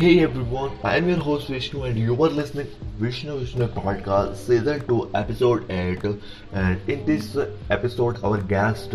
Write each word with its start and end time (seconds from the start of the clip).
Hey 0.00 0.20
everyone, 0.22 0.78
I 0.84 0.96
am 0.96 1.08
your 1.08 1.18
host 1.18 1.48
Vishnu 1.48 1.82
and 1.82 1.98
you 1.98 2.12
are 2.24 2.28
listening 2.28 2.68
Vishnu 3.00 3.36
Vishnu 3.38 3.66
podcast 3.66 4.36
season 4.36 4.86
2 4.86 5.10
episode 5.12 5.68
8 5.68 6.04
and 6.52 6.88
in 6.88 7.04
this 7.04 7.36
episode 7.68 8.20
our 8.22 8.38
guest 8.52 8.92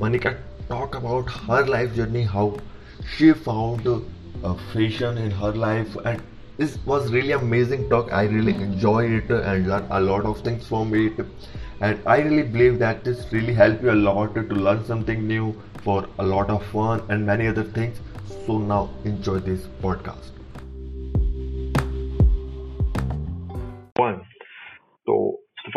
Manika 0.00 0.38
talk 0.70 0.94
about 0.94 1.28
her 1.48 1.66
life 1.66 1.94
journey 1.94 2.22
how 2.22 2.56
she 3.16 3.34
found 3.34 3.86
uh, 3.86 4.54
fashion 4.72 5.18
in 5.18 5.30
her 5.30 5.52
life. 5.52 5.94
And 6.06 6.22
this 6.56 6.78
was 6.86 7.12
really 7.12 7.32
amazing 7.32 7.90
talk. 7.90 8.10
I 8.10 8.22
really 8.24 8.54
enjoyed 8.54 9.10
it 9.10 9.30
and 9.30 9.68
learned 9.68 9.88
a 9.90 10.00
lot 10.00 10.24
of 10.24 10.40
things 10.40 10.66
from 10.66 10.94
it. 10.94 11.20
And 11.82 12.00
I 12.06 12.20
really 12.20 12.44
believe 12.44 12.78
that 12.78 13.04
this 13.04 13.30
really 13.30 13.52
helped 13.52 13.82
you 13.82 13.90
a 13.90 14.00
lot 14.08 14.34
to 14.34 14.40
learn 14.68 14.86
something 14.86 15.28
new 15.28 15.54
for 15.82 16.06
a 16.18 16.24
lot 16.24 16.48
of 16.48 16.64
fun 16.68 17.02
and 17.10 17.26
many 17.26 17.46
other 17.46 17.64
things. 17.64 18.00
So 18.46 18.56
now 18.56 18.88
enjoy 19.04 19.40
this 19.40 19.68
podcast 19.82 20.35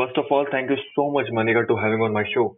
first 0.09 0.25
of 0.25 0.31
all, 0.31 0.45
thank 0.51 0.69
you 0.69 0.77
so 0.95 1.11
much, 1.11 1.27
Manika, 1.33 1.67
to 1.67 1.75
having 1.75 2.01
on 2.01 2.13
my 2.13 2.23
show. 2.33 2.57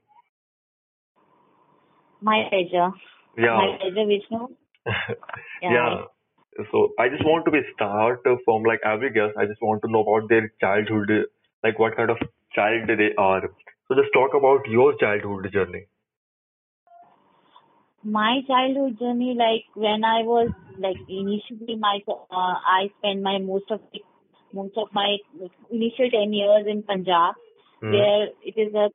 My 2.22 2.44
pleasure. 2.50 2.92
Yeah. 3.38 3.58
My 3.58 3.78
pleasure, 3.80 4.06
Vishnu. 4.08 4.48
yeah. 5.62 5.72
yeah. 5.72 6.02
So 6.72 6.90
I 7.00 7.10
just 7.10 7.24
want 7.26 7.46
to 7.46 7.52
be 7.52 7.60
start 7.74 8.22
from 8.46 8.64
like 8.64 8.80
every 8.86 9.12
guest. 9.12 9.34
I 9.38 9.46
just 9.46 9.62
want 9.62 9.82
to 9.84 9.92
know 9.92 10.02
about 10.02 10.30
their 10.30 10.52
childhood, 10.60 11.10
like 11.64 11.80
what 11.80 11.96
kind 11.96 12.10
of 12.10 12.18
child 12.54 12.88
they 12.88 13.12
are. 13.18 13.42
So 13.88 13.96
just 13.96 14.14
talk 14.14 14.32
about 14.38 14.68
your 14.68 14.94
childhood 14.98 15.50
journey. 15.52 15.86
My 18.04 18.42
childhood 18.48 19.00
journey, 19.00 19.36
like 19.38 19.66
when 19.76 20.04
I 20.04 20.24
was 20.24 20.50
like 20.78 20.98
initially, 21.08 21.76
my 21.80 22.00
uh, 22.08 22.14
I 22.32 22.92
spent 23.00 23.22
my 23.22 23.38
most 23.38 23.72
of 23.72 23.80
the 23.94 24.02
most 24.54 24.78
of 24.78 24.88
my 24.94 25.18
initial 25.70 26.10
10 26.10 26.34
years 26.34 26.66
in 26.68 26.84
Punjab, 26.84 27.36
mm. 27.84 27.92
where 27.92 28.28
it 28.44 28.56
is 28.58 28.74
a 28.74 28.90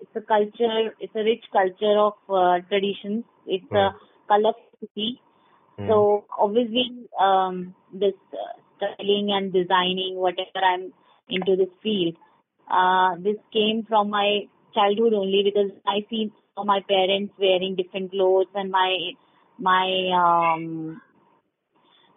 it's 0.00 0.16
a 0.16 0.20
culture, 0.20 0.94
it's 1.00 1.14
a 1.14 1.24
rich 1.24 1.44
culture 1.52 1.98
of 1.98 2.14
uh, 2.28 2.60
traditions. 2.68 3.24
It's 3.46 3.64
mm. 3.72 3.78
a 3.78 3.90
hmm. 3.90 3.98
colorful 4.28 4.78
city. 4.80 5.20
Mm. 5.78 5.88
So 5.88 6.24
obviously, 6.38 7.08
um, 7.18 7.74
this 7.92 8.14
uh, 8.32 8.58
styling 8.76 9.30
and 9.32 9.52
designing, 9.52 10.16
whatever 10.16 10.60
I'm 10.62 10.92
into 11.28 11.56
this 11.56 11.72
field, 11.82 12.16
uh, 12.70 13.16
this 13.16 13.36
came 13.52 13.84
from 13.88 14.10
my 14.10 14.42
childhood 14.74 15.14
only 15.14 15.42
because 15.44 15.70
I 15.86 16.04
see 16.10 16.32
my 16.56 16.80
parents 16.88 17.34
wearing 17.38 17.76
different 17.76 18.10
clothes 18.10 18.46
and 18.54 18.70
my 18.70 18.96
my 19.58 19.86
um 20.14 21.00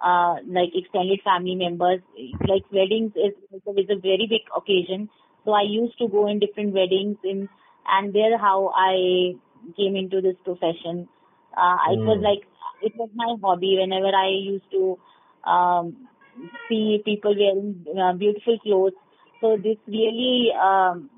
uh, 0.03 0.35
like 0.47 0.69
extended 0.73 1.19
family 1.23 1.55
members. 1.55 2.01
Like 2.47 2.63
weddings 2.71 3.13
is, 3.15 3.33
is 3.53 3.89
a 3.89 3.99
very 3.99 4.27
big 4.29 4.45
occasion. 4.55 5.09
So 5.45 5.51
I 5.53 5.63
used 5.63 5.97
to 5.99 6.07
go 6.07 6.27
in 6.27 6.39
different 6.39 6.73
weddings 6.73 7.17
in, 7.23 7.49
and 7.87 8.13
there 8.13 8.37
how 8.37 8.71
I 8.75 9.33
came 9.75 9.95
into 9.95 10.21
this 10.21 10.35
profession. 10.43 11.07
Uh, 11.55 11.77
mm. 11.77 11.93
It 11.93 11.99
was 12.05 12.17
hmm. 12.17 12.23
like, 12.23 12.43
it 12.81 12.93
was 12.95 13.09
my 13.15 13.35
hobby 13.41 13.77
whenever 13.79 14.15
I 14.15 14.29
used 14.29 14.69
to, 14.71 14.99
um, 15.49 16.07
see 16.69 17.01
people 17.03 17.33
wearing 17.33 17.85
uh, 17.97 18.13
beautiful 18.13 18.59
clothes. 18.59 18.93
So 19.41 19.57
this 19.57 19.77
really, 19.87 20.51
um, 20.53 21.09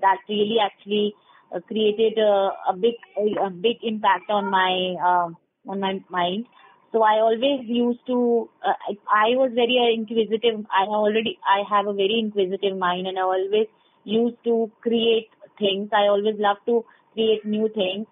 that 0.00 0.18
really 0.28 0.56
actually 0.64 1.14
uh, 1.54 1.60
created 1.60 2.18
a, 2.18 2.50
a 2.70 2.76
big, 2.76 2.94
a, 3.16 3.46
a 3.46 3.50
big 3.50 3.76
impact 3.82 4.30
on 4.30 4.50
my, 4.50 4.94
uh, 4.98 5.70
on 5.70 5.80
my 5.80 6.00
mind. 6.08 6.46
So 6.94 7.02
I 7.02 7.18
always 7.18 7.66
used 7.66 8.06
to, 8.06 8.48
uh, 8.64 8.78
I, 8.88 8.92
I 9.12 9.28
was 9.34 9.50
very 9.52 9.82
uh, 9.82 9.92
inquisitive. 9.92 10.64
I 10.70 10.84
already, 10.86 11.40
I 11.44 11.64
have 11.68 11.88
a 11.88 11.92
very 11.92 12.20
inquisitive 12.20 12.78
mind 12.78 13.08
and 13.08 13.18
I 13.18 13.22
always 13.22 13.66
used 14.04 14.36
to 14.44 14.70
create 14.80 15.28
things. 15.58 15.90
I 15.92 16.06
always 16.06 16.36
love 16.38 16.58
to 16.66 16.84
create 17.12 17.44
new 17.44 17.68
things. 17.74 18.06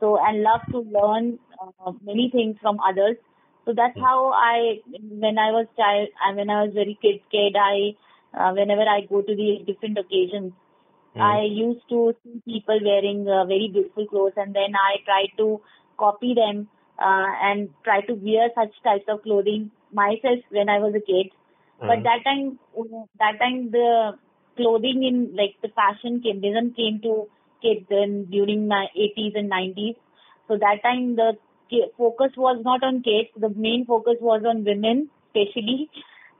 So, 0.00 0.16
and 0.18 0.42
love 0.42 0.62
to 0.70 0.78
learn 0.78 1.40
uh, 1.60 1.92
many 2.02 2.30
things 2.32 2.56
from 2.62 2.80
others. 2.80 3.18
So 3.66 3.74
that's 3.76 3.98
how 4.00 4.32
I, 4.32 4.80
when 4.88 5.36
I 5.36 5.50
was 5.52 5.66
child, 5.76 6.08
and 6.24 6.38
when 6.38 6.48
I 6.48 6.64
was 6.64 6.72
very 6.72 6.98
kid, 7.02 7.20
kid, 7.30 7.54
I, 7.54 7.92
uh, 8.32 8.54
whenever 8.54 8.80
I 8.80 9.02
go 9.02 9.20
to 9.20 9.36
the 9.36 9.62
different 9.66 9.98
occasions, 9.98 10.54
mm. 11.14 11.20
I 11.20 11.42
used 11.42 11.86
to 11.90 12.14
see 12.24 12.40
people 12.46 12.80
wearing 12.82 13.28
uh, 13.28 13.44
very 13.44 13.68
beautiful 13.70 14.06
clothes 14.06 14.32
and 14.38 14.54
then 14.54 14.72
I 14.74 15.04
try 15.04 15.26
to 15.36 15.60
copy 15.98 16.32
them 16.32 16.68
uh, 17.02 17.30
and 17.42 17.68
try 17.84 18.00
to 18.02 18.14
wear 18.14 18.48
such 18.54 18.74
types 18.84 19.04
of 19.08 19.22
clothing 19.22 19.70
myself 19.92 20.40
when 20.50 20.68
I 20.68 20.78
was 20.78 20.94
a 20.94 21.00
kid. 21.00 21.30
Mm-hmm. 21.80 21.88
But 21.88 22.02
that 22.04 22.24
time, 22.24 22.58
that 23.18 23.38
time 23.38 23.70
the 23.70 24.12
clothing 24.56 25.02
in 25.02 25.36
like 25.36 25.56
the 25.62 25.68
fashion 25.68 26.20
came 26.22 26.40
didn't 26.40 26.76
came 26.76 27.00
to 27.02 27.28
kids 27.62 27.86
in 27.90 28.26
during 28.30 28.68
my 28.68 28.86
80s 28.96 29.38
and 29.38 29.50
90s. 29.50 29.96
So 30.48 30.58
that 30.58 30.82
time 30.82 31.16
the 31.16 31.36
focus 31.96 32.32
was 32.36 32.60
not 32.64 32.82
on 32.82 33.02
kids. 33.02 33.30
The 33.36 33.48
main 33.48 33.86
focus 33.86 34.16
was 34.20 34.42
on 34.46 34.64
women, 34.64 35.08
especially. 35.28 35.90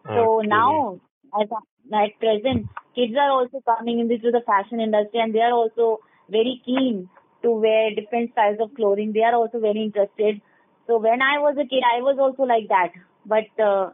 So 0.05 0.41
okay. 0.41 0.49
now, 0.49 1.01
as 1.41 1.49
at 1.93 2.19
present, 2.21 2.69
kids 2.95 3.15
are 3.19 3.31
also 3.31 3.61
coming 3.65 4.01
into 4.01 4.31
the 4.31 4.43
fashion 4.45 4.81
industry 4.81 5.21
and 5.21 5.35
they 5.35 5.41
are 5.41 5.53
also 5.53 6.01
very 6.29 6.61
keen 6.65 7.09
to 7.43 7.51
wear 7.51 7.95
different 7.95 8.33
styles 8.33 8.59
of 8.61 8.75
clothing. 8.75 9.13
They 9.13 9.23
are 9.23 9.35
also 9.35 9.61
very 9.61 9.83
interested. 9.83 10.41
So 10.87 10.99
when 10.99 11.23
I 11.23 11.39
was 11.39 11.57
a 11.59 11.67
kid, 11.67 11.83
I 11.85 12.03
was 12.03 12.17
also 12.19 12.43
like 12.43 12.69
that. 12.69 12.93
But 13.25 13.47
uh, 13.63 13.91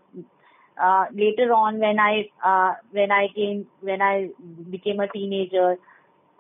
uh, 0.83 1.07
later 1.13 1.53
on, 1.53 1.79
when 1.79 1.99
I 1.99 2.31
uh, 2.45 2.75
when 2.91 3.11
I 3.13 3.29
came 3.35 3.67
when 3.81 4.01
I 4.03 4.29
became 4.71 5.01
a 5.01 5.09
teenager, 5.09 5.77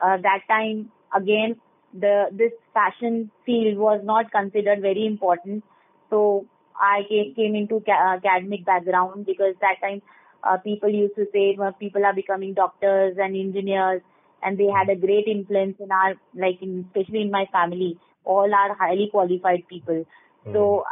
uh, 0.03 0.17
that 0.23 0.41
time 0.49 0.91
again 1.15 1.57
the 1.93 2.27
this 2.33 2.53
fashion 2.75 3.31
field 3.47 3.79
was 3.79 4.01
not 4.05 4.31
considered 4.31 4.81
very 4.81 5.07
important. 5.07 5.65
So 6.11 6.47
I 6.81 7.03
came, 7.09 7.35
came 7.35 7.55
into 7.55 7.81
ca- 7.81 8.17
academic 8.17 8.65
background 8.65 9.27
because 9.27 9.55
that 9.61 9.77
time 9.83 10.03
uh, 10.43 10.57
people 10.59 10.89
used 10.89 11.17
to 11.17 11.27
say 11.33 11.57
well, 11.59 11.73
people 11.73 12.05
are 12.05 12.15
becoming 12.15 12.55
doctors 12.55 13.17
and 13.19 13.37
engineers 13.37 14.03
and 14.43 14.57
they 14.57 14.67
had 14.69 14.89
a 14.89 14.97
great 14.99 15.27
influence 15.27 15.77
in 15.81 15.91
our 15.91 16.15
like 16.35 16.59
in, 16.63 16.87
especially 16.89 17.23
in 17.23 17.31
my 17.31 17.47
family 17.53 17.99
all 18.25 18.53
are 18.55 18.75
highly 18.75 19.09
qualified 19.11 19.67
people 19.69 20.05
so 20.52 20.84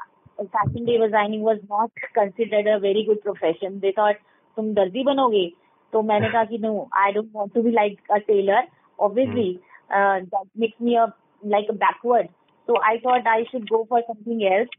fashion 0.52 0.86
day 0.86 0.98
designing 0.98 1.42
was 1.42 1.60
not 1.70 1.92
considered 2.14 2.68
a 2.68 2.80
very 2.80 3.04
good 3.08 3.22
profession 3.22 3.80
they 3.80 3.94
thought 4.02 4.28
तुम 4.58 4.74
दर्जी 4.74 5.04
बनोगे 5.04 5.46
तो 5.94 6.02
मैंने 6.04 6.30
कहा 6.30 6.44
कि 6.46 6.58
no 6.62 6.72
I 7.02 7.12
don't 7.18 7.34
want 7.34 7.54
to 7.58 7.62
be 7.64 7.72
like 7.72 8.00
a 8.16 8.20
tailor 8.30 8.62
obviously 9.00 9.60
uh, 9.98 10.20
that 10.34 10.48
makes 10.64 10.80
me 10.88 10.98
a 11.04 11.06
like 11.54 11.70
a 11.70 11.78
backward 11.84 12.30
so 12.68 12.76
I 12.92 13.00
thought 13.04 13.28
I 13.34 13.46
should 13.52 13.70
go 13.70 13.86
for 13.92 14.02
something 14.08 14.44
else 14.54 14.74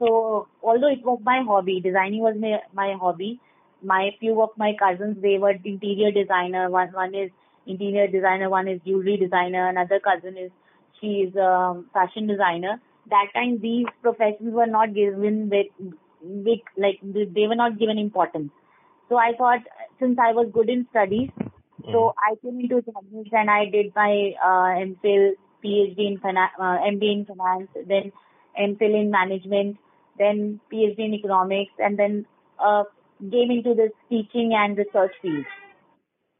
so 0.00 0.48
although 0.62 0.92
it 0.96 1.04
was 1.04 1.20
my 1.28 1.42
hobby 1.50 1.80
designing 1.80 2.20
was 2.22 2.34
my, 2.46 2.58
my 2.72 2.96
hobby 3.00 3.40
my 3.82 4.10
few 4.18 4.40
of 4.42 4.50
my 4.56 4.72
cousins 4.82 5.22
they 5.22 5.38
were 5.38 5.54
interior 5.74 6.10
designer 6.10 6.68
one 6.70 6.92
one 7.02 7.14
is 7.14 7.30
interior 7.68 8.08
designer, 8.08 8.48
one 8.48 8.66
is 8.66 8.80
jewelry 8.84 9.16
designer, 9.16 9.68
another 9.68 10.00
cousin 10.00 10.36
is 10.36 10.50
she 11.00 11.28
is 11.28 11.36
a 11.36 11.82
fashion 11.92 12.26
designer. 12.26 12.80
That 13.09 13.27
time 13.33 13.59
these 13.61 13.85
professions 14.01 14.53
were 14.53 14.67
not 14.67 14.93
given 14.93 15.49
big, 15.49 15.67
big 16.43 16.59
like 16.77 16.99
they 17.03 17.47
were 17.47 17.55
not 17.55 17.77
given 17.77 17.97
importance. 17.97 18.51
So 19.09 19.17
I 19.17 19.33
thought 19.37 19.59
since 19.99 20.17
I 20.19 20.31
was 20.31 20.49
good 20.53 20.69
in 20.69 20.87
studies, 20.89 21.29
mm. 21.39 21.91
so 21.91 22.13
I 22.17 22.35
came 22.41 22.59
into 22.59 22.77
economics 22.77 23.29
and 23.31 23.49
I 23.49 23.65
did 23.65 23.93
my 23.95 24.31
uh, 24.41 24.69
MPhil, 24.87 25.33
PhD 25.63 26.07
in 26.07 26.19
finance, 26.21 26.51
uh, 26.59 26.77
in 26.85 27.25
finance, 27.27 27.69
then 27.87 28.11
MPhil 28.59 29.01
in 29.01 29.11
management, 29.11 29.77
then 30.17 30.59
PhD 30.71 30.99
in 30.99 31.13
economics, 31.13 31.73
and 31.79 31.99
then 31.99 32.25
uh, 32.63 32.83
came 33.19 33.51
into 33.51 33.73
this 33.73 33.91
teaching 34.09 34.53
and 34.55 34.77
research 34.77 35.11
field. 35.21 35.45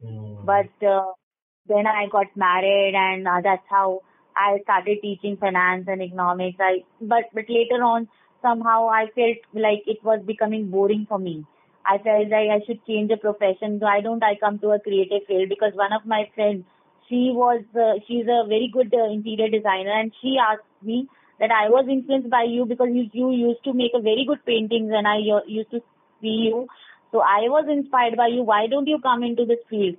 Mm. 0.04 0.44
But 0.44 0.86
uh, 0.86 1.12
then 1.66 1.86
I 1.86 2.06
got 2.10 2.26
married, 2.36 2.94
and 2.94 3.26
uh, 3.28 3.40
that's 3.42 3.66
how 3.68 4.00
I 4.36 4.58
started 4.62 4.98
teaching 5.02 5.36
finance 5.36 5.86
and 5.88 6.02
economics. 6.02 6.58
I 6.60 6.84
but 7.00 7.24
but 7.32 7.44
later 7.48 7.82
on, 7.82 8.08
somehow 8.42 8.88
I 8.88 9.06
felt 9.14 9.38
like 9.54 9.82
it 9.86 10.02
was 10.04 10.20
becoming 10.26 10.70
boring 10.70 11.06
for 11.08 11.18
me. 11.18 11.44
I 11.86 11.98
felt 11.98 12.28
like 12.30 12.48
I 12.50 12.60
should 12.66 12.84
change 12.86 13.10
a 13.10 13.16
profession. 13.16 13.78
Why 13.78 14.00
don't 14.00 14.22
I 14.22 14.36
come 14.36 14.58
to 14.60 14.70
a 14.70 14.80
creative 14.80 15.26
field? 15.26 15.48
Because 15.48 15.74
one 15.74 15.92
of 15.92 16.06
my 16.06 16.28
friends, 16.34 16.64
she 17.08 17.32
was 17.34 17.62
uh, 17.74 18.00
she's 18.06 18.26
a 18.26 18.46
very 18.48 18.70
good 18.72 18.94
uh, 18.94 19.10
interior 19.10 19.48
designer, 19.48 19.98
and 20.00 20.12
she 20.22 20.36
asked 20.38 20.70
me 20.82 21.08
that 21.40 21.50
I 21.50 21.68
was 21.68 21.86
influenced 21.88 22.30
by 22.30 22.44
you 22.44 22.64
because 22.64 22.88
you 22.92 23.08
you 23.12 23.30
used 23.32 23.62
to 23.64 23.74
make 23.74 23.92
a 23.94 24.00
very 24.00 24.24
good 24.26 24.44
paintings, 24.46 24.90
and 24.92 25.06
I 25.06 25.18
uh, 25.38 25.44
used 25.46 25.70
to 25.72 25.80
see 26.20 26.38
you 26.48 26.66
so 27.14 27.20
I 27.20 27.46
was 27.46 27.66
inspired 27.70 28.16
by 28.16 28.26
you. 28.26 28.42
Why 28.42 28.66
don't 28.66 28.88
you 28.88 28.98
come 28.98 29.22
into 29.22 29.44
this 29.46 29.62
field? 29.70 29.94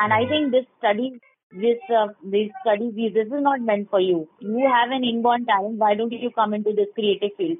And 0.00 0.12
I 0.12 0.28
think 0.30 0.52
this 0.52 0.64
study, 0.78 1.20
this 1.54 1.78
uh, 1.94 2.08
this 2.22 2.50
study, 2.62 2.90
this 3.14 3.26
is 3.26 3.32
not 3.32 3.60
meant 3.60 3.90
for 3.90 4.00
you. 4.00 4.28
You 4.40 4.70
have 4.72 4.90
an 4.90 5.04
inborn 5.04 5.46
talent. 5.46 5.78
Why 5.78 5.94
don't 5.94 6.12
you 6.12 6.30
come 6.30 6.54
into 6.54 6.72
this 6.72 6.88
creative 6.94 7.30
field? 7.36 7.58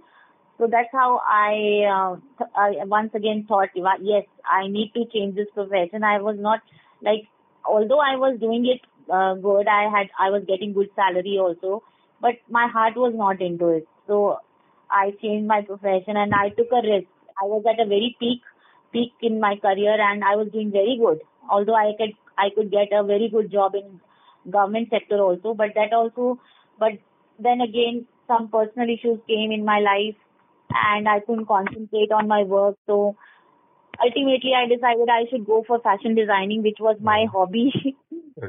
So 0.58 0.68
that's 0.70 0.88
how 0.92 1.20
I, 1.26 1.52
uh, 1.90 2.16
th- 2.38 2.50
I 2.56 2.84
once 2.84 3.10
again 3.14 3.46
thought, 3.48 3.70
yes, 3.74 4.24
I 4.48 4.68
need 4.68 4.92
to 4.94 5.04
change 5.12 5.34
this 5.34 5.48
profession. 5.54 6.04
I 6.04 6.20
was 6.20 6.36
not 6.38 6.60
like, 7.02 7.26
although 7.66 8.00
I 8.00 8.16
was 8.16 8.38
doing 8.38 8.66
it 8.66 8.80
uh, 9.12 9.34
good, 9.34 9.66
I 9.66 9.90
had, 9.90 10.08
I 10.20 10.30
was 10.30 10.44
getting 10.46 10.72
good 10.72 10.90
salary 10.94 11.38
also, 11.40 11.82
but 12.20 12.34
my 12.48 12.68
heart 12.68 12.94
was 12.96 13.12
not 13.16 13.40
into 13.40 13.68
it. 13.68 13.88
So 14.06 14.38
I 14.90 15.12
changed 15.22 15.48
my 15.48 15.62
profession 15.62 16.16
and 16.16 16.32
I 16.34 16.50
took 16.50 16.68
a 16.70 16.86
risk. 16.86 17.08
I 17.42 17.46
was 17.46 17.64
at 17.68 17.80
a 17.84 17.88
very 17.88 18.14
peak, 18.20 18.42
peak 18.92 19.12
in 19.22 19.40
my 19.40 19.56
career 19.56 19.96
and 20.00 20.22
I 20.22 20.36
was 20.36 20.48
doing 20.52 20.70
very 20.70 20.98
good. 21.02 21.20
Although 21.50 21.74
I 21.74 21.92
could, 21.98 22.12
I 22.44 22.50
could 22.54 22.70
get 22.70 22.92
a 22.92 23.02
very 23.04 23.28
good 23.28 23.50
job 23.50 23.74
in 23.74 24.00
government 24.50 24.88
sector 24.90 25.18
also, 25.18 25.54
but 25.54 25.70
that 25.74 25.92
also, 25.92 26.40
but 26.78 26.92
then 27.38 27.60
again, 27.60 28.06
some 28.26 28.48
personal 28.48 28.88
issues 28.88 29.18
came 29.28 29.52
in 29.52 29.64
my 29.64 29.80
life 29.80 30.16
and 30.70 31.08
I 31.08 31.20
couldn't 31.20 31.46
concentrate 31.46 32.12
on 32.12 32.28
my 32.28 32.42
work. 32.42 32.76
So 32.86 33.16
ultimately 34.02 34.52
I 34.56 34.66
decided 34.66 35.08
I 35.08 35.24
should 35.30 35.46
go 35.46 35.64
for 35.66 35.80
fashion 35.80 36.14
designing, 36.14 36.62
which 36.62 36.78
was 36.80 36.96
my 37.00 37.26
hobby. 37.30 37.72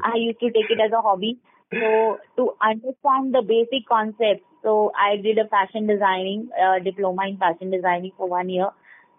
I 0.02 0.16
used 0.16 0.40
to 0.40 0.50
take 0.50 0.70
it 0.70 0.80
as 0.84 0.92
a 0.92 1.02
hobby. 1.02 1.38
So 1.72 2.18
to 2.36 2.52
understand 2.62 3.34
the 3.34 3.42
basic 3.42 3.86
concepts, 3.88 4.44
so 4.62 4.92
I 4.96 5.16
did 5.16 5.38
a 5.38 5.48
fashion 5.48 5.86
designing 5.86 6.48
uh, 6.54 6.78
diploma 6.78 7.26
in 7.28 7.36
fashion 7.36 7.70
designing 7.70 8.12
for 8.16 8.28
one 8.28 8.48
year, 8.48 8.68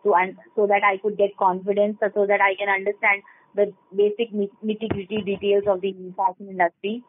so 0.04 0.16
and 0.16 0.38
so 0.56 0.66
that 0.68 0.84
I 0.84 0.98
could 0.98 1.18
get 1.18 1.38
confidence, 1.38 1.98
so 2.02 2.26
that 2.26 2.42
I 2.42 2.56
can 2.56 2.70
understand 2.70 3.24
the 3.56 3.74
basic 3.96 4.34
nitty 4.34 4.90
gritty 4.90 5.22
details 5.22 5.64
of 5.68 5.82
the 5.82 5.94
fashion 6.18 6.50
industry. 6.50 7.04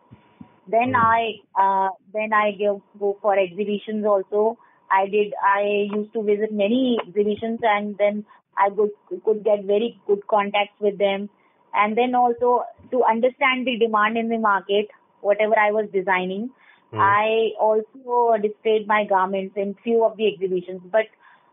Then 0.69 0.94
I 0.96 1.34
uh, 1.58 1.90
then 2.12 2.32
I 2.32 2.52
go 2.58 2.82
go 2.98 3.16
for 3.22 3.38
exhibitions 3.38 4.04
also. 4.04 4.58
I 4.90 5.06
did 5.06 5.32
I 5.43 5.88
used 5.93 6.12
to 6.14 6.22
visit 6.22 6.52
many 6.52 6.98
exhibitions 7.06 7.60
and 7.62 7.96
then 7.98 8.25
I 8.56 8.70
could 8.70 8.90
could 9.25 9.44
get 9.44 9.64
very 9.64 10.00
good 10.06 10.26
contacts 10.26 10.81
with 10.81 10.98
them. 10.98 11.28
And 11.75 11.96
then 11.96 12.14
also 12.14 12.64
to 12.90 13.04
understand 13.04 13.66
the 13.66 13.78
demand 13.78 14.16
in 14.16 14.28
the 14.28 14.38
market, 14.38 14.88
whatever 15.20 15.58
I 15.58 15.72
was 15.72 15.88
designing, 15.93 16.50
Hmm. 16.93 17.00
I 17.00 17.50
also 17.60 18.40
displayed 18.40 18.87
my 18.87 19.04
garments 19.04 19.54
in 19.56 19.75
few 19.82 20.04
of 20.04 20.16
the 20.16 20.28
exhibitions. 20.32 20.81
But 20.90 21.06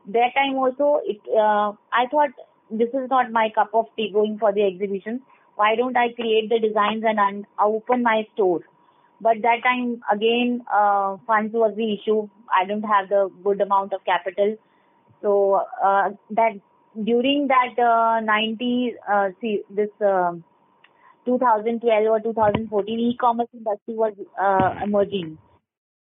that 0.07 0.33
time 0.35 0.55
also, 0.55 1.01
it 1.03 1.19
uh, 1.29 1.73
I 1.91 2.07
thought 2.11 2.29
this 2.79 2.89
is 2.93 3.09
not 3.09 3.31
my 3.31 3.49
cup 3.55 3.71
of 3.73 3.85
tea 3.97 4.11
going 4.13 4.37
for 4.39 4.51
the 4.53 4.63
exhibitions. 4.63 5.21
Why 5.55 5.75
don't 5.75 5.97
I 5.97 6.13
create 6.13 6.49
the 6.49 6.59
designs 6.59 7.03
and 7.05 7.19
un- 7.19 7.45
open 7.59 8.03
my 8.03 8.27
store? 8.33 8.61
But 9.21 9.41
that 9.43 9.63
time 9.63 10.01
again, 10.11 10.63
uh, 10.73 11.17
funds 11.27 11.53
was 11.53 11.73
the 11.77 11.93
issue. 11.93 12.29
I 12.53 12.65
don't 12.65 12.83
have 12.83 13.09
the 13.09 13.29
good 13.43 13.61
amount 13.61 13.93
of 13.93 14.03
capital. 14.05 14.55
So 15.21 15.61
uh, 15.83 16.11
that 16.31 16.53
during 17.03 17.47
that 17.47 17.79
uh, 17.81 18.19
90, 18.21 18.95
uh, 19.11 19.29
see 19.41 19.61
this 19.69 19.89
uh, 20.05 20.33
2012 21.25 22.07
or 22.07 22.19
2014, 22.21 22.99
e-commerce 22.99 23.49
industry 23.53 23.95
was 23.95 24.13
uh, 24.41 24.73
emerging. 24.83 25.37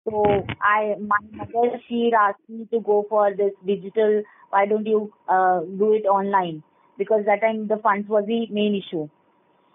So 0.08 0.46
I, 0.62 0.94
my 1.00 1.18
mother, 1.34 1.78
she 1.88 2.12
asked 2.18 2.48
me 2.48 2.66
to 2.72 2.80
go 2.80 3.04
for 3.08 3.34
this 3.34 3.52
digital. 3.66 4.22
Why 4.50 4.66
don't 4.66 4.86
you 4.86 5.12
uh, 5.28 5.60
do 5.60 5.92
it 5.92 6.06
online? 6.06 6.62
Because 6.98 7.24
that 7.26 7.40
time 7.40 7.68
the 7.68 7.76
funds 7.78 8.08
was 8.08 8.24
the 8.26 8.46
main 8.50 8.74
issue. 8.74 9.08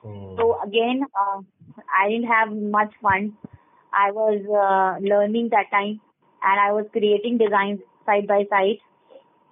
Hmm. 0.01 0.35
So 0.37 0.59
again, 0.63 1.03
uh, 1.19 1.41
I 1.95 2.09
didn't 2.09 2.27
have 2.27 2.51
much 2.51 2.93
funds. 3.01 3.33
I 3.93 4.11
was 4.11 4.41
uh, 4.47 5.05
learning 5.05 5.49
that 5.51 5.69
time, 5.71 5.99
and 6.43 6.59
I 6.59 6.71
was 6.71 6.85
creating 6.91 7.37
designs 7.37 7.79
side 8.05 8.27
by 8.27 8.45
side, 8.49 8.77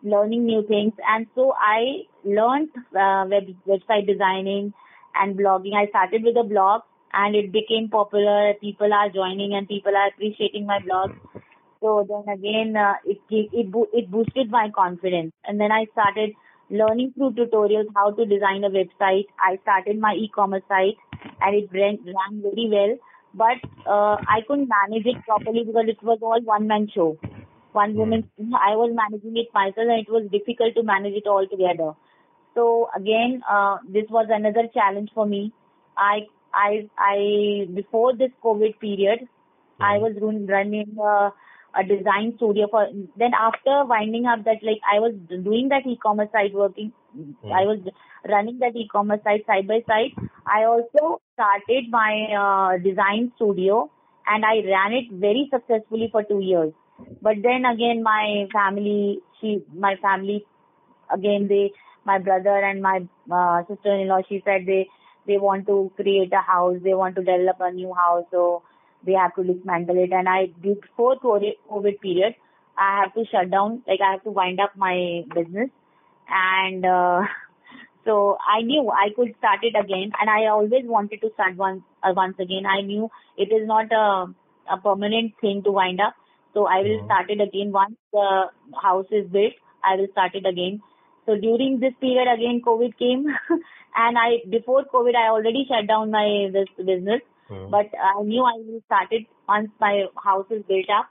learning 0.03 0.45
new 0.45 0.65
things, 0.67 0.93
and 1.07 1.27
so 1.35 1.53
I 1.59 2.03
learned 2.23 2.69
uh, 2.95 3.25
web 3.29 3.49
website 3.67 4.07
designing 4.07 4.73
and 5.15 5.37
blogging. 5.37 5.75
I 5.75 5.87
started 5.87 6.23
with 6.23 6.37
a 6.37 6.43
blog, 6.43 6.81
and 7.13 7.35
it 7.35 7.51
became 7.51 7.89
popular. 7.89 8.53
People 8.61 8.93
are 8.93 9.09
joining, 9.09 9.53
and 9.53 9.67
people 9.67 9.95
are 9.95 10.07
appreciating 10.07 10.65
my 10.65 10.79
blog. 10.79 11.11
So 11.81 12.05
then 12.07 12.33
again, 12.33 12.75
uh, 12.75 12.95
it 13.05 13.19
it 13.29 13.71
bo- 13.71 13.87
it 13.93 14.11
boosted 14.11 14.51
my 14.51 14.69
confidence, 14.75 15.31
and 15.45 15.59
then 15.59 15.71
I 15.71 15.85
started 15.93 16.31
learning 16.69 17.13
through 17.15 17.31
tutorials 17.33 17.87
how 17.95 18.11
to 18.11 18.25
design 18.25 18.63
a 18.63 18.69
website. 18.69 19.25
I 19.39 19.57
started 19.61 19.99
my 19.99 20.13
e-commerce 20.13 20.63
site, 20.67 20.97
and 21.41 21.55
it 21.55 21.69
ran, 21.73 21.97
ran 22.05 22.41
very 22.41 22.67
well. 22.69 22.97
But 23.33 23.63
uh, 23.85 24.17
I 24.35 24.41
couldn't 24.47 24.69
manage 24.69 25.05
it 25.05 25.23
properly 25.25 25.63
because 25.65 25.85
it 25.87 26.03
was 26.03 26.19
all 26.21 26.41
one-man 26.41 26.89
show. 26.93 27.17
One 27.71 27.95
woman, 27.95 28.29
I 28.39 28.75
was 28.75 28.91
managing 28.93 29.37
it 29.37 29.47
myself, 29.53 29.87
and 29.87 29.99
it 30.05 30.11
was 30.11 30.27
difficult 30.31 30.75
to 30.75 30.83
manage 30.83 31.13
it 31.13 31.27
all 31.27 31.47
together. 31.47 31.93
So 32.55 32.89
again, 32.95 33.41
uh, 33.49 33.77
this 33.87 34.05
was 34.09 34.27
another 34.29 34.67
challenge 34.73 35.11
for 35.13 35.25
me. 35.25 35.53
I, 35.97 36.21
I, 36.53 36.89
I 36.97 37.67
before 37.73 38.15
this 38.15 38.31
COVID 38.43 38.79
period, 38.79 39.27
I 39.79 39.97
was 39.97 40.13
running 40.21 40.97
a, 40.99 41.31
a 41.75 41.83
design 41.83 42.33
studio 42.37 42.67
for. 42.69 42.87
Then 43.17 43.31
after 43.33 43.85
winding 43.85 44.25
up 44.25 44.43
that, 44.45 44.63
like 44.63 44.81
I 44.85 44.99
was 44.99 45.13
doing 45.29 45.69
that 45.69 45.85
e-commerce 45.85 46.29
site 46.31 46.53
working. 46.53 46.91
I 47.45 47.65
was 47.65 47.79
running 48.27 48.59
that 48.59 48.75
e-commerce 48.75 49.21
site 49.23 49.45
side 49.45 49.67
by 49.67 49.81
side. 49.87 50.11
I 50.45 50.65
also 50.65 51.21
started 51.33 51.89
my 51.89 52.13
uh, 52.43 52.77
design 52.83 53.31
studio, 53.35 53.89
and 54.27 54.45
I 54.45 54.61
ran 54.65 54.93
it 54.93 55.11
very 55.11 55.49
successfully 55.51 56.09
for 56.11 56.23
two 56.23 56.39
years. 56.39 56.73
But 57.21 57.37
then 57.41 57.65
again, 57.65 58.03
my 58.03 58.47
family, 58.53 59.19
she, 59.39 59.63
my 59.73 59.95
family 60.01 60.45
again 61.13 61.47
they 61.47 61.71
my 62.05 62.17
brother 62.19 62.57
and 62.69 62.81
my 62.81 62.99
uh, 63.31 63.61
sister-in-law 63.67 64.21
she 64.27 64.41
said 64.45 64.65
they 64.65 64.87
they 65.27 65.37
want 65.37 65.67
to 65.67 65.91
create 65.95 66.31
a 66.33 66.41
house 66.41 66.77
they 66.83 66.93
want 66.93 67.15
to 67.15 67.21
develop 67.21 67.57
a 67.59 67.71
new 67.71 67.93
house 67.93 68.25
so 68.31 68.63
they 69.05 69.13
have 69.13 69.35
to 69.35 69.43
dismantle 69.43 69.97
it. 70.03 70.11
And 70.11 70.27
i 70.29 70.47
before 70.61 71.17
covid 71.19 71.53
COVID 71.71 71.99
period 72.01 72.35
i 72.77 73.01
have 73.01 73.13
to 73.15 73.25
shut 73.31 73.51
down 73.51 73.81
like 73.87 73.99
i 74.07 74.11
have 74.13 74.23
to 74.23 74.31
wind 74.31 74.59
up 74.59 74.71
my 74.75 75.23
business. 75.35 75.69
And 76.29 76.85
uh, 76.85 77.21
so 78.05 78.37
i 78.55 78.61
knew 78.61 78.89
i 78.89 79.09
could 79.15 79.33
start 79.37 79.59
it 79.63 79.75
again. 79.83 80.11
And 80.19 80.29
i 80.29 80.47
always 80.47 80.85
wanted 80.85 81.21
to 81.21 81.31
start 81.33 81.55
once 81.55 81.83
uh, 82.03 82.13
once 82.15 82.35
again. 82.39 82.65
I 82.65 82.81
knew 82.81 83.09
it 83.37 83.51
is 83.59 83.67
not 83.67 83.91
a 83.91 84.33
a 84.73 84.77
permanent 84.77 85.33
thing 85.41 85.63
to 85.63 85.71
wind 85.71 85.99
up. 85.99 86.13
So 86.53 86.65
i 86.67 86.77
will 86.85 86.99
Mhm. 86.99 87.05
start 87.05 87.29
it 87.35 87.41
again 87.47 87.71
once 87.71 87.97
the 88.13 88.27
house 88.83 89.11
is 89.19 89.27
built. 89.37 89.53
I 89.83 89.95
will 89.97 90.07
start 90.11 90.35
it 90.35 90.45
again. 90.53 90.81
So 91.25 91.35
during 91.47 91.79
this 91.79 91.93
period 92.05 92.27
again 92.35 92.61
COVID 92.69 92.97
came. 93.03 93.25
And 94.03 94.17
I 94.23 94.27
before 94.55 94.83
COVID 94.93 95.15
I 95.15 95.27
already 95.35 95.65
shut 95.69 95.87
down 95.87 96.11
my 96.11 96.25
this 96.57 96.69
business 96.91 97.21
Hmm. 97.49 97.71
but 97.71 97.89
I 97.97 98.21
knew 98.21 98.43
I 98.43 98.57
will 98.57 98.81
start 98.85 99.07
it 99.11 99.25
once 99.47 99.69
my 99.79 100.05
house 100.23 100.45
is 100.51 100.63
built 100.67 100.89
up. 100.95 101.09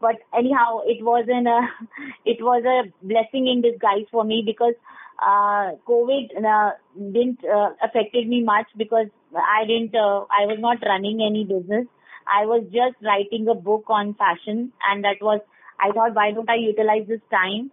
But 0.00 0.16
anyhow 0.36 0.80
it 0.84 1.04
wasn't 1.04 1.46
a 1.46 1.60
it 2.24 2.42
was 2.42 2.64
a 2.64 3.06
blessing 3.06 3.46
in 3.46 3.62
disguise 3.62 4.06
for 4.10 4.24
me 4.24 4.42
because 4.44 4.74
uh 5.22 5.76
COVID 5.86 6.34
uh, 6.42 6.70
didn't 7.12 7.44
uh, 7.44 7.70
affected 7.84 8.26
me 8.26 8.42
much 8.42 8.66
because 8.76 9.06
I 9.36 9.64
didn't 9.64 9.94
uh, 9.94 10.26
I 10.40 10.46
was 10.50 10.58
not 10.58 10.78
running 10.84 11.22
any 11.24 11.44
business. 11.44 11.86
I 12.26 12.46
was 12.46 12.64
just 12.72 12.96
writing 13.04 13.46
a 13.48 13.54
book 13.54 13.84
on 13.88 14.14
fashion 14.14 14.72
and 14.90 15.04
that 15.04 15.22
was 15.22 15.40
I 15.78 15.92
thought 15.92 16.14
why 16.14 16.32
don't 16.32 16.50
I 16.50 16.56
utilize 16.56 17.06
this 17.06 17.22
time 17.30 17.70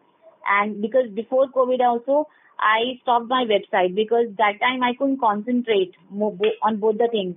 and 0.47 0.81
because 0.81 1.09
before 1.13 1.47
COVID 1.49 1.81
also, 1.81 2.27
I 2.59 2.99
stopped 3.01 3.27
my 3.27 3.45
website 3.45 3.95
because 3.95 4.27
that 4.37 4.59
time 4.61 4.83
I 4.83 4.93
couldn't 4.97 5.19
concentrate 5.19 5.95
on 6.11 6.77
both 6.77 6.97
the 6.97 7.07
things 7.11 7.35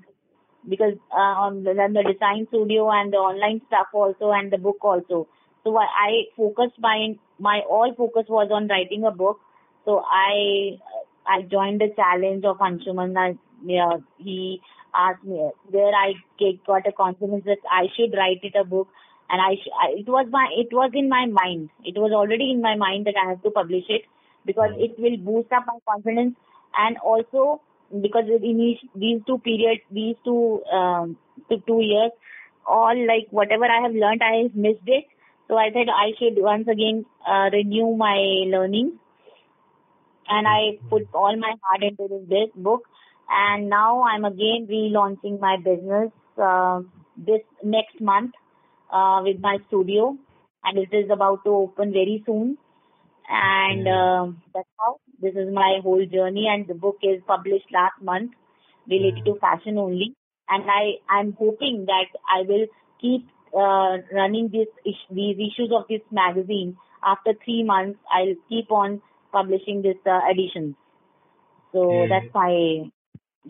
because 0.69 0.95
uh, 1.13 1.35
on 1.47 1.65
the, 1.65 1.75
then 1.75 1.93
the 1.93 2.03
design 2.03 2.47
studio 2.49 2.91
and 2.91 3.13
the 3.13 3.17
online 3.19 3.61
stuff 3.67 3.87
also 3.93 4.31
and 4.33 4.53
the 4.53 4.59
book 4.59 4.79
also. 4.83 5.29
So 5.65 5.77
I, 5.77 5.85
I 5.85 6.11
focused 6.37 6.79
my 6.79 7.15
my 7.39 7.61
all 7.69 7.95
focus 7.97 8.25
was 8.29 8.51
on 8.53 8.69
writing 8.69 9.05
a 9.05 9.11
book. 9.11 9.41
So 9.85 10.03
I 10.11 10.79
I 11.27 11.43
joined 11.43 11.81
the 11.81 11.89
challenge 11.97 12.45
of 12.45 12.59
Anshuman. 12.59 13.17
I, 13.17 13.37
yeah, 13.65 13.99
he 14.19 14.61
asked 14.95 15.25
me 15.25 15.51
where 15.71 15.95
I 15.95 16.15
get, 16.39 16.65
got 16.67 16.87
a 16.87 16.93
confidence 16.93 17.45
that 17.45 17.59
I 17.71 17.87
should 17.97 18.15
write 18.17 18.41
it 18.43 18.55
a 18.59 18.65
book 18.65 18.89
and 19.29 19.41
I, 19.41 19.55
sh- 19.55 19.75
I 19.81 19.91
it 20.01 20.09
was 20.09 20.27
my 20.31 20.47
it 20.57 20.73
was 20.73 20.91
in 20.95 21.09
my 21.09 21.27
mind 21.27 21.71
it 21.85 21.97
was 21.97 22.11
already 22.13 22.51
in 22.51 22.61
my 22.61 22.75
mind 22.77 23.07
that 23.07 23.15
I 23.23 23.31
have 23.31 23.43
to 23.43 23.51
publish 23.51 23.85
it 23.89 24.03
because 24.45 24.71
it 24.79 24.99
will 24.99 25.17
boost 25.19 25.53
up 25.53 25.65
my 25.67 25.79
confidence 25.89 26.35
and 26.77 26.97
also 26.99 27.61
because 28.03 28.25
in 28.29 28.61
each, 28.61 28.81
these 28.95 29.21
two 29.27 29.39
periods 29.39 29.83
these 29.91 30.17
two 30.25 30.63
um 30.73 31.17
two, 31.49 31.63
two 31.67 31.81
years 31.81 32.13
all 32.67 33.07
like 33.07 33.27
whatever 33.31 33.65
I 33.65 33.83
have 33.83 33.93
learned 33.93 34.23
I 34.23 34.43
have 34.43 34.55
missed 34.55 34.87
it. 34.87 35.05
So 35.49 35.57
I 35.57 35.71
said 35.73 35.89
I 35.89 36.13
should 36.19 36.41
once 36.41 36.69
again 36.69 37.05
uh, 37.29 37.51
renew 37.53 37.97
my 37.97 38.19
learning. 38.47 38.99
And 40.29 40.47
I 40.47 40.79
put 40.89 41.09
all 41.13 41.37
my 41.37 41.55
heart 41.63 41.83
into 41.83 42.25
this 42.29 42.51
book. 42.55 42.83
And 43.29 43.69
now 43.69 44.05
I'm 44.05 44.25
again 44.25 44.69
relaunching 44.71 45.41
my 45.41 45.57
business 45.57 46.11
uh, 46.41 46.83
this 47.17 47.41
next 47.65 48.01
month 48.01 48.33
uh, 48.93 49.21
with 49.25 49.41
my 49.41 49.59
studio. 49.67 50.17
And 50.63 50.79
it 50.79 50.95
is 50.95 51.11
about 51.11 51.43
to 51.45 51.51
open 51.51 51.93
very 51.93 52.23
soon. 52.27 52.59
And 53.29 53.89
uh, 53.89 54.27
that's 54.55 54.69
how 54.79 54.99
this 55.21 55.35
is 55.35 55.53
my 55.53 55.81
whole 55.83 56.05
journey. 56.07 56.47
And 56.51 56.67
the 56.67 56.75
book 56.75 56.99
is 57.03 57.23
published 57.27 57.67
last 57.73 58.01
month, 58.03 58.33
related 58.89 59.25
to 59.27 59.37
fashion 59.41 59.79
only. 59.79 60.15
And 60.49 60.65
I 60.71 60.99
I'm 61.09 61.33
hoping 61.39 61.87
that 61.87 62.09
I 62.29 62.43
will 62.43 62.67
keep 63.01 63.27
uh, 63.55 63.99
running 64.13 64.51
this 64.53 64.69
these 65.11 65.37
issues 65.37 65.71
of 65.75 65.85
this 65.89 66.03
magazine. 66.11 66.77
After 67.05 67.33
three 67.45 67.63
months, 67.65 67.99
I'll 68.13 68.35
keep 68.49 68.71
on 68.71 69.01
publishing 69.33 69.83
this 69.83 69.97
uh, 70.07 70.21
editions. 70.31 70.75
So 71.73 72.07
Okay. 72.07 72.09
that's 72.09 72.27
my 72.35 72.91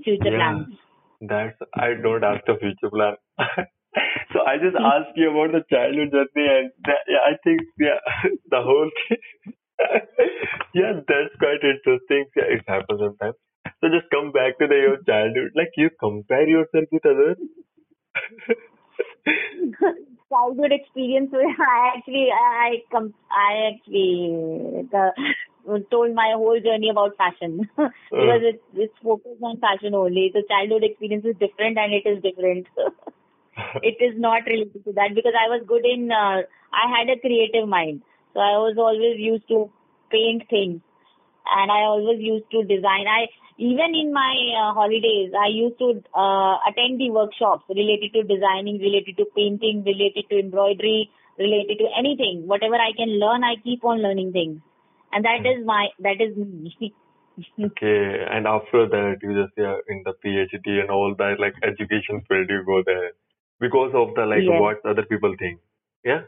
future 0.04 0.30
Yeah. 0.30 0.36
plans. 0.36 0.68
That's 1.20 1.56
I 1.74 1.94
don't 2.02 2.24
ask 2.24 2.44
the 2.46 2.56
future 2.60 2.90
plan. 2.90 3.16
so 4.32 4.40
I 4.46 4.56
just 4.58 4.76
asked 4.76 5.16
you 5.16 5.30
about 5.30 5.52
the 5.52 5.64
childhood 5.70 6.12
journey, 6.12 6.48
and 6.48 6.70
yeah, 6.86 7.24
I 7.26 7.36
think 7.44 7.60
yeah, 7.78 8.00
the 8.50 8.62
whole 8.62 8.90
thing. 9.08 9.18
yeah, 10.74 10.92
that's 11.06 11.34
quite 11.38 11.62
interesting. 11.62 12.26
Yeah, 12.36 12.48
it 12.56 12.62
happens 12.66 13.00
sometimes. 13.00 13.36
So 13.80 13.88
just 13.88 14.10
come 14.10 14.32
back 14.32 14.58
to 14.58 14.66
the 14.66 14.76
your 14.76 14.98
childhood. 15.06 15.52
Like 15.54 15.72
you 15.76 15.90
compare 16.00 16.48
yourself 16.48 16.84
with 16.92 17.06
others. 17.06 17.36
childhood 20.30 20.72
experience 20.72 21.30
I 21.34 21.92
actually 21.96 22.28
I 22.32 22.82
com- 22.90 23.14
I 23.30 23.72
actually 23.72 24.86
the, 24.90 25.12
told 25.90 26.14
my 26.14 26.32
whole 26.36 26.58
journey 26.60 26.90
about 26.90 27.16
fashion 27.16 27.68
because 27.76 28.42
it's 28.50 28.62
it's 28.74 28.94
focused 29.02 29.42
on 29.42 29.60
fashion 29.60 29.94
only. 29.94 30.30
The 30.32 30.44
childhood 30.48 30.84
experience 30.84 31.24
is 31.24 31.36
different 31.38 31.78
and 31.78 31.92
it 31.92 32.08
is 32.08 32.22
different. 32.22 32.66
it 33.82 33.96
is 34.00 34.14
not 34.18 34.46
related 34.46 34.84
to 34.84 34.92
that 34.92 35.14
because 35.14 35.34
I 35.34 35.48
was 35.48 35.62
good 35.66 35.84
in 35.84 36.10
uh, 36.10 36.42
I 36.72 36.84
had 36.96 37.10
a 37.10 37.20
creative 37.20 37.68
mind. 37.68 38.02
So 38.34 38.40
I 38.40 38.56
was 38.62 38.76
always 38.78 39.18
used 39.18 39.48
to 39.48 39.70
paint 40.10 40.48
things 40.50 40.80
and 41.46 41.70
I 41.70 41.82
always 41.82 42.20
used 42.20 42.50
to 42.52 42.62
design. 42.64 43.06
I 43.08 43.26
even 43.58 43.92
in 43.94 44.12
my 44.12 44.34
uh, 44.56 44.72
holidays, 44.72 45.32
I 45.36 45.48
used 45.48 45.78
to 45.78 46.02
uh, 46.16 46.56
attend 46.68 46.98
the 46.98 47.10
workshops 47.10 47.64
related 47.68 48.12
to 48.14 48.22
designing, 48.24 48.78
related 48.80 49.16
to 49.18 49.26
painting, 49.36 49.84
related 49.84 50.24
to 50.30 50.38
embroidery, 50.38 51.10
related 51.38 51.78
to 51.78 51.86
anything. 51.98 52.46
Whatever 52.46 52.76
I 52.76 52.92
can 52.96 53.20
learn, 53.20 53.44
I 53.44 53.56
keep 53.62 53.84
on 53.84 54.02
learning 54.02 54.32
things, 54.32 54.60
and 55.12 55.24
that 55.24 55.44
is 55.44 55.64
my 55.64 55.88
that 56.00 56.20
is 56.20 56.36
me. 56.36 56.94
Okay, 57.58 58.26
and 58.30 58.46
after 58.46 58.86
that, 58.86 59.16
you 59.22 59.32
just 59.32 59.54
yeah, 59.56 59.76
in 59.88 60.02
the 60.04 60.12
PhD 60.22 60.80
and 60.80 60.90
all 60.90 61.14
that, 61.16 61.36
like 61.38 61.54
education 61.62 62.20
field, 62.28 62.50
you 62.50 62.62
go 62.66 62.82
there 62.84 63.12
because 63.60 63.92
of 63.94 64.14
the 64.14 64.26
like 64.26 64.44
Yes. 64.44 64.60
what 64.60 64.84
other 64.84 65.04
people 65.04 65.34
think. 65.38 65.60
Yeah. 66.04 66.22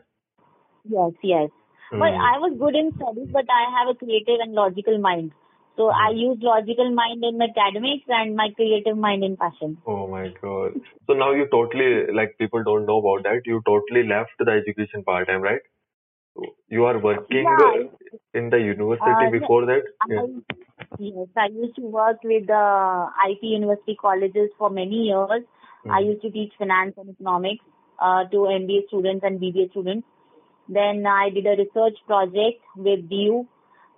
yes, 0.85 1.13
yes. 1.23 1.51
But 1.93 2.13
Mm. 2.13 2.27
I 2.33 2.39
was 2.39 2.59
good 2.59 2.75
in 2.75 2.93
studies, 2.97 3.29
but 3.33 3.51
I 3.57 3.63
have 3.79 3.89
a 3.89 3.95
creative 4.03 4.41
and 4.45 4.55
logical 4.55 4.99
mind. 4.99 5.33
So 5.77 5.89
I 5.89 6.11
use 6.11 6.39
logical 6.43 6.91
mind 6.95 7.25
in 7.25 7.41
academics 7.43 8.05
and 8.09 8.37
my 8.37 8.49
creative 8.57 8.97
mind 8.97 9.25
in 9.25 9.37
fashion. 9.37 9.77
Oh 9.87 10.07
my 10.07 10.29
God. 10.41 10.75
So 11.07 11.15
now 11.15 11.33
you 11.33 11.47
totally 11.51 12.13
like 12.21 12.37
people 12.39 12.65
don't 12.65 12.87
know 12.87 12.99
about 12.99 13.25
that. 13.29 13.47
You 13.53 13.63
totally 13.67 14.03
left 14.15 14.33
the 14.39 14.51
education 14.53 15.05
part 15.05 15.29
time, 15.29 15.43
right? 15.43 15.63
You 16.69 16.85
are 16.85 16.99
working 16.99 17.45
Yeah. 17.45 17.89
in 18.35 18.51
the 18.51 18.59
university 18.59 19.27
Uh, 19.27 19.31
before 19.31 19.65
that. 19.67 19.83
I, 20.01 20.27
yes, 20.99 21.29
I 21.37 21.47
used 21.49 21.77
to 21.77 21.83
work 21.83 22.23
with 22.25 22.47
the 22.47 23.11
IT 23.27 23.47
university 23.47 23.97
colleges 24.01 24.51
for 24.59 24.71
many 24.71 25.03
years. 25.11 25.45
I 25.91 26.01
Mhm. 26.01 26.07
used 26.11 26.23
to 26.23 26.31
teach 26.31 26.55
finance 26.63 26.97
and 26.97 27.11
economics 27.11 27.65
uh, 27.99 28.25
to 28.35 28.47
MBA 28.57 28.87
students 28.89 29.25
and 29.31 29.41
BBA 29.41 29.69
students. 29.71 30.07
Then 30.75 31.07
I 31.07 31.31
did 31.31 31.47
a 31.47 31.57
research 31.63 31.99
project 32.07 32.63
with 32.77 33.09
DU, 33.09 33.47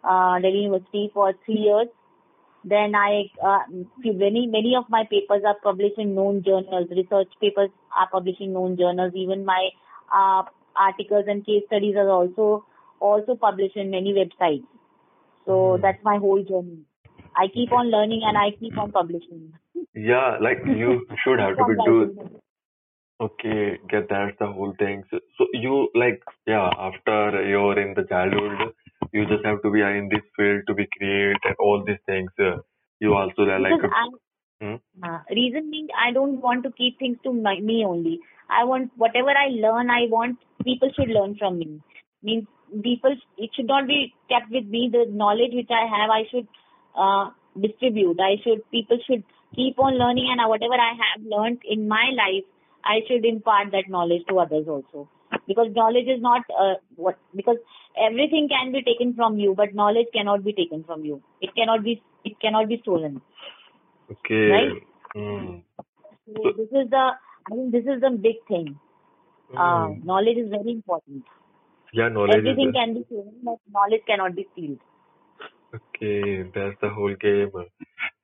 uh, 0.02 0.38
Delhi 0.40 0.62
University 0.62 1.10
for 1.14 1.32
three 1.44 1.60
years. 1.66 1.88
Then 2.64 2.94
I, 2.94 3.30
uh, 3.48 3.60
many, 4.02 4.46
many 4.46 4.74
of 4.76 4.84
my 4.88 5.04
papers 5.10 5.42
are 5.46 5.56
published 5.62 5.98
in 5.98 6.14
known 6.14 6.42
journals. 6.42 6.88
Research 6.90 7.32
papers 7.40 7.70
are 7.96 8.08
published 8.10 8.40
in 8.40 8.54
known 8.54 8.76
journals. 8.76 9.12
Even 9.14 9.44
my, 9.44 9.68
uh, 10.20 10.42
articles 10.76 11.26
and 11.28 11.46
case 11.46 11.66
studies 11.66 11.96
are 11.96 12.08
also, 12.08 12.64
also 13.00 13.34
published 13.34 13.76
in 13.76 13.90
many 13.90 14.14
websites. 14.14 14.66
So 15.46 15.52
Mhm. 15.52 15.82
that's 15.82 16.02
my 16.04 16.16
whole 16.16 16.42
journey. 16.42 16.78
I 17.36 17.48
keep 17.48 17.72
on 17.72 17.90
learning 17.90 18.22
and 18.24 18.38
I 18.38 18.50
keep 18.62 18.78
on 18.78 18.92
publishing. 18.92 19.52
Yeah, 19.94 20.38
like 20.40 20.64
you 20.66 21.06
should 21.22 21.40
have 21.40 21.56
to 21.58 21.64
be 21.64 21.74
do. 21.84 22.40
Okay, 23.20 23.78
get 23.88 24.08
that's 24.08 24.36
the 24.38 24.46
whole 24.46 24.74
thing. 24.78 25.04
So, 25.10 25.20
so 25.38 25.46
you 25.52 25.88
like 25.94 26.22
yeah, 26.46 26.68
after 26.78 27.46
you're 27.46 27.78
in 27.78 27.94
the 27.94 28.04
childhood, 28.04 28.74
you 29.12 29.24
just 29.26 29.44
have 29.44 29.62
to 29.62 29.70
be 29.70 29.80
in 29.80 30.08
this 30.10 30.24
field 30.36 30.62
to 30.66 30.74
be 30.74 30.88
create 30.98 31.36
and 31.44 31.54
all 31.60 31.84
these 31.86 32.02
things. 32.06 32.30
Uh, 32.38 32.56
you 33.00 33.14
also 33.14 33.42
are 33.42 33.60
like 33.60 33.76
Because 33.76 33.92
I, 33.94 34.08
Hmm? 34.60 34.76
Uh, 35.02 35.18
reason 35.30 35.70
being, 35.70 35.88
I 35.98 36.12
don't 36.12 36.40
want 36.40 36.62
to 36.64 36.70
keep 36.70 36.98
things 36.98 37.18
to 37.24 37.32
my, 37.32 37.58
me 37.60 37.84
only. 37.86 38.20
I 38.48 38.64
want 38.64 38.92
whatever 38.96 39.30
I 39.30 39.48
learn, 39.48 39.90
I 39.90 40.06
want 40.08 40.38
people 40.62 40.90
should 40.96 41.08
learn 41.08 41.36
from 41.36 41.58
me. 41.58 41.80
Means 42.22 42.46
people, 42.82 43.14
it 43.36 43.50
should 43.54 43.66
not 43.66 43.86
be 43.86 44.14
kept 44.28 44.50
with 44.50 44.66
me. 44.66 44.88
The 44.92 45.06
knowledge 45.10 45.52
which 45.52 45.70
I 45.70 45.84
have, 45.94 46.10
I 46.10 46.22
should 46.30 46.48
uh, 46.96 47.30
distribute. 47.60 48.18
I 48.20 48.36
should 48.42 48.62
people 48.70 48.98
should 49.06 49.24
keep 49.54 49.78
on 49.78 49.98
learning, 49.98 50.28
and 50.30 50.48
whatever 50.48 50.74
I 50.74 50.92
have 51.02 51.26
learned 51.26 51.60
in 51.64 51.88
my 51.88 52.10
life, 52.16 52.44
I 52.84 53.00
should 53.08 53.24
impart 53.24 53.72
that 53.72 53.88
knowledge 53.88 54.24
to 54.28 54.38
others 54.40 54.66
also. 54.68 55.08
Because 55.46 55.68
knowledge 55.74 56.08
is 56.08 56.20
not 56.22 56.42
uh, 56.58 56.74
what 56.96 57.18
because 57.34 57.56
everything 58.08 58.48
can 58.48 58.72
be 58.72 58.82
taken 58.82 59.14
from 59.14 59.38
you, 59.38 59.54
but 59.56 59.74
knowledge 59.74 60.06
cannot 60.14 60.44
be 60.44 60.52
taken 60.52 60.84
from 60.84 61.04
you. 61.04 61.22
It 61.40 61.54
cannot 61.56 61.82
be 61.84 62.02
it 62.24 62.40
cannot 62.40 62.68
be 62.68 62.78
stolen. 62.82 63.20
okay. 64.10 64.50
Right? 64.50 64.82
Hmm. 65.14 65.60
So 66.26 66.52
this 66.56 66.68
is 66.72 66.90
the 66.90 67.10
I 67.50 67.54
mean 67.54 67.70
this 67.70 67.84
is 67.84 68.00
the 68.00 68.10
big 68.10 68.36
thing. 68.48 68.78
Uh, 69.56 69.88
Hmm. 69.88 70.00
knowledge 70.04 70.38
is 70.38 70.50
very 70.50 70.72
important. 70.72 71.24
Yeah, 71.92 72.08
knowledge 72.08 72.44
Everything 72.46 72.72
can 72.72 72.94
be 72.94 73.04
stolen, 73.06 73.34
but 73.44 73.58
knowledge 73.72 74.02
cannot 74.06 74.34
be 74.34 74.46
stealed. 74.52 74.78
okay. 75.74 76.42
That's 76.54 76.76
the 76.80 76.88
whole 76.90 77.14
game. 77.14 77.50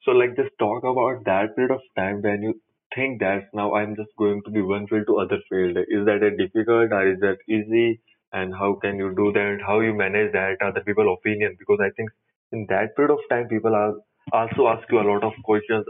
So 0.04 0.12
like 0.12 0.36
just 0.36 0.50
talk 0.58 0.84
about 0.84 1.24
that 1.24 1.56
period 1.56 1.72
of 1.74 1.80
time 1.96 2.22
when 2.22 2.42
you 2.42 2.60
think 2.94 3.20
that 3.20 3.48
now 3.54 3.74
I'm 3.74 3.96
just 3.96 4.10
going 4.18 4.42
to 4.44 4.50
be 4.50 4.62
one 4.62 4.86
field 4.86 5.06
to 5.06 5.18
other 5.18 5.38
field. 5.48 5.76
Is 5.76 6.06
that 6.06 6.22
a 6.22 6.36
difficult 6.36 6.92
or 6.92 7.08
is 7.12 7.20
that 7.20 7.38
easy? 7.48 8.00
And 8.32 8.54
how 8.54 8.74
can 8.74 8.96
you 8.96 9.14
do 9.14 9.32
that? 9.32 9.58
How 9.66 9.80
you 9.80 9.94
manage 9.94 10.32
that? 10.32 10.56
Other 10.62 10.80
people 10.80 11.12
opinion? 11.12 11.56
Because 11.58 11.78
I 11.80 11.90
think 11.96 12.10
in 12.52 12.66
that 12.68 12.96
period 12.96 13.12
of 13.12 13.20
time 13.28 13.48
people 13.48 13.74
are 13.74 13.94
also 14.32 14.68
ask 14.68 14.90
you 14.90 15.00
a 15.00 15.08
lot 15.10 15.24
of 15.24 15.32
questions. 15.44 15.84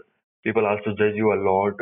People 0.44 0.66
also 0.66 0.94
judge 0.96 1.14
you 1.14 1.32
a 1.32 1.40
lot. 1.40 1.74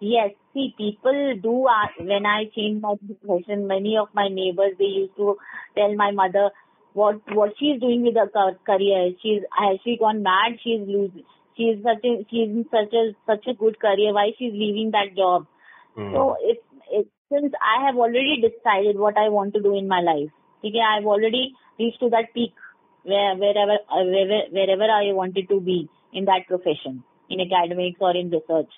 Yes, 0.00 0.30
see, 0.54 0.74
people 0.78 1.34
do 1.42 1.66
ask 1.68 1.98
when 1.98 2.24
I 2.24 2.44
changed 2.56 2.80
my 2.82 2.94
profession. 2.96 3.66
Many 3.66 3.98
of 3.98 4.08
my 4.14 4.28
neighbors 4.28 4.72
they 4.78 4.84
used 4.84 5.16
to 5.16 5.36
tell 5.76 5.94
my 5.94 6.10
mother 6.10 6.50
what 6.94 7.20
what 7.34 7.52
she's 7.58 7.80
doing 7.80 8.02
with 8.02 8.14
her 8.16 8.28
ca- 8.28 8.58
career. 8.64 9.12
She's 9.22 9.42
has 9.58 9.78
she 9.84 9.98
gone 9.98 10.22
mad? 10.22 10.58
She's 10.62 10.80
losing. 10.80 11.24
She's 11.60 11.82
such 11.84 12.04
a 12.10 12.24
she's 12.30 12.48
in 12.48 12.64
such 12.72 12.94
a 12.94 13.12
such 13.26 13.46
a 13.46 13.54
good 13.62 13.78
career. 13.78 14.14
Why 14.14 14.30
she's 14.38 14.52
leaving 14.52 14.92
that 14.92 15.14
job? 15.14 15.46
Hmm. 15.94 16.12
So 16.14 16.36
it's 16.40 16.64
it 16.90 17.08
since 17.30 17.52
I 17.60 17.86
have 17.86 17.96
already 17.96 18.40
decided 18.40 18.96
what 18.98 19.18
I 19.18 19.28
want 19.28 19.52
to 19.54 19.60
do 19.60 19.76
in 19.76 19.88
my 19.88 20.00
life. 20.00 20.30
Okay, 20.64 20.80
I've 20.80 21.04
already 21.04 21.52
reached 21.78 22.00
to 22.00 22.08
that 22.16 22.32
peak 22.32 22.54
where 23.02 23.36
wherever 23.36 23.76
uh, 23.92 24.04
wherever 24.04 24.40
wherever 24.50 24.88
I 24.88 25.12
wanted 25.12 25.50
to 25.50 25.60
be 25.60 25.88
in 26.12 26.24
that 26.24 26.48
profession, 26.48 27.04
in 27.28 27.40
academics 27.40 27.98
or 28.00 28.16
in 28.16 28.30
research. 28.30 28.72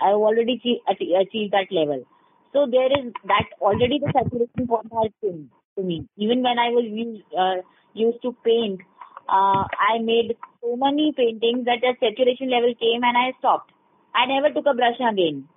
I've 0.00 0.16
already 0.16 0.60
achieved, 0.88 1.52
that 1.52 1.70
level. 1.70 2.04
So 2.52 2.66
there 2.70 2.86
is 2.86 3.12
that 3.26 3.46
already 3.60 4.00
the 4.00 4.12
saturation 4.12 4.66
point 4.66 4.90
has 4.92 5.12
changed 5.22 5.50
to 5.78 5.84
me. 5.84 6.06
Even 6.16 6.42
when 6.42 6.58
I 6.58 6.70
was 6.70 6.84
used, 6.84 7.22
uh, 7.36 7.62
used 7.94 8.20
to 8.22 8.34
paint, 8.44 8.80
uh, 9.28 9.64
I 9.90 9.98
made 10.00 10.36
so 10.62 10.76
many 10.76 11.12
paintings 11.16 11.64
that 11.66 11.80
the 11.82 11.94
saturation 12.00 12.50
level 12.50 12.74
came 12.74 13.02
and 13.04 13.16
I 13.16 13.32
stopped. 13.38 13.72
I 14.14 14.26
never 14.26 14.52
took 14.54 14.66
a 14.66 14.74
brush 14.74 15.00
again. 15.00 15.48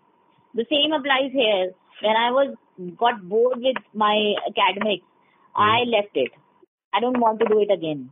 The 0.56 0.66
same 0.70 0.94
applies 0.94 1.32
here. 1.32 1.72
When 2.02 2.16
I 2.16 2.32
was 2.32 2.56
got 2.98 3.22
bored 3.28 3.60
with 3.60 3.78
my 3.94 4.36
academics, 4.48 5.06
I 5.56 5.84
left 5.86 6.16
it. 6.16 6.32
I 6.94 7.00
don't 7.00 7.20
want 7.20 7.40
to 7.40 7.46
do 7.48 7.60
it 7.62 7.72
again. 7.72 8.10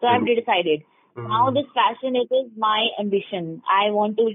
So 0.00 0.06
I've 0.06 0.22
Mm. 0.22 0.36
decided. 0.36 0.82
Hmm. 1.16 1.26
Now 1.28 1.50
this 1.50 1.66
fashion, 1.74 2.16
it 2.16 2.30
is 2.34 2.50
my 2.56 2.88
ambition. 2.98 3.62
I 3.70 3.90
want 3.90 4.16
to, 4.18 4.34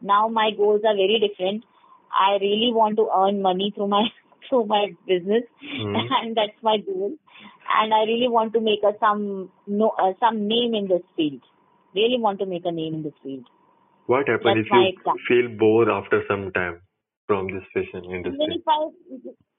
now 0.00 0.28
my 0.28 0.50
goals 0.50 0.82
are 0.84 0.94
very 0.94 1.18
different. 1.20 1.64
I 2.12 2.36
really 2.40 2.72
want 2.72 2.96
to 2.96 3.08
earn 3.14 3.42
money 3.42 3.70
through 3.74 3.88
my, 3.88 4.02
through 4.48 4.66
my 4.66 4.94
business 5.06 5.44
Hmm. 5.60 5.94
and 6.22 6.36
that's 6.36 6.58
my 6.62 6.78
goal. 6.78 7.12
And 7.80 7.94
I 7.94 8.00
really 8.00 8.28
want 8.28 8.52
to 8.54 8.60
make 8.60 8.82
a 8.84 8.92
some, 9.00 9.50
no, 9.66 9.90
uh, 9.98 10.12
some 10.20 10.48
name 10.48 10.74
in 10.74 10.88
this 10.88 11.02
field. 11.16 11.42
Really 11.94 12.18
want 12.18 12.38
to 12.40 12.46
make 12.46 12.64
a 12.64 12.72
name 12.72 12.94
in 12.94 13.02
this 13.02 13.12
field. 13.22 13.46
What 14.06 14.28
happens 14.28 14.66
if 14.66 14.72
you 14.72 15.14
feel 15.28 15.56
bored 15.58 15.88
after 15.88 16.22
some 16.28 16.50
time 16.52 16.80
from 17.26 17.46
this 17.46 17.62
fashion 17.72 18.04
Even 18.04 18.16
industry? 18.16 18.54
if 18.56 18.62
I 18.68 18.88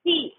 see, 0.04 0.34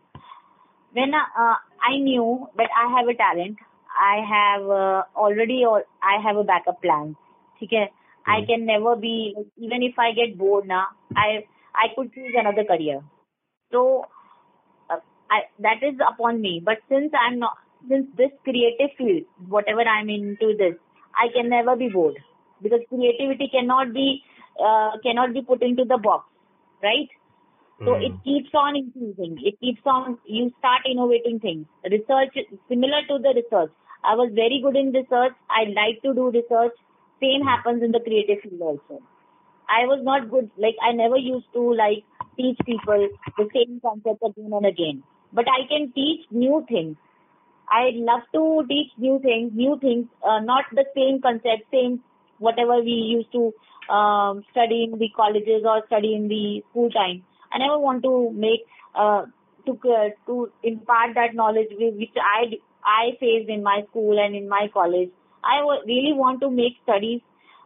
when 0.92 1.14
uh, 1.14 1.54
I 1.82 1.98
knew 1.98 2.48
that 2.56 2.68
I 2.76 2.98
have 2.98 3.08
a 3.08 3.14
talent, 3.14 3.58
I 3.98 4.16
have 4.28 4.62
uh, 4.68 5.02
already 5.16 5.64
or 5.68 5.84
I 6.02 6.20
have 6.22 6.36
a 6.36 6.44
backup 6.44 6.82
plan. 6.82 7.16
Okay, 7.62 7.90
I 8.26 8.40
Hmm. 8.40 8.44
can 8.46 8.66
never 8.66 8.96
be 8.96 9.34
even 9.56 9.82
if 9.82 9.98
I 9.98 10.12
get 10.12 10.36
bored 10.38 10.66
now. 10.66 10.86
I 11.16 11.46
I 11.74 11.88
could 11.96 12.12
choose 12.12 12.34
another 12.36 12.64
career. 12.64 13.00
So 13.72 14.02
uh, 14.02 14.06
I, 15.34 15.40
that 15.66 15.82
is 15.82 15.96
upon 16.12 16.40
me. 16.40 16.60
But 16.64 16.78
since 16.88 17.12
I'm 17.20 17.38
not, 17.38 17.54
since 17.88 18.06
this 18.16 18.30
creative 18.44 18.90
field, 18.98 19.24
whatever 19.48 19.82
I'm 19.82 20.08
into 20.10 20.54
this, 20.58 20.74
I 21.16 21.28
can 21.34 21.48
never 21.50 21.76
be 21.76 21.88
bored 21.88 22.18
because 22.62 22.80
creativity 22.88 23.48
cannot 23.52 23.92
be 23.94 24.22
uh, 24.60 24.92
cannot 25.02 25.34
be 25.34 25.42
put 25.42 25.62
into 25.62 25.84
the 25.84 25.98
box, 25.98 26.26
right? 26.82 27.08
So 27.84 27.94
Hmm. 27.94 28.00
it 28.00 28.14
keeps 28.24 28.50
on 28.54 28.76
increasing. 28.76 29.38
It 29.50 29.58
keeps 29.60 29.82
on. 29.86 30.18
You 30.26 30.50
start 30.58 30.82
innovating 30.90 31.40
things. 31.40 31.66
Research 31.90 32.36
similar 32.68 33.00
to 33.08 33.18
the 33.26 33.32
research. 33.40 33.72
I 34.04 34.14
was 34.16 34.30
very 34.34 34.60
good 34.62 34.76
in 34.76 34.92
research. 34.92 35.34
I 35.50 35.64
like 35.78 36.02
to 36.04 36.14
do 36.14 36.30
research. 36.30 36.72
Same 37.20 37.42
happens 37.50 37.82
in 37.82 37.92
the 37.92 38.00
creative 38.00 38.42
field 38.42 38.60
also. 38.62 39.02
I 39.68 39.86
was 39.86 40.00
not 40.04 40.30
good. 40.30 40.50
Like 40.56 40.76
I 40.82 40.92
never 40.92 41.16
used 41.16 41.52
to 41.54 41.62
like 41.82 42.04
teach 42.36 42.58
people 42.66 43.08
the 43.38 43.48
same 43.54 43.80
concept 43.80 44.22
again 44.30 44.52
and 44.60 44.66
again. 44.66 45.04
But 45.34 45.46
I 45.48 45.66
can 45.68 45.92
teach 45.92 46.26
new 46.30 46.64
things. 46.68 46.96
I 47.68 47.90
love 47.94 48.22
to 48.34 48.64
teach 48.68 48.92
new 48.98 49.18
things, 49.20 49.52
new 49.54 49.78
things, 49.80 50.06
uh, 50.26 50.40
not 50.40 50.64
the 50.72 50.84
same 50.94 51.20
concept, 51.20 51.70
same 51.72 52.00
whatever 52.38 52.80
we 52.80 52.92
used 52.92 53.32
to 53.32 53.52
um, 53.92 54.44
study 54.52 54.84
in 54.84 54.98
the 54.98 55.08
colleges 55.16 55.64
or 55.66 55.82
study 55.86 56.14
in 56.14 56.28
the 56.28 56.62
school 56.70 56.90
time. 56.90 57.24
I 57.52 57.58
never 57.58 57.78
want 57.78 58.02
to 58.04 58.30
make 58.32 58.66
uh, 58.94 59.24
to 59.66 59.72
uh, 59.90 60.10
to 60.26 60.52
impart 60.62 61.14
that 61.14 61.34
knowledge 61.34 61.68
which 61.78 62.16
I 62.16 62.54
I 62.84 63.16
faced 63.20 63.48
in 63.48 63.62
my 63.62 63.82
school 63.90 64.18
and 64.18 64.34
in 64.36 64.48
my 64.48 64.68
college. 64.72 65.10
I 65.42 65.60
really 65.86 66.12
want 66.14 66.40
to 66.40 66.50
make 66.50 66.74
studies 66.82 67.20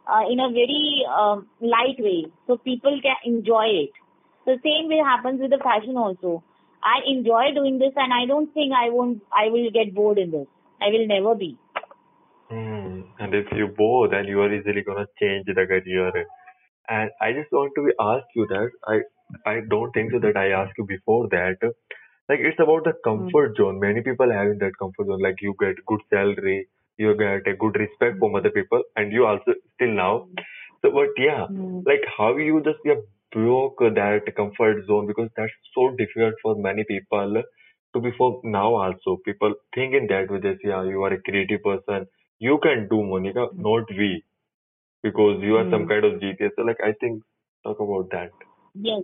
uh, 0.06 0.22
in 0.30 0.40
a 0.40 0.48
very 0.50 1.04
um, 1.10 1.46
light 1.60 1.98
way 1.98 2.26
so 2.46 2.56
people 2.56 3.00
can 3.02 3.16
enjoy 3.24 3.66
it. 3.84 3.90
The 4.46 4.58
same 4.64 4.88
way 4.88 4.98
happens 5.04 5.40
with 5.40 5.50
the 5.50 5.58
fashion 5.58 5.96
also. 5.96 6.42
I 6.82 7.00
enjoy 7.06 7.52
doing 7.54 7.78
this 7.78 7.92
and 7.96 8.12
I 8.12 8.26
don't 8.26 8.52
think 8.54 8.72
I 8.72 8.90
won't 8.90 9.22
I 9.32 9.48
will 9.50 9.70
get 9.70 9.94
bored 9.94 10.18
in 10.18 10.30
this. 10.30 10.46
I 10.80 10.88
will 10.88 11.06
never 11.06 11.34
be. 11.34 11.58
Hmm. 12.50 13.02
And 13.18 13.34
if 13.34 13.46
you 13.52 13.68
bored, 13.68 14.12
then 14.12 14.26
you 14.26 14.40
are 14.40 14.52
easily 14.52 14.82
gonna 14.82 15.06
change 15.20 15.46
the 15.46 15.54
career. 15.66 16.26
And 16.88 17.10
I 17.20 17.32
just 17.32 17.52
want 17.52 17.72
to 17.76 17.92
ask 18.00 18.26
you 18.34 18.46
that 18.48 18.70
I 18.86 19.00
I 19.46 19.60
don't 19.70 19.92
think 19.92 20.12
so 20.12 20.18
that 20.20 20.36
I 20.36 20.50
asked 20.50 20.78
you 20.78 20.84
before 20.86 21.28
that. 21.30 21.58
Like 22.28 22.40
it's 22.40 22.60
about 22.60 22.84
the 22.84 22.94
comfort 23.04 23.56
zone. 23.56 23.80
Many 23.80 24.02
people 24.02 24.32
have 24.32 24.48
in 24.48 24.58
that 24.58 24.78
comfort 24.78 25.06
zone. 25.06 25.20
Like 25.22 25.42
you 25.42 25.54
get 25.60 25.84
good 25.86 26.00
salary, 26.10 26.68
you 26.98 27.14
get 27.16 27.46
a 27.52 27.56
good 27.56 27.76
respect 27.84 28.18
from 28.18 28.34
other 28.36 28.50
people, 28.50 28.82
and 28.96 29.12
you 29.12 29.26
also 29.26 29.54
still 29.74 29.94
now. 30.02 30.28
So, 30.82 30.90
but 30.92 31.18
yeah, 31.18 31.46
Hmm. 31.46 31.80
like 31.86 32.04
how 32.16 32.36
you 32.36 32.62
just 32.70 32.80
yeah, 32.84 33.00
broke 33.32 33.78
that 33.80 34.22
comfort 34.36 34.84
zone 34.86 35.06
because 35.06 35.28
that's 35.36 35.52
so 35.74 35.90
difficult 35.96 36.34
for 36.42 36.54
many 36.56 36.84
people 36.84 37.42
to 37.94 38.00
be 38.00 38.10
for 38.18 38.40
now 38.44 38.74
also. 38.74 39.18
People 39.24 39.54
think 39.74 39.94
in 39.94 40.06
that 40.08 40.30
way 40.30 40.40
that 40.40 40.58
yeah, 40.64 40.84
you 40.84 41.02
are 41.02 41.12
a 41.12 41.22
creative 41.22 41.62
person, 41.62 42.06
you 42.38 42.58
can 42.62 42.88
do 42.88 42.96
Manika, 42.96 43.48
not 43.56 43.84
we, 43.90 44.24
because 45.02 45.42
you 45.42 45.56
are 45.56 45.66
some 45.70 45.86
Hmm. 45.86 45.88
kind 45.88 46.04
of 46.04 46.20
genius. 46.20 46.52
So 46.56 46.62
like 46.62 46.78
I 46.84 46.92
think 47.00 47.22
talk 47.64 47.80
about 47.80 48.10
that. 48.12 48.30
Yes, 48.74 49.02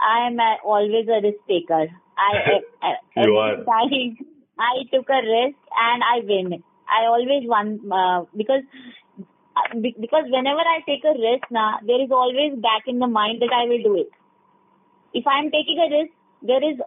I 0.00 0.26
am 0.26 0.38
uh, 0.40 0.56
always 0.64 1.06
a 1.08 1.20
risk 1.22 1.38
taker. 1.48 1.86
I, 2.18 2.58
I, 2.82 2.88
I 2.88 2.92
You 3.16 3.36
are. 3.36 3.56
time 3.66 4.16
I 4.58 4.84
took 4.92 5.08
a 5.08 5.20
risk 5.22 5.58
and 5.76 6.02
I 6.02 6.20
win. 6.24 6.62
I 6.88 7.06
always 7.06 7.44
won 7.48 7.80
uh, 7.92 8.24
because 8.36 8.62
be- 8.72 9.01
because 10.00 10.24
whenever 10.28 10.60
I 10.60 10.80
take 10.86 11.04
a 11.04 11.18
risk 11.18 11.50
now, 11.50 11.78
there 11.86 12.02
is 12.02 12.10
always 12.10 12.54
back 12.60 12.82
in 12.86 12.98
the 12.98 13.06
mind 13.06 13.42
that 13.42 13.52
I 13.52 13.64
will 13.66 13.82
do 13.82 13.96
it. 14.00 14.10
If 15.14 15.26
I 15.26 15.38
am 15.40 15.50
taking 15.50 15.78
a 15.78 15.88
risk, 15.92 16.12
there 16.42 16.62
is 16.62 16.78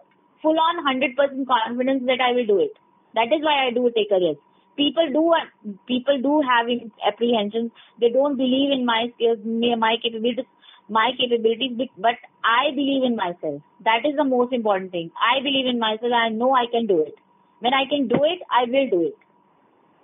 full 0.42 0.58
on 0.58 0.84
hundred 0.84 1.16
percent 1.16 1.48
confidence 1.48 2.02
that 2.06 2.20
I 2.20 2.32
will 2.32 2.46
do 2.46 2.58
it. 2.60 2.72
That 3.14 3.32
is 3.32 3.42
why 3.42 3.66
I 3.66 3.70
do 3.70 3.90
take 3.94 4.10
a 4.10 4.20
risk. 4.20 4.40
People 4.76 5.08
do 5.12 5.32
uh, 5.32 5.72
people 5.86 6.20
do 6.20 6.42
have 6.42 6.66
apprehensions. 7.06 7.70
They 8.00 8.10
don't 8.10 8.36
believe 8.36 8.72
in 8.72 8.84
my 8.84 9.12
skills, 9.14 9.38
my 9.44 9.96
capabilities, 10.02 10.44
my 10.88 11.12
capabilities. 11.18 11.88
But 11.96 12.16
I 12.44 12.70
believe 12.74 13.04
in 13.04 13.16
myself. 13.16 13.62
That 13.84 14.04
is 14.04 14.16
the 14.16 14.24
most 14.24 14.52
important 14.52 14.92
thing. 14.92 15.10
I 15.20 15.40
believe 15.42 15.66
in 15.66 15.78
myself. 15.78 16.12
I 16.12 16.28
know 16.28 16.54
I 16.54 16.66
can 16.70 16.86
do 16.86 17.00
it. 17.02 17.14
When 17.60 17.72
I 17.72 17.86
can 17.88 18.08
do 18.08 18.22
it, 18.24 18.40
I 18.50 18.64
will 18.64 18.90
do 18.90 19.06
it. 19.08 19.25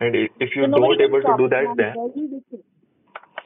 And 0.02 0.16
if 0.40 0.50
you're 0.56 0.68
nobody 0.68 0.98
not 0.98 1.08
able 1.08 1.22
to 1.22 1.36
do 1.38 1.48
that, 1.48 1.74
then. 1.76 1.94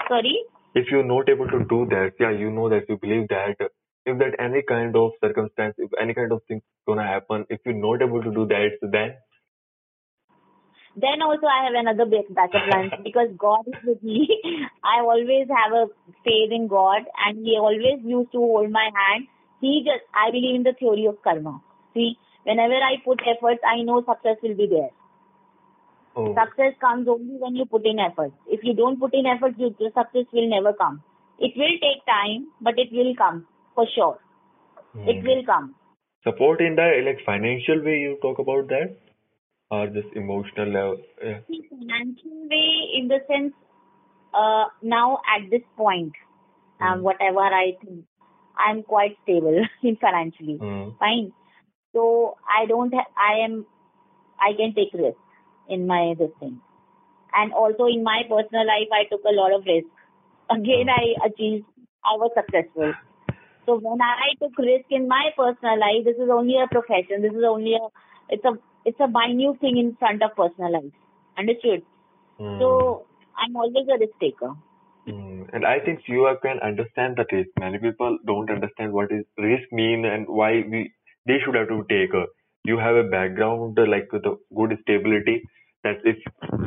Sorry. 0.09 0.37
if 0.75 0.87
you're 0.90 1.05
not 1.05 1.29
able 1.29 1.49
to 1.49 1.61
do 1.71 1.87
that, 1.90 2.12
yeah, 2.21 2.31
you 2.31 2.51
know 2.51 2.69
that 2.71 2.88
you 2.88 2.97
believe 2.99 3.29
that 3.29 3.57
if 4.07 4.19
that 4.19 4.37
any 4.38 4.62
kind 4.62 4.97
of 4.97 5.12
circumstance, 5.21 5.75
if 5.79 5.90
any 6.01 6.14
kind 6.14 6.33
of 6.33 6.42
thing 6.49 6.62
gonna 6.87 7.07
happen, 7.07 7.45
if 7.51 7.61
you're 7.66 7.75
not 7.75 8.03
able 8.07 8.23
to 8.23 8.33
do 8.40 8.47
that, 8.47 8.79
then 8.83 9.16
Then 11.05 11.23
also 11.23 11.47
I 11.47 11.64
have 11.64 11.75
another 11.79 12.07
back- 12.07 12.29
backup 12.37 12.62
plan 12.69 12.90
because 13.05 13.29
God 13.37 13.66
is 13.69 13.75
with 13.85 14.03
me. 14.03 14.29
I 14.92 15.01
always 15.01 15.49
have 15.57 15.73
a 15.81 15.87
faith 16.25 16.53
in 16.59 16.69
God 16.69 17.03
and 17.27 17.45
He 17.45 17.59
always 17.61 18.01
used 18.05 18.33
to 18.33 18.38
hold 18.38 18.71
my 18.71 18.88
hand. 19.01 19.27
He 19.61 19.83
just, 19.85 20.05
I 20.14 20.31
believe 20.31 20.55
in 20.57 20.62
the 20.62 20.73
theory 20.81 21.07
of 21.07 21.21
karma. 21.23 21.61
See, 21.95 22.16
whenever 22.45 22.75
I 22.75 22.97
put 23.05 23.21
efforts, 23.35 23.61
I 23.66 23.83
know 23.83 24.03
success 24.09 24.38
will 24.42 24.57
be 24.57 24.69
there. 24.71 24.90
Oh, 26.16 26.35
Success 26.35 26.74
comes 26.81 27.09
only 27.09 27.37
when 27.38 27.55
you 27.55 27.66
put 27.66 27.87
in 27.87 27.98
effort. 27.98 28.33
If 28.48 28.61
you 28.62 28.74
don't 28.74 28.98
put 28.98 29.14
in 29.14 29.26
effort, 29.26 29.55
you, 29.59 29.74
the 29.79 29.90
success 29.94 30.26
will 30.33 30.48
never 30.48 30.72
come. 30.72 31.02
It 31.38 31.52
will 31.57 31.76
take 31.81 32.05
time, 32.07 32.48
but 32.61 32.79
it 32.79 32.88
will 32.90 33.14
come 33.16 33.46
for 33.74 33.87
sure. 33.94 34.18
It 35.07 35.20
hmm. 35.20 35.26
will 35.26 35.44
come. 35.44 35.74
support 36.24 36.61
in 36.61 36.74
the 36.74 36.87
like 37.07 37.20
financial 37.24 37.83
way 37.85 37.98
you 38.05 38.18
talk 38.22 38.38
about 38.38 38.68
that 38.68 38.96
or 39.70 39.87
just 39.88 40.09
emotional 40.14 40.68
level? 40.68 40.96
Yeah. 41.22 41.40
Financial 41.70 42.48
way 42.50 42.68
in 42.98 43.09
the 43.09 43.18
sense, 43.29 43.52
uh, 44.35 44.66
now 44.83 45.20
at 45.37 45.50
this 45.50 45.62
point, 45.76 46.12
um, 46.81 47.02
whatever 47.02 47.40
I 47.40 47.72
think, 47.85 48.05
I'm 48.59 48.83
quite 48.83 49.16
stable 49.22 49.61
in 49.83 49.96
financially. 49.96 50.57
Hmm. 50.57 50.90
Fine. 50.98 51.33
So 51.92 52.37
I 52.48 52.66
don't, 52.66 52.92
ha- 52.92 53.12
I 53.16 53.44
am, 53.44 53.66
I 54.40 54.52
can 54.57 54.74
take 54.74 54.92
risks 54.92 55.20
in 55.68 55.87
my 55.87 56.14
this 56.18 56.31
thing. 56.40 56.61
And 57.35 57.52
also 57.52 57.87
in 57.87 58.02
my 58.02 58.22
personal 58.29 58.66
life, 58.66 58.88
I 58.92 59.05
took 59.11 59.22
a 59.24 59.33
lot 59.33 59.52
of 59.52 59.64
risk. 59.66 59.88
Again, 60.50 60.88
I 60.88 61.26
achieved, 61.26 61.66
I 62.05 62.16
was 62.16 62.31
successful. 62.35 62.94
So 63.66 63.79
when 63.79 64.00
I 64.00 64.35
took 64.40 64.57
risk 64.59 64.87
in 64.90 65.09
my 65.09 65.31
personal 65.37 65.79
life, 65.79 66.05
this 66.05 66.16
is 66.16 66.31
only 66.31 66.55
a 66.62 66.68
profession. 66.68 67.22
This 67.22 67.33
is 67.33 67.44
only 67.44 67.74
a, 67.74 67.88
it's 68.31 68.44
a, 68.44 68.52
it's 68.85 69.00
a 69.00 69.09
minute 69.09 69.61
thing 69.61 69.76
in 69.76 69.96
front 69.96 70.22
of 70.22 70.37
personal 70.37 70.72
life. 70.72 70.92
Understood? 71.37 71.83
Hmm. 72.38 72.59
So 72.61 73.07
I'm 73.37 73.57
always 73.57 73.87
a 73.92 73.98
risk 73.98 74.14
taker. 74.20 74.55
Hmm. 75.07 75.42
And 75.52 75.66
I 75.66 75.81
think 75.81 76.05
few 76.05 76.29
can 76.42 76.59
understand 76.61 77.16
the 77.16 77.26
risk. 77.31 77.50
Many 77.59 77.79
people 77.79 78.18
don't 78.26 78.50
understand 78.50 78.92
what 78.92 79.12
is 79.12 79.24
risk 79.37 79.70
mean 79.72 80.05
and 80.05 80.26
why 80.29 80.64
we 80.68 80.92
they 81.26 81.38
should 81.44 81.55
have 81.57 81.68
to 81.68 81.85
take. 81.88 82.14
A, 82.14 82.26
you 82.64 82.79
have 82.79 82.96
a 82.96 83.05
background 83.05 83.79
like 83.88 84.09
the 84.11 84.37
good 84.55 84.79
stability. 84.83 85.42
That 85.87 86.01
if 86.05 86.18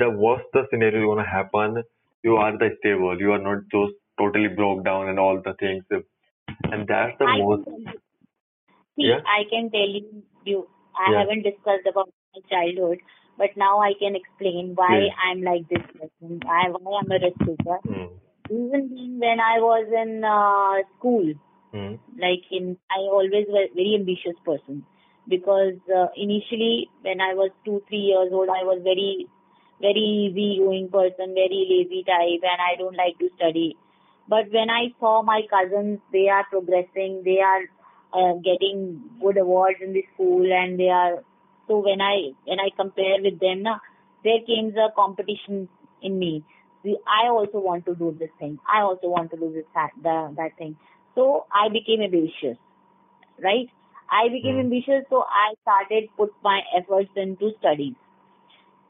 the 0.03 0.10
worst 0.12 0.45
the 0.53 0.65
scenario 0.71 1.01
is 1.03 1.08
gonna 1.12 1.29
happen, 1.29 1.84
you 2.23 2.38
are 2.38 2.58
the 2.58 2.69
stable. 2.79 3.19
You 3.19 3.34
are 3.34 3.43
not 3.49 3.63
just 3.71 3.93
totally 4.19 4.47
broke 4.49 4.86
down 4.86 5.10
and 5.10 5.19
all 5.19 5.41
the 5.41 5.53
things. 5.60 5.84
And 6.71 6.88
that's 6.88 7.17
the 7.19 7.27
I 7.27 7.38
most. 7.39 7.65
can 7.65 7.73
tell 7.73 7.79
you. 7.93 7.99
See, 8.95 9.08
Yeah. 9.10 9.21
I 9.38 9.43
can 9.49 9.69
tell 9.71 9.89
you, 9.97 10.23
you 10.45 10.67
I 10.97 11.12
Yeah. 11.12 11.19
haven't 11.21 11.43
discussed 11.43 11.88
about 11.91 12.10
my 12.36 12.41
childhood, 12.53 12.99
but 13.38 13.55
now 13.58 13.79
I 13.79 13.93
can 13.99 14.15
explain 14.15 14.73
why 14.75 14.95
Please. 14.95 15.12
I'm 15.27 15.41
like 15.41 15.67
this 15.69 15.86
person. 15.93 16.39
Why, 16.43 16.63
why 16.69 16.99
I'm 17.01 17.12
a 17.12 17.19
risk 17.25 17.39
taker. 17.45 17.79
Hmm. 17.86 18.08
Even 18.49 18.89
being 18.89 19.19
when 19.19 19.39
I 19.39 19.60
was 19.60 19.88
in 20.03 20.23
uh, 20.23 20.84
school, 20.97 21.34
Hmm. 21.73 21.95
like 22.17 22.43
in, 22.51 22.77
I 22.91 22.99
always 23.17 23.47
was 23.47 23.69
very 23.75 23.95
ambitious 23.99 24.39
person 24.45 24.86
because 25.29 25.75
uh, 25.95 26.07
initially 26.15 26.89
when 27.01 27.21
I 27.21 27.33
was 27.33 27.51
two, 27.63 27.81
three 27.87 28.05
years 28.11 28.29
old, 28.33 28.49
I 28.49 28.63
was 28.63 28.81
very, 28.83 29.27
very 29.79 30.01
easy 30.01 30.59
going 30.59 30.89
person, 30.89 31.33
very 31.33 31.61
lazy 31.69 32.03
type, 32.03 32.43
and 32.43 32.59
I 32.59 32.75
don't 32.77 32.97
like 32.97 33.17
to 33.19 33.29
study. 33.37 33.77
But 34.27 34.51
when 34.51 34.69
I 34.69 34.93
saw 34.99 35.21
my 35.23 35.41
cousins, 35.49 35.99
they 36.11 36.27
are 36.29 36.45
progressing, 36.49 37.21
they 37.23 37.39
are 37.39 37.63
uh, 38.13 38.33
getting 38.43 39.01
good 39.21 39.37
awards 39.37 39.79
in 39.81 39.93
the 39.93 40.03
school, 40.13 40.45
and 40.51 40.79
they 40.79 40.89
are. 40.89 41.23
So 41.67 41.79
when 41.79 42.01
I 42.01 42.31
when 42.45 42.59
I 42.59 42.69
compare 42.75 43.21
with 43.21 43.39
them, 43.39 43.63
na, 43.63 43.77
there 44.23 44.41
came 44.45 44.71
the 44.71 44.89
competition 44.95 45.69
in 46.01 46.17
me. 46.17 46.43
I 46.85 47.27
also 47.27 47.59
want 47.59 47.85
to 47.85 47.95
do 47.95 48.15
this 48.17 48.29
thing. 48.39 48.57
I 48.67 48.81
also 48.81 49.09
want 49.09 49.31
to 49.31 49.37
do 49.37 49.51
this 49.53 49.65
that, 49.75 49.91
the, 50.01 50.33
that 50.37 50.57
thing. 50.57 50.77
So 51.13 51.45
I 51.51 51.67
became 51.67 52.01
ambitious, 52.01 52.57
right? 53.43 53.69
I 54.10 54.28
became 54.28 54.58
Hmm. 54.58 54.60
ambitious, 54.60 55.04
so 55.10 55.24
I 55.28 55.54
started 55.62 56.08
put 56.16 56.32
my 56.44 56.60
efforts 56.76 57.10
into 57.16 57.52
studies. 57.58 57.94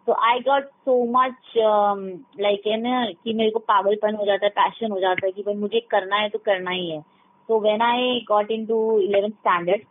So 0.06 0.14
I 0.14 0.40
got 0.44 0.64
so 0.84 1.06
much 1.06 1.56
um, 1.66 2.00
like 2.38 2.66
है 2.66 2.76
ना 2.80 3.04
कि 3.24 3.34
मेरे 3.34 3.50
को 3.50 3.58
पागलपन 3.70 4.14
हो 4.14 4.26
जाता 4.26 4.46
है 4.46 4.50
passion 4.58 4.92
हो 4.92 5.00
जाता 5.00 5.26
है 5.26 5.32
कि 5.32 5.42
भाई 5.42 5.54
मुझे 5.60 5.80
करना 5.90 6.16
है 6.22 6.28
तो 6.30 6.38
करना 6.48 6.70
ही 6.70 6.90
है 6.90 7.02
so 7.48 7.56
when 7.66 7.82
I 7.86 8.20
got 8.28 8.50
into 8.50 8.76
11th 9.06 9.38
standard 9.40 9.82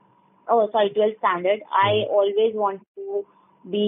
oh 0.48 0.70
sorry 0.72 0.92
12th 0.98 1.18
standard 1.18 1.62
I 1.82 1.92
always 2.20 2.56
want 2.62 2.82
to 2.98 3.24
be 3.66 3.84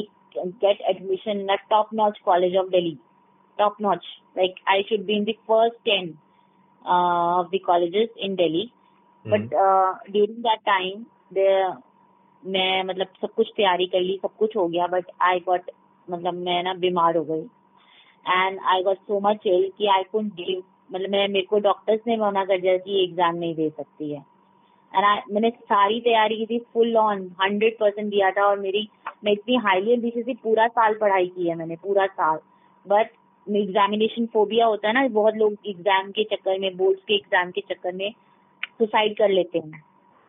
get 0.61 0.83
admission 0.91 1.41
in 1.45 1.49
a 1.49 1.57
top 1.69 1.93
notch 2.01 2.19
college 2.25 2.57
of 2.63 2.71
Delhi 2.71 2.97
top 3.59 3.79
notch 3.79 4.05
like 4.35 4.61
I 4.67 4.77
should 4.89 5.05
be 5.07 5.17
in 5.17 5.25
the 5.25 5.37
first 5.47 5.77
10 5.85 6.17
uh, 6.85 7.41
of 7.41 7.51
the 7.51 7.59
colleges 7.71 8.09
in 8.17 8.35
Delhi 8.43 8.65
but 9.25 9.53
during 10.11 10.37
that 10.43 10.59
time 10.65 11.05
मैं 11.32 12.82
मतलब 12.84 13.06
सब 13.20 13.32
कुछ 13.36 13.48
तैयारी 13.56 13.86
कर 13.86 14.00
ली, 14.00 14.18
सब 14.22 14.36
कुछ 14.38 14.56
हो 14.56 14.66
गया 14.68 14.86
बट 14.88 15.10
आई 15.22 15.40
गॉट 15.40 15.70
मतलब 16.08 16.34
मैं 16.36 16.62
ना 16.62 16.74
बीमार 16.76 17.16
हो 17.16 17.24
गई। 17.24 17.42
And 18.26 18.58
I 18.64 18.82
got 18.82 18.96
so 18.98 19.20
much 19.20 19.46
ill 19.46 19.70
कि 19.78 19.86
आई 19.88 20.02
कुड 20.02 20.28
गिव 20.34 20.62
मतलब 20.92 21.10
मैं, 21.10 21.28
मेरे 21.28 21.46
को 21.46 21.58
डॉक्टर्स 21.60 22.00
ने 22.06 22.16
मना 22.16 22.44
कर 22.44 22.60
दिया 22.60 22.76
कि 22.78 23.04
एग्ज़ाम 23.04 23.34
नहीं 23.36 23.54
दे 23.54 23.68
सकती 23.70 24.12
है। 24.12 24.24
एंड 24.92 25.32
मैंने 25.32 25.50
सारी 25.50 26.00
तैयारी 26.00 26.36
की 26.36 26.46
थी 26.46 26.58
फुल 26.72 26.96
ऑन 26.96 27.20
हंड्रेड 27.42 27.76
परसेंट 27.80 28.10
दिया 28.10 28.30
था 28.30 28.46
और 28.46 28.58
मेरी, 28.60 28.88
मैं 29.24 29.32
इतनी 29.32 29.56
हाईली 29.56 29.92
एम्बिशियस 29.92 30.26
थी, 30.26 30.34
पूरा 30.34 30.66
साल 30.68 30.94
पढ़ाई 31.00 31.26
की 31.26 31.48
है 31.48 31.54
मैंने, 31.54 31.76
पूरा 31.76 32.06
साल। 32.06 32.38
बट 32.86 33.10
एग्जामिनेशन 33.46 34.26
फोबिया 34.32 34.66
होता 34.66 34.88
है 34.88 34.94
ना, 34.94 35.06
बहुत 35.08 35.34
लोग 35.36 35.52
एग्ज़ाम 35.66 36.10
के 36.10 36.24
चक्कर 36.26 36.58
में 36.58 36.76
बोर्ड्स 36.76 37.02
के 37.04 37.14
एग्ज़ाम 37.14 37.50
के 37.50 37.60
चक्कर 37.68 37.92
में 37.94 38.10
सुसाइड 38.78 39.16
कर 39.18 39.28
लेते 39.28 39.58
हैं। 39.58 39.82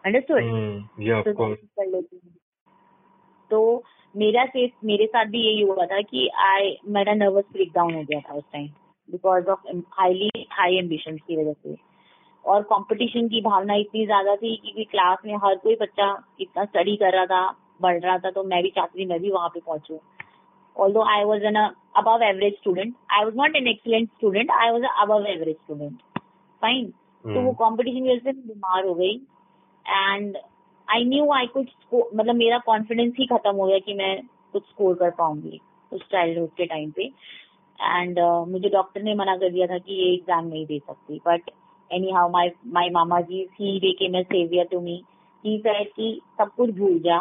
अंडरस्टूड 0.06 0.44
Hmm. 0.44 0.82
कर 1.78 1.86
लेती 1.88 2.16
हूँ 2.16 2.34
तो 3.52 3.84
मेरा 4.16 4.46
से 4.46 4.72
मेरे 4.86 5.06
साथ 5.06 5.26
भी 5.26 5.40
यही 5.40 5.62
हुआ 5.62 5.86
था 5.86 6.02
कि 6.02 6.28
आई 6.40 6.78
मेरा 6.88 7.14
नर्वस 7.14 7.44
ब्रेकडाउन 7.54 7.94
हो 7.96 8.04
गया 8.04 8.20
था 8.20 8.34
उस 8.34 8.44
time 8.54 8.68
because 9.10 9.50
of 9.50 9.68
highly 10.00 10.46
high 10.52 10.78
ambition 10.78 11.18
की 11.18 11.38
वजह 11.38 11.54
से 11.54 11.76
और 12.46 12.62
कंपटीशन 12.64 13.28
की 13.28 13.42
भावना 13.42 13.76
इतनी 13.76 14.06
ज़्यादा 14.06 14.36
थी 14.36 14.56
क्योंकि 14.56 14.84
क्लास 14.84 15.18
में 15.26 15.36
हर 15.36 15.56
कोई 15.56 15.76
बच्चा 15.76 16.24
इतना 16.42 16.66
स्टडी 16.66 16.96
कर 16.96 17.14
रहा 17.14 17.26
था 17.26 17.42
बढ़ 17.82 18.00
रहा 18.00 18.18
था 18.18 18.32
तो 18.32 18.44
मैं 18.44 18.62
भी 18.64 18.70
चाहती 18.70 19.00
थी 19.00 19.06
मैं 19.06 19.20
भी 19.20 19.32
वहाँ 19.32 19.50
पे 19.50 19.60
पहुंचू 19.60 20.00
I 21.06 21.26
was 21.26 21.42
an 21.44 21.56
uh, 21.56 21.70
above 21.96 22.22
average 22.22 22.58
student, 22.60 22.96
I 23.10 23.26
was 23.26 23.36
not 23.36 23.56
an 23.56 23.68
excellent 23.68 24.10
student, 24.18 24.50
I 24.50 24.72
was 24.72 24.82
an 24.82 24.94
above 25.04 25.26
average 25.26 25.58
student. 25.58 25.98
Fine. 26.62 26.86
तो 27.26 27.30
Hmm. 27.30 27.46
वो 27.46 27.52
कॉम्पिटिशन 27.54 28.04
की 28.04 28.10
वजह 28.10 28.20
से 28.20 28.32
बीमार 28.32 28.86
हो 28.86 28.94
गई 28.94 29.18
एंड 29.86 30.38
आई 30.88 31.06
न्यू 31.06 31.32
आई 31.34 31.48
कुछ 31.48 31.68
मतलब 31.94 32.36
मेरा 32.36 32.58
कॉन्फिडेंस 32.66 33.14
ही 33.20 33.26
खत्म 33.26 33.56
हो 33.56 33.66
गया 33.68 33.80
कि 33.80 33.94
मैं 33.94 34.16
कुछ 34.54 34.64
स्कोर 34.64 34.96
कर 34.96 35.10
पाऊँगी 35.18 35.60
उस 35.92 36.02
चाइल्डहुड 36.12 36.50
के 36.58 36.66
टाइम 36.66 36.92
पे। 36.92 37.04
एंड 37.80 38.20
uh, 38.20 38.48
मुझे 38.48 38.70
डॉक्टर 38.70 39.02
ने 39.04 39.14
मना 39.16 39.36
कर 39.38 39.50
दिया 39.50 39.68
था 39.68 39.78
कि 39.78 39.94
ये 39.94 40.14
एग्ज़ाम 40.14 40.46
नहीं 40.48 40.66
दे 40.66 40.80
सकती। 40.80 41.20
But 41.28 41.50
anyhow 42.12 42.30
my 42.32 42.50
my 42.74 42.90
mama 42.90 43.20
ji 43.22 43.48
he 43.54 43.80
became 43.80 44.18
a 44.18 44.24
savior 44.26 44.66
to 44.74 44.82
me. 44.84 44.98
He 45.44 45.58
said 45.62 45.88
कि 45.96 46.20
सब 46.38 46.52
कुछ 46.58 46.70
भूल 46.78 47.00
जा 47.00 47.18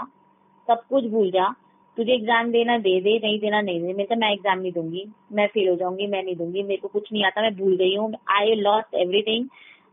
सब 0.69 0.83
कुछ 0.89 1.05
भूल 1.11 1.31
जा। 1.31 1.49
तुझे 1.97 2.13
एग्ज़ाम 2.13 2.51
देना 2.51 2.77
दे 2.79 3.01
दे 3.01 3.19
नहीं 3.19 3.39
देना 3.41 3.61
नहीं 3.61 3.81
दे। 3.83 3.93
मैं 3.93 4.07
तो 4.07 4.17
मैं 4.17 4.31
एग्ज़ाम 4.33 4.59
नहीं 4.59 4.73
दूँगी 4.73 5.05
मैं 5.33 5.47
फेल 5.47 5.69
हो 5.69 5.75
जाऊँगी 5.77 6.07
मैं 6.07 6.23
नहीं 6.23 6.37
दूँगी। 6.37 6.63
मेरे 6.63 6.77
को 6.77 6.89
कुछ 6.89 7.13
नहीं 7.13 7.25
आता 7.25 7.43
मैं 7.43 7.55
भूल 7.57 7.77
गई 7.77 7.95
हूँ। 7.97 8.13
आई 8.31 8.55
लॉस्ट 8.57 8.95
एवरीथिंग 8.97 9.49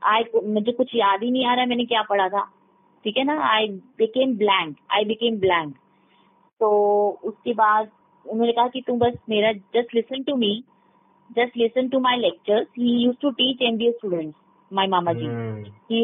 आई 0.05 0.23
मुझे 0.45 0.71
कुछ 0.71 0.95
याद 0.95 1.23
ही 1.23 1.31
नहीं 1.31 1.45
आ 1.45 1.53
रहा 1.53 1.65
मैंने 1.65 1.85
क्या 1.85 2.01
पढ़ा 2.09 2.27
था। 2.29 2.47
ठीक 3.03 3.17
है 3.17 3.23
ना? 3.23 3.39
I 3.47 3.67
became 3.97 4.35
blank 4.37 4.75
I 4.93 5.05
became 5.05 5.37
blank 5.39 5.75
तो 6.61 6.69
उसके 7.23 7.53
बाद 7.53 7.89
उन्होंने 8.25 8.51
कहा 8.51 8.67
कि 8.67 8.81
तुम 8.87 8.99
बस 8.99 9.13
मेरा 9.29 9.51
just 9.75 9.93
listen 9.95 10.23
to 10.23 10.35
me 10.35 10.51
just 11.29 11.57
listen 11.57 11.87
to 11.89 11.99
my 11.99 12.17
lecture 12.19 12.65
he 12.77 12.97
used 13.03 13.15
to 13.21 13.29
teach 13.39 13.61
M 13.69 13.77
B 13.77 13.87
A 13.87 13.91
student 13.91 14.33
my 14.71 14.87
mama 14.87 15.13
ji 15.13 15.27
he 15.91 16.03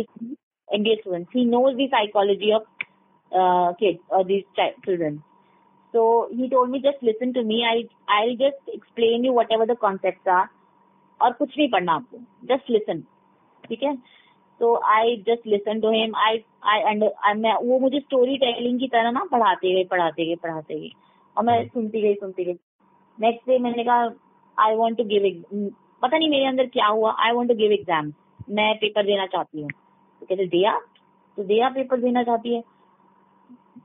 M 0.68 0.84
B 0.84 0.92
A 0.92 0.96
student 0.96 1.28
he 1.36 1.46
knows 1.46 1.76
the 1.76 1.88
psychology 1.88 2.52
of 2.54 2.64
this 4.28 4.44
children 4.60 5.18
so 5.94 6.04
he 6.34 6.48
told 6.50 6.72
me 6.72 6.80
just 6.80 7.04
listen 7.04 7.32
to 7.32 7.44
me 7.48 7.62
I 7.70 7.88
I 8.12 8.36
just 8.36 8.70
explain 8.76 9.26
you 9.26 9.34
whatever 9.52 9.74
the 9.74 9.78
concept 9.82 10.30
और 10.30 11.34
कुछ 11.34 11.58
नहीं 11.58 11.70
पढ़ना 11.72 11.94
आपको. 11.94 12.18
Just 12.48 12.70
listen 12.70 13.02
ठीक 13.64 13.84
है? 13.84 13.94
तो 14.64 14.74
I 14.88 15.16
just 15.28 15.48
listen 15.48 15.80
to 15.82 15.90
him 15.92 16.16
I 16.18 16.38
I 16.64 17.34
मैं 17.36 17.54
वो 17.64 17.80
मुझे 17.80 18.00
स्टोरी 18.00 18.38
टेलिंग 18.38 18.80
की 18.80 18.88
तरह 18.88 19.12
ना 19.12 19.24
पढ़ाते 19.32 19.74
गए 19.76 19.84
पढ़ाते 19.84 20.26
गए 20.26 20.36
पढ़ाते 20.44 20.80
गए। 20.80 20.90
और 21.38 21.44
मैं 21.44 21.66
सुनती 21.68 22.02
गई 22.02 22.14
सुनती 22.14 22.44
गई। 22.46 22.54
नेक्स्ट 23.18 23.50
डे 23.50 23.58
मैंने 23.60 23.84
कहा 23.84 24.10
आई 24.58 24.76
वांट 24.76 24.98
टू 24.98 25.04
गिव 25.04 25.26
पता 26.02 26.18
नहीं 26.18 26.30
मेरे 26.30 26.46
अंदर 26.46 26.66
क्या 26.68 26.88
हुआ। 26.88 27.16
I 27.20 27.32
want 27.32 27.50
to 27.52 27.56
give 27.56 27.72
exam 27.72 28.12
मैं 28.50 28.74
पेपर 28.78 29.06
देना 29.06 29.26
चाहती 29.26 29.62
हूँ। 29.62 29.70
तो 29.70 30.26
कहते 30.26 30.46
दिया? 30.48 30.80
तो 31.38 31.44
दिया 31.44 31.70
पेपर 31.70 32.02
देना 32.02 32.24
चाहती 32.24 32.56
है? 32.56 32.64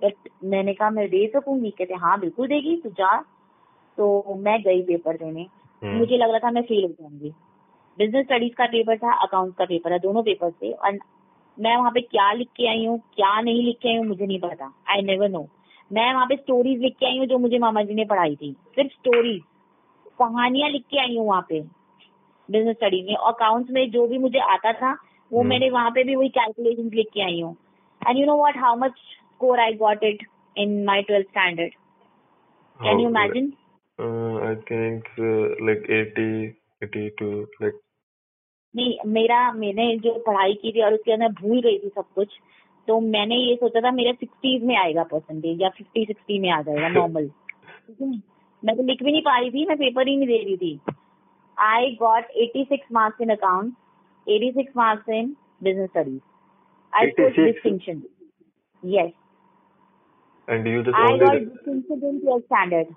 बट 0.04 0.28
मैंने 0.44 0.74
कहा 0.74 0.90
मैं 0.90 1.08
दे 1.08 1.26
सकूँगी? 1.34 1.70
कहते 1.70 1.94
हाँ 1.96 2.18
बिल्कुल 2.20 2.48
देगी 2.48 2.76
तो 2.76 2.90
जा। 2.90 3.16
तो 3.98 4.34
मैं 4.38 4.60
गई 4.62 4.82
पेपर 4.82 5.16
देने। 5.16 5.46
Hmm. 5.82 5.98
मुझे 5.98 6.16
लग 6.16 6.30
रहा 6.30 6.38
था 6.38 6.50
मैं 6.50 6.62
फेल 6.62 6.84
हो 6.84 6.90
जाऊँगी। 6.90 7.32
बिज़नेस 7.98 8.24
स्टडीज़ 8.26 8.54
का 8.54 8.66
पेपर 8.72 8.98
था 8.98 9.12
अकाउंट्स 9.22 9.56
का 9.58 9.64
पेपर 9.64 9.92
है 9.92 9.98
दोनों 9.98 10.22
पेपर 10.22 10.50
थे। 10.52 10.72
और 10.72 10.98
मैं 11.58 11.76
वहाँ 11.76 11.90
पे 11.90 12.00
क्या 12.00 12.32
लिख 12.32 12.48
के 12.56 12.68
आई 12.70 12.84
हूँ 12.87 12.98
क्या 13.14 13.40
नहीं 13.40 13.62
लिख 13.64 13.76
के 13.82 13.88
आई 13.88 13.96
हूँ 13.96 14.06
मुझे 14.06 14.26
नहीं 14.26 14.38
पता। 14.40 14.72
आई 14.90 15.02
नेवर 15.02 15.28
नो 15.28 15.46
मैं 15.90 16.12
वहाँ 16.14 16.26
पे 16.26 16.37
स्टोरीज 16.37 16.80
लिख 16.82 16.96
के 17.00 17.06
आई 17.06 17.18
हूँ 17.18 17.26
जो 17.26 17.38
मुझे 17.38 17.58
मामा 17.58 17.82
जी 17.82 17.94
ने 17.94 18.04
पढ़ाई 18.04 18.37
थी। 18.37 18.52
सिर्फ़ 18.74 18.92
स्टोरीज 18.92 19.40
कहानियाँ 20.18 20.70
लिख 20.70 20.82
के 20.90 21.00
आई 21.00 21.16
हूँ 21.16 21.26
वहाँ 21.26 21.46
पे 21.48 21.61
बिज़नेस 22.48 22.76
स्टडीज़ 22.76 23.06
में। 23.06 23.14
अकाउंट्स 23.14 23.70
में 23.70 23.90
जो 23.90 24.06
भी 24.06 24.18
मुझे 24.18 24.38
आता 24.54 24.72
था 24.72 24.92
वो 25.30 25.38
हम्म। 25.38 25.48
मैंने 25.48 25.70
वहाँ 25.70 25.90
पे 25.90 26.04
भी 26.04 26.14
वही 26.16 26.28
कैलकुलेशन 26.38 26.90
लिख 26.94 27.08
के 27.14 27.22
आई 27.22 27.40
हूँ। 27.40 27.56
And 28.02 28.18
you 28.18 28.26
know 28.26 28.37
what 28.37 28.56
how 28.56 28.76
much 28.76 28.92
score 28.92 29.61
I 29.61 29.74
got 29.82 30.04
it 30.04 30.26
in 30.56 30.84
my 30.84 31.02
twelfth 31.02 31.28
standard 31.28 31.74
can 32.78 33.00
you 33.00 33.08
imagine 33.08 33.52
I 33.98 34.54
think 34.70 35.04
uh, 35.18 35.46
like 35.68 35.87
80, 35.90 36.54
82, 36.82 37.46
like 37.61 37.78
नहीं 38.74 39.11
मेरा 39.12 39.40
मैंने 39.52 39.96
जो 40.04 40.12
पढ़ाई 40.26 40.54
की 40.62 40.72
थी 40.72 40.83
और 40.85 40.94
उसके 40.94 41.12
अंदर 41.12 41.28
भूल 41.40 41.61
गई 41.62 41.78
थी 41.78 41.88
सब 41.88 42.04
कुछ 42.14 42.38
तो 42.88 42.98
मैंने 43.00 43.37
ये 43.37 43.54
सोचा 43.57 43.81
था 43.81 43.90
मेरा 43.92 44.12
सिक्सटीज 44.12 44.62
में 44.64 44.76
आएगा 44.76 45.02
परसेंटेज 45.12 45.62
या 45.62 45.68
फिफ्टी 45.76 46.04
सिक्सटी 46.04 46.38
में 46.40 46.50
आ 46.50 46.61
जाएगा 46.62 46.88
नॉर्मल 46.88 47.31
मैं 48.62 48.76
तो 48.76 48.83
लिख 48.83 49.02
भी 49.02 49.12
नहीं 49.12 49.22
पा 49.22 49.38
रही 49.38 49.50
थी 49.50 49.64
मैं 49.66 49.76
पेपर 49.78 50.09
ही 50.09 50.16
नहीं 50.16 50.28
दे 50.28 50.42
रही 50.44 50.57
थी। 50.57 50.78
I 51.59 51.90
got 52.00 52.31
eighty 52.44 52.64
six 52.64 52.92
marks 52.92 53.20
in 53.20 53.31
account 53.31 53.74
eighty 54.26 54.50
six 54.52 54.76
marks 54.76 55.09
in 55.09 55.35
business 55.62 55.90
studies 55.90 56.20
I 56.92 57.11
score 57.11 57.44
distinction 57.44 58.02
yes 58.83 59.12
and 60.48 60.66
you 60.66 60.83
just 60.85 60.96
I 60.96 61.07
only 61.07 61.24
got 61.24 61.38
distinction 61.38 62.07
in 62.09 62.18
twelfth 62.20 62.44
standard 62.44 62.94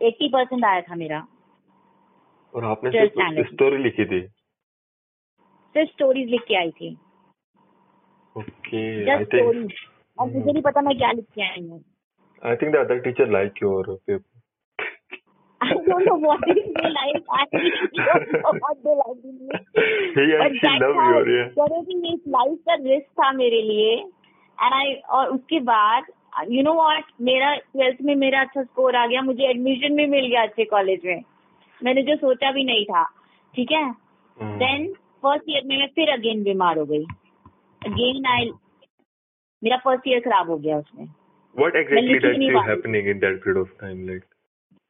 eighty 0.00 0.28
percent 0.28 0.64
आया 0.64 0.80
था 0.80 0.94
मेरा। 0.96 1.26
और 2.54 2.64
आपने 2.64 2.90
सिर्फ़ 2.90 3.52
स्टोरी 3.52 3.82
लिखी 3.82 4.04
थी? 4.04 4.20
सिर्फ़ 5.74 5.90
स्टोरीज 5.90 6.30
लिख 6.30 6.42
के 6.48 6.54
आई 6.56 6.70
थी। 6.70 6.96
Okay 8.36 8.82
I 8.96 9.04
just 9.04 9.32
think 9.32 9.42
stories 9.42 9.72
और 10.18 10.26
मुझे 10.26 10.52
नहीं 10.52 10.62
पता 10.62 10.80
मैं 10.80 10.96
क्या 10.98 11.12
लिख 11.12 11.24
के 11.34 11.42
आई 11.42 11.66
हूँ। 11.68 11.84
I 12.46 12.56
think 12.56 12.72
the 12.72 12.76
other 12.76 12.98
teacher 13.00 13.30
like 13.30 13.62
your 13.62 13.94
paper 14.06 14.28
I 15.60 15.74
don't 15.86 16.06
know 16.06 16.14
what 16.20 16.44
is 16.48 16.58
they 16.74 16.90
like. 16.92 17.26
I 17.28 17.44
don't 17.52 18.30
know 18.32 18.52
what 18.60 18.78
they 18.84 18.94
like 19.00 19.24
in 19.24 19.34
me. 19.48 19.58
he 20.14 20.22
and 20.44 20.54
she 20.60 20.70
love 20.82 21.00
your 21.08 21.26
yeah. 21.30 21.50
getting 21.58 22.06
इस 22.12 22.20
लाइफ 22.28 22.58
का 22.68 22.74
risk 22.74 23.06
था 23.20 23.30
मेरे 23.32 23.60
लिए। 23.62 23.92
And 24.62 24.74
I 24.74 24.94
और 24.94 25.28
उसके 25.28 25.60
बाद 25.60 26.04
you 26.50 26.62
know 26.62 26.74
what 26.74 27.04
मेरा 27.20 27.54
twelfth 27.56 27.96
में 28.02 28.14
मेरा 28.16 28.40
अच्छा 28.40 28.62
स्कोर 28.62 28.96
आ 28.96 29.06
गया। 29.06 29.22
मुझे 29.22 29.44
एडमिशन 29.50 29.96
भी 29.96 30.06
मिल 30.06 30.26
गया 30.26 30.42
अच्छे 30.42 30.64
कॉलेज 30.64 31.00
में। 31.04 31.22
मैंने 31.84 32.02
जो 32.02 32.16
सोचा 32.16 32.52
भी 32.52 32.64
नहीं 32.64 32.84
था। 32.84 33.04
ठीक 33.54 33.72
है? 33.72 33.84
Hmm. 34.40 34.58
देन 34.58 34.92
फ़र्स्ट 35.22 35.48
ईयर 35.50 35.64
में 35.66 35.76
मैं 35.78 35.86
फिर 35.94 36.10
अगेन 36.12 36.42
बीमार 36.44 36.78
हो 36.78 36.84
गई 36.86 37.04
अगेन 37.82 38.26
आई 38.26 38.50
मेरा 39.62 39.76
फ़र्स्ट 39.84 40.08
ईयर 40.08 40.20
खराब 40.20 40.50
हो 40.50 40.58
गया 40.58 40.78
उसमें 40.78 41.08
What 41.56 41.76
exactly 41.78 42.18
that 42.18 42.36
रही। 42.40 42.48
happening 42.66 43.06
in 43.12 43.20
that 43.22 43.38
period 43.44 43.56
of 43.60 43.70
time? 43.78 44.02
Like, 44.08 44.26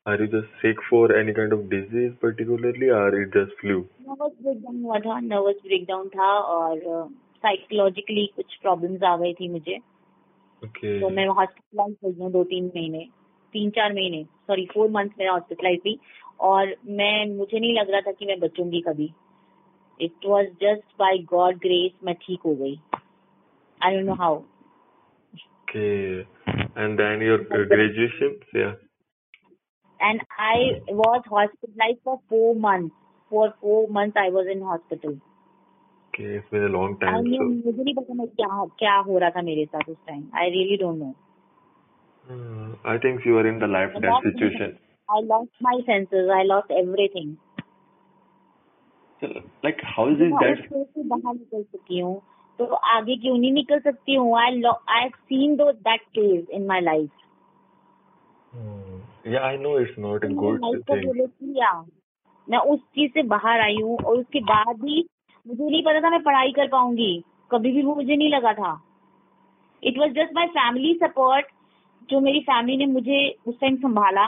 are 0.07 0.17
you 0.17 0.27
just 0.29 0.59
sick 0.63 0.83
for 0.89 1.05
any 1.21 1.35
kind 1.39 1.55
of 1.57 1.63
disease 1.71 2.11
particularly, 2.25 2.91
or 2.97 3.07
it 3.21 3.31
just 3.37 3.55
flu? 3.61 3.77
Nervous 4.09 4.33
breakdown 4.43 4.83
हुआ 4.83 4.99
था 5.07 5.19
नर्वस 5.21 5.63
ब्रेकडाउन 5.65 6.09
था 6.09 6.29
और 6.51 6.83
साइकोलॉजिकली 7.45 8.27
कुछ 8.37 8.55
प्रॉब्लम्स 8.63 9.03
आ 9.03 9.17
गई 9.17 9.33
थी 9.41 9.49
मुझे 9.49 9.79
Okay. 10.63 10.95
तो 11.01 11.09
मैं 11.11 11.27
हॉस्पिटलाइज 11.29 11.95
हो 12.05 12.11
गई 12.11 12.21
हूँ 12.23 12.31
दो 12.33 12.43
तीन 12.45 12.65
महीने 12.77 13.05
तीन 13.55 13.71
चार 13.77 13.93
महीने 13.93 14.23
सॉरी 14.49 14.67
फोर 14.75 14.91
मंथ 14.91 15.11
मेरा 15.19 15.33
हॉस्पिटलाइज 15.33 15.79
थी 15.87 15.99
और 16.49 16.75
मैं 16.99 17.15
मुझे 17.37 17.59
नहीं 17.59 17.75
लग 17.75 17.91
रहा 17.91 18.01
था 18.01 18.13
कि 18.13 18.27
मैं 18.27 18.39
बचूँगी 18.41 18.81
कभी 18.89 19.11
it 20.02 20.26
was 20.26 20.46
just 20.62 20.96
by 21.00 21.18
God 21.34 21.58
grace 21.66 21.92
मैं 22.04 22.16
ठीक 22.22 22.42
हो 22.46 22.56
गई 22.56 22.78
I 23.82 23.96
don't 23.96 24.06
know 24.06 24.14
how 24.26 24.42
Okay. 25.68 26.26
And 26.82 27.00
then 27.00 27.22
your 27.22 27.38
uh, 27.42 27.58
graduation? 27.70 28.36
Yeah. 28.58 28.74
And 30.00 30.22
I 30.50 30.60
was 31.00 31.24
hospitalized 31.32 31.98
for 32.04 32.14
four 32.34 32.52
months. 32.66 32.94
For 33.32 33.48
four 33.64 33.80
months 33.98 34.20
I 34.22 34.30
was 34.36 34.52
in 34.54 34.62
hospital. 34.68 35.18
Okay, 36.10 36.28
it's 36.36 36.50
been 36.50 36.64
a 36.64 36.70
long 36.76 36.94
I 37.02 37.06
time. 37.06 37.26
knew 37.26 37.40
So, 37.42 37.48
मुझे 37.66 37.84
नहीं 37.84 37.96
पता 37.96 38.14
मैं 38.22 38.28
क्या 38.40 38.64
क्या 38.84 38.96
हो 39.08 39.18
रहा 39.24 39.30
था 39.38 39.42
मेरे 39.50 39.66
साथ 39.66 39.90
उस 39.90 39.98
time 40.08 40.22
I 40.44 40.50
really 40.56 40.78
don't 40.84 40.98
know 41.00 41.14
uh, 42.36 42.70
I 42.94 42.98
think 43.08 43.26
you 43.32 43.38
are 43.42 43.48
in 43.54 43.60
the 43.66 43.72
life 43.76 43.92
But 43.98 44.08
death 44.08 44.16
that- 44.20 44.30
situation. 44.32 44.78
I 45.10 45.20
lost 45.34 45.66
my 45.70 45.76
senses. 45.92 46.30
I 46.36 46.44
lost 46.54 46.72
everything. 46.84 47.34
So, 49.23 49.29
like, 49.65 49.81
how 49.95 50.09
is 50.09 50.21
it 50.21 50.33
मैं 50.33 50.41
that? 50.43 50.61
उस 50.61 50.69
फ़ेज़ 50.69 50.87
से 50.87 51.03
बाहर 51.09 51.35
निकल 51.35 51.63
चुकी 51.63 51.99
हूँ 52.01 52.21
तो 52.59 52.65
आगे 52.95 53.17
क्यों 53.17 53.37
नहीं 53.39 53.53
निकल 53.53 53.79
सकती 53.81 54.15
हूँ 54.15 54.37
I 54.39 54.63
I 54.63 55.01
have 55.01 55.11
seen 55.11 55.57
through 55.57 55.71
that 55.73 56.01
phase 56.17 56.51
in 56.51 56.67
my 56.67 56.81
life. 56.81 57.11
Yeah, 59.27 59.43
I 59.45 59.57
know 59.57 59.73
it's 59.77 59.99
not 59.99 60.25
a 60.25 60.29
मैंने 60.29 60.41
good 60.41 60.61
लाइफ 60.61 60.83
को 60.89 60.95
thing. 60.95 61.05
रिलेट 61.07 61.31
किया 61.31 61.73
मैं 62.49 62.59
उस 62.73 62.81
चीज़ 62.95 63.11
से 63.13 63.23
बाहर 63.33 63.61
आई 63.61 63.77
हूँ 63.83 63.97
और 63.97 64.17
उसके 64.17 64.41
बाद 64.45 64.77
भी 64.81 65.05
मुझे 65.47 65.65
नहीं 65.65 65.83
पता 65.85 66.01
था 66.01 66.11
मैं 66.11 66.23
पढ़ाई 66.23 66.53
कर 66.53 66.69
पाऊँगी 66.69 67.13
कभी 67.53 67.73
भी 67.73 67.83
मुझे 67.83 68.17
नहीं 68.17 68.31
लगा 68.33 68.53
था 68.53 68.73
it 69.83 69.99
was 69.99 70.13
just 70.13 70.35
my 70.35 70.47
family 70.57 70.95
support 71.03 71.47
जो 72.09 72.21
मेरी 72.21 72.41
फैमिली 72.41 72.77
ने 72.77 72.87
मुझे 72.93 73.19
उस 73.47 73.61
टाइम 73.61 73.77
संभाला 73.77 74.27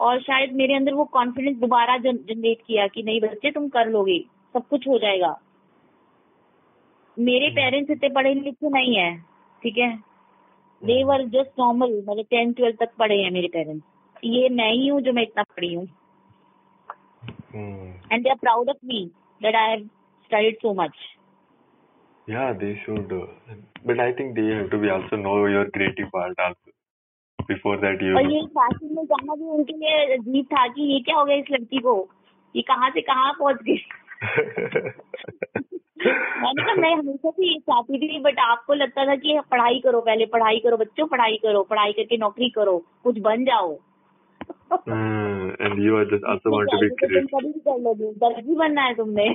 और 0.00 0.20
शायद 0.22 0.52
मेरे 0.56 0.74
अंदर 0.74 0.94
वो 0.94 1.04
कॉन्फिडेंस 1.14 1.56
दोबारा 1.58 1.96
जनरेट 2.00 2.58
किया 2.66 2.86
कि 2.88 3.02
नहीं 3.02 3.20
बच्चे 3.20 3.50
तुम 3.50 3.68
कर 3.68 3.88
लोगे 3.90 4.18
सब 4.54 4.66
कुछ 4.68 4.86
हो 4.88 4.98
जाएगा। 4.98 5.34
मेरे 7.16 7.48
पेरेंट्स 7.54 7.90
इतने 7.90 8.08
पढ़े 8.10 8.34
लिखे 8.34 8.68
नहीं 8.70 8.96
है 8.96 9.10
ठीक 9.62 9.78
है? 9.78 9.90
दे 10.82 11.02
वर 11.04 11.24
जस्ट 11.28 11.58
नॉर्मल 11.58 11.92
मतलब 12.08 12.24
टेंथ 12.30 12.54
ट्वेल्थ 12.54 12.78
तक 12.80 12.94
पढ़े 12.98 13.16
हैं 13.22 13.30
मेरे 13.30 13.48
पेरेंट्स 13.52 14.24
ये 14.24 14.48
मैं 14.50 14.70
ही 14.72 14.86
हूँ 14.88 15.00
जो 15.00 15.12
मैं 15.12 15.22
इतना 15.22 15.42
पढ़ी 15.42 15.72
हूँ। 15.74 15.86
And 18.12 18.22
they 18.22 18.30
are 18.30 18.36
proud 18.36 18.68
of 18.70 18.86
me 18.86 19.04
that 19.40 19.54
I 19.56 19.70
have 19.70 19.86
studied 20.24 20.56
so 20.56 20.74
much 20.74 20.98
या 22.28 22.52
they 22.54 22.74
should 22.76 23.12
but 23.86 24.00
I 24.00 24.12
think 24.12 24.34
they 24.34 24.42
have 24.52 24.68
to 24.68 24.78
be 24.78 24.88
also 24.88 25.16
no 25.16 25.36
your 25.48 25.70
creative 25.74 26.06
part 26.12 26.40
also 26.40 26.70
Before 27.50 27.76
that, 27.84 28.02
you. 28.06 28.14
और 28.16 28.30
ये 28.32 28.40
फ़ैशन 28.56 28.94
में 28.96 29.04
जाना 29.04 29.34
भी 29.34 29.46
उनके 29.56 29.76
लिए 29.76 30.16
अजीब 30.16 30.44
था 30.52 30.66
कि 30.74 30.82
ये 30.92 30.98
क्या 31.06 31.16
हो 31.16 31.24
गया 31.24 31.36
इस 31.36 31.50
लड़की 31.52 31.78
को 31.86 31.94
ये 32.54 32.62
कहाँ 32.68 32.90
से 32.90 33.00
कहाँ 33.10 33.32
पहुँच 33.38 33.62
गई 33.68 33.78
मैंने 36.42 36.62
कहा 36.62 36.74
मैं 36.74 36.92
हमेशा 36.94 37.30
से 37.30 37.46
ये 37.46 37.58
चाहती 37.60 37.98
थी 37.98 38.18
बट 38.22 38.38
आपको 38.40 38.74
लगता 38.74 39.04
था 39.06 39.14
कि 39.24 39.38
पढ़ाई 39.50 39.80
करो 39.84 40.00
पहले 40.00 40.26
पढ़ाई 40.34 40.58
करो 40.64 40.76
बच्चों 40.76 41.06
पढ़ाई 41.06 41.36
करो 41.42 41.62
पढ़ाई 41.70 41.92
करके 41.92 42.16
नौकरी 42.16 42.50
करो 42.50 42.76
कुछ 43.04 43.18
बन 43.28 43.44
जाओ 43.44 43.78
Hmm, 44.86 45.50
and 45.60 45.80
you 45.84 45.96
are 45.96 46.04
just 46.10 46.24
also 46.24 46.50
want 46.52 46.70
to 46.72 46.78
be 46.82 46.88
तो 46.90 46.96
तुम 46.96 47.08
creative. 47.08 47.26
कभी 47.32 47.50
भी 47.52 47.60
कर 47.60 47.78
लोगे 47.80 48.12
दर्जी 48.20 48.54
बनना 48.56 48.82
है 48.82 48.94
तुमने 48.94 49.28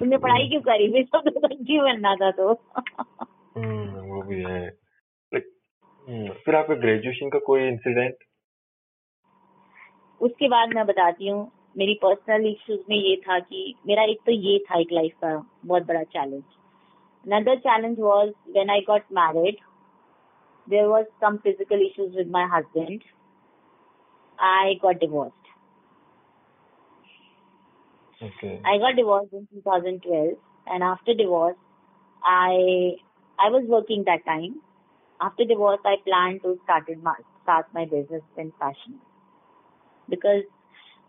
तुमने 0.00 0.16
पढ़ाई 0.18 0.48
क्यों 0.48 0.60
करी 0.68 0.88
फिर 0.92 1.04
तो 1.14 1.20
दर्जी 1.30 1.78
बनना 1.80 2.14
था 2.22 2.30
तो 2.40 2.46
Hmm, 3.56 3.86
वो 4.10 4.22
भी 4.22 4.38
है. 4.42 4.60
हम्म, 6.08 6.32
फिर 6.44 6.54
आपके 6.56 6.74
ग्रेजुएशन 6.80 7.28
का 7.28 7.38
कोई 7.46 7.66
इंसिडेंट 7.68 8.24
उसके 10.20 10.48
बाद 10.48 10.74
मैं 10.74 10.84
बताती 10.86 11.28
हूँ 11.28 11.40
मेरी 11.76 11.94
पर्सनल 12.02 12.46
इश्यूज़ 12.46 12.80
में 12.90 12.96
ये 12.96 13.16
था 13.16 13.38
कि 13.40 13.74
मेरा 13.86 14.02
एक 14.02 14.20
तो 14.26 14.32
ये 14.32 14.58
था 14.60 14.78
एक 14.80 14.92
लाइफ 14.92 15.12
का 15.14 15.32
बहुत 15.64 15.86
बड़ा 15.86 16.02
challenge 16.04 16.42
another 17.24 17.58
challenge 17.58 17.98
was 18.00 18.28
when 18.48 18.70
I 18.70 18.80
got 18.80 19.02
married 19.12 19.58
there 20.68 20.86
was 20.86 21.04
some 21.22 21.36
physical 21.36 21.82
issues 21.82 22.16
with 22.16 22.30
my 22.30 22.46
husband 22.52 23.02
I 24.38 24.74
got 24.82 25.00
divorced 25.00 25.46
I 28.66 28.78
got 28.78 28.94
divorce 28.94 29.34
in 29.34 29.44
two 29.44 29.60
thousand 29.60 30.00
twelve 30.02 30.72
and 30.72 30.82
after 30.84 31.16
divorce 31.16 31.56
I 32.22 32.90
I 33.38 33.50
was 33.50 33.70
working 33.70 34.04
that 34.04 34.22
after 35.21 35.45
divorce 35.45 35.79
I 35.85 35.95
planned 36.05 36.41
to 36.43 36.57
start 36.63 36.89
my 37.01 37.15
start 37.43 37.67
my 37.73 37.85
business 37.85 38.23
in 38.37 38.51
fashion 38.59 38.99
because 40.09 40.43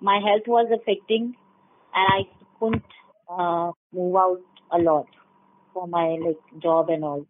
my 0.00 0.20
health 0.26 0.46
was 0.46 0.70
affecting 0.72 1.34
and 1.94 2.08
I 2.16 2.20
couldn't 2.58 2.84
uh, 3.28 3.72
move 3.92 4.16
out 4.16 4.40
a 4.72 4.78
lot 4.78 5.06
for 5.72 5.86
my 5.88 6.16
like 6.26 6.62
job 6.62 6.90
and 6.90 7.04
all. 7.04 7.24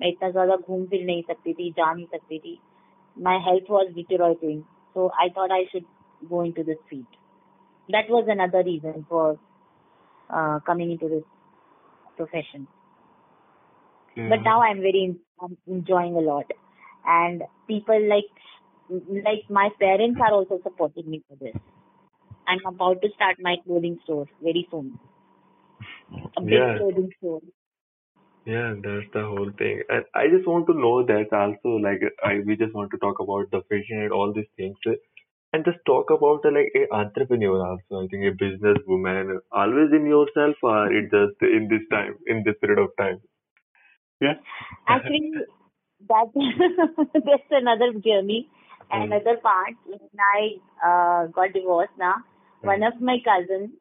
मैं 0.00 0.08
इतना 0.08 0.30
ज्यादा 0.32 0.56
घूम 0.56 0.84
फिर 0.90 1.04
नहीं 1.06 1.22
सकती 1.22 1.52
थी 1.54 1.70
जा 1.78 1.92
नहीं 1.92 2.06
सकती 2.12 2.38
थी 2.44 2.58
my 3.26 3.38
health 3.46 3.66
was 3.74 3.88
deteriorating 3.96 4.62
so 4.94 5.10
I 5.24 5.28
thought 5.34 5.52
I 5.56 5.64
should 5.72 5.84
go 6.30 6.40
into 6.42 6.64
this 6.64 6.78
field. 6.90 7.18
That 7.88 8.08
was 8.08 8.26
another 8.28 8.62
reason 8.64 9.04
for 9.08 9.38
uh, 10.30 10.60
coming 10.60 10.90
into 10.92 11.08
this 11.08 11.24
profession. 12.16 12.66
okay. 14.17 14.31
But 14.31 14.43
now 14.43 14.61
I'm 14.61 14.79
very 14.81 15.15
I'm 15.41 15.57
enjoying 15.67 16.15
a 16.15 16.19
lot, 16.19 16.45
and 17.05 17.43
people 17.67 17.99
like 18.09 18.31
like 18.89 19.43
my 19.49 19.69
parents 19.79 20.19
are 20.21 20.33
also 20.33 20.59
supporting 20.63 21.09
me 21.09 21.23
for 21.27 21.35
this. 21.37 21.55
I'm 22.47 22.65
about 22.65 23.01
to 23.01 23.09
start 23.15 23.37
my 23.39 23.57
clothing 23.65 23.99
store 24.03 24.27
very 24.41 24.67
soon. 24.71 24.99
A 26.37 26.41
big 26.41 26.63
Yeah. 26.67 26.77
clothing 26.77 27.11
store. 27.17 27.41
Yeah, 28.45 28.73
that's 28.81 29.07
the 29.13 29.23
whole 29.25 29.51
thing. 29.57 29.81
And 29.89 30.05
I 30.15 30.27
just 30.27 30.47
want 30.47 30.67
to 30.67 30.73
know 30.73 31.03
that 31.05 31.33
also, 31.33 31.77
like, 31.77 32.01
I, 32.23 32.39
we 32.45 32.55
just 32.55 32.73
want 32.73 32.91
to 32.91 32.97
talk 32.97 33.19
about 33.19 33.49
the 33.51 33.61
fashion 33.69 34.01
and 34.01 34.11
all 34.11 34.33
these 34.33 34.49
things. 34.57 34.77
And 35.53 35.65
just 35.65 35.79
talk 35.85 36.09
about 36.11 36.45
uh, 36.45 36.51
like 36.51 36.71
a 36.75 36.93
entrepreneur 36.93 37.57
also. 37.65 38.03
I 38.03 38.07
think 38.07 38.25
a 38.25 38.31
business 38.37 38.77
woman 38.87 39.39
always 39.51 39.91
in 39.93 40.05
yourself 40.05 40.55
or 40.63 40.91
it 40.93 41.11
just 41.11 41.41
in 41.41 41.67
this 41.69 41.81
time, 41.91 42.17
in 42.27 42.43
this 42.45 42.55
period 42.61 42.79
of 42.79 42.89
time. 42.99 43.21
Yeah. 44.25 44.35
Actually, 44.87 45.33
that 46.09 46.27
that's 47.13 47.51
another 47.51 47.91
journey. 48.07 48.49
Hmm. 48.91 49.11
Another 49.11 49.37
part. 49.41 49.73
When 49.85 49.99
I 50.19 50.41
uh, 50.87 51.27
got 51.27 51.53
divorced 51.53 51.97
now, 51.97 52.15
one 52.61 52.83
of 52.83 53.01
my 53.01 53.17
cousins, 53.25 53.71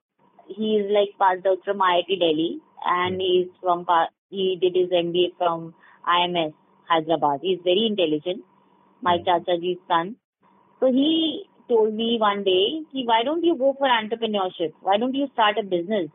he 0.49 0.77
is 0.81 0.91
like 0.91 1.11
passed 1.21 1.47
out 1.47 1.59
from 1.65 1.79
IIT 1.79 2.19
Delhi, 2.25 2.61
and 2.85 3.15
Hmm. 3.15 3.21
he's 3.21 3.49
from 3.63 3.87
he 4.31 4.59
did 4.61 4.77
his 4.77 4.91
MBA 4.91 5.37
from 5.39 5.75
IMS 6.07 6.55
Hyderabad. 6.89 7.41
He's 7.43 7.61
very 7.65 7.87
intelligent. 7.91 8.45
My 9.03 9.19
Hmm. 9.19 9.25
chachaji's 9.29 9.79
son. 9.89 10.17
So 10.81 10.93
he 10.93 11.49
told 11.69 11.95
me 11.95 12.19
one 12.21 12.45
day, 12.45 12.83
why 13.13 13.23
don't 13.25 13.45
you 13.45 13.57
go 13.57 13.75
for 13.79 13.89
entrepreneurship? 13.89 14.73
Why 14.83 14.99
don't 14.99 15.15
you 15.15 15.29
start 15.33 15.59
a 15.59 15.63
business? 15.65 16.11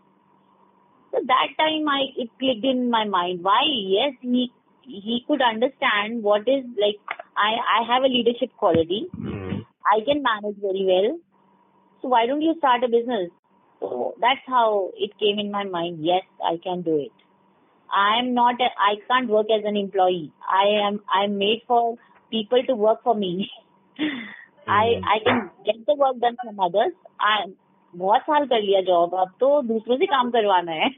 So 1.12 1.20
that 1.26 1.50
time 1.58 1.88
I 1.88 2.02
it 2.18 2.30
clicked 2.40 2.66
in 2.66 2.90
my 2.90 3.06
mind. 3.06 3.44
Why? 3.44 3.62
Yes, 3.66 4.14
he 4.22 4.52
he 4.84 5.24
could 5.28 5.42
understand 5.42 6.24
what 6.24 6.42
is 6.48 6.66
like 6.78 7.00
I 7.38 7.52
I 7.78 7.94
have 7.94 8.04
a 8.04 8.14
leadership 8.14 8.52
quality. 8.58 9.08
Mm. 9.16 9.66
I 9.86 10.00
can 10.06 10.24
manage 10.24 10.58
very 10.62 10.86
well. 10.86 11.20
So 12.02 12.08
why 12.10 12.26
don't 12.26 12.42
you 12.42 12.56
start 12.58 12.84
a 12.84 12.88
business? 12.88 13.32
So 13.80 14.16
that's 14.20 14.46
how 14.48 14.92
it 14.98 15.12
came 15.20 15.40
in 15.40 15.52
my 15.52 15.64
mind. 15.64 16.06
Yes, 16.06 16.24
I 16.44 16.58
can 16.64 16.82
do 16.82 16.98
it. 16.98 17.12
I 17.92 18.20
am 18.20 18.34
not. 18.34 18.62
A, 18.62 18.70
I 18.78 18.96
can't 19.08 19.30
work 19.30 19.48
as 19.56 19.64
an 19.66 19.76
employee. 19.76 20.32
I 20.48 20.88
am. 20.88 21.02
I'm 21.12 21.38
made 21.38 21.64
for 21.68 21.98
people 22.30 22.62
to 22.68 22.76
work 22.76 23.04
for 23.04 23.16
me. 23.16 23.50
I 24.68 25.02
I 25.14 25.18
can 25.26 25.50
get 25.66 25.86
the 25.88 25.96
work 25.96 26.20
done 26.20 26.38
from 26.44 26.60
others. 26.60 26.94
I 27.20 27.46
बहुत 27.97 28.23
साल 28.23 28.47
कर 28.53 28.61
लिया 28.63 28.81
job 28.93 29.15
अब 29.21 29.35
तो 29.41 29.61
दूसरों 29.73 29.97
से 29.99 30.07
काम 30.17 30.31
करवाना 30.39 30.73
है 30.85 30.91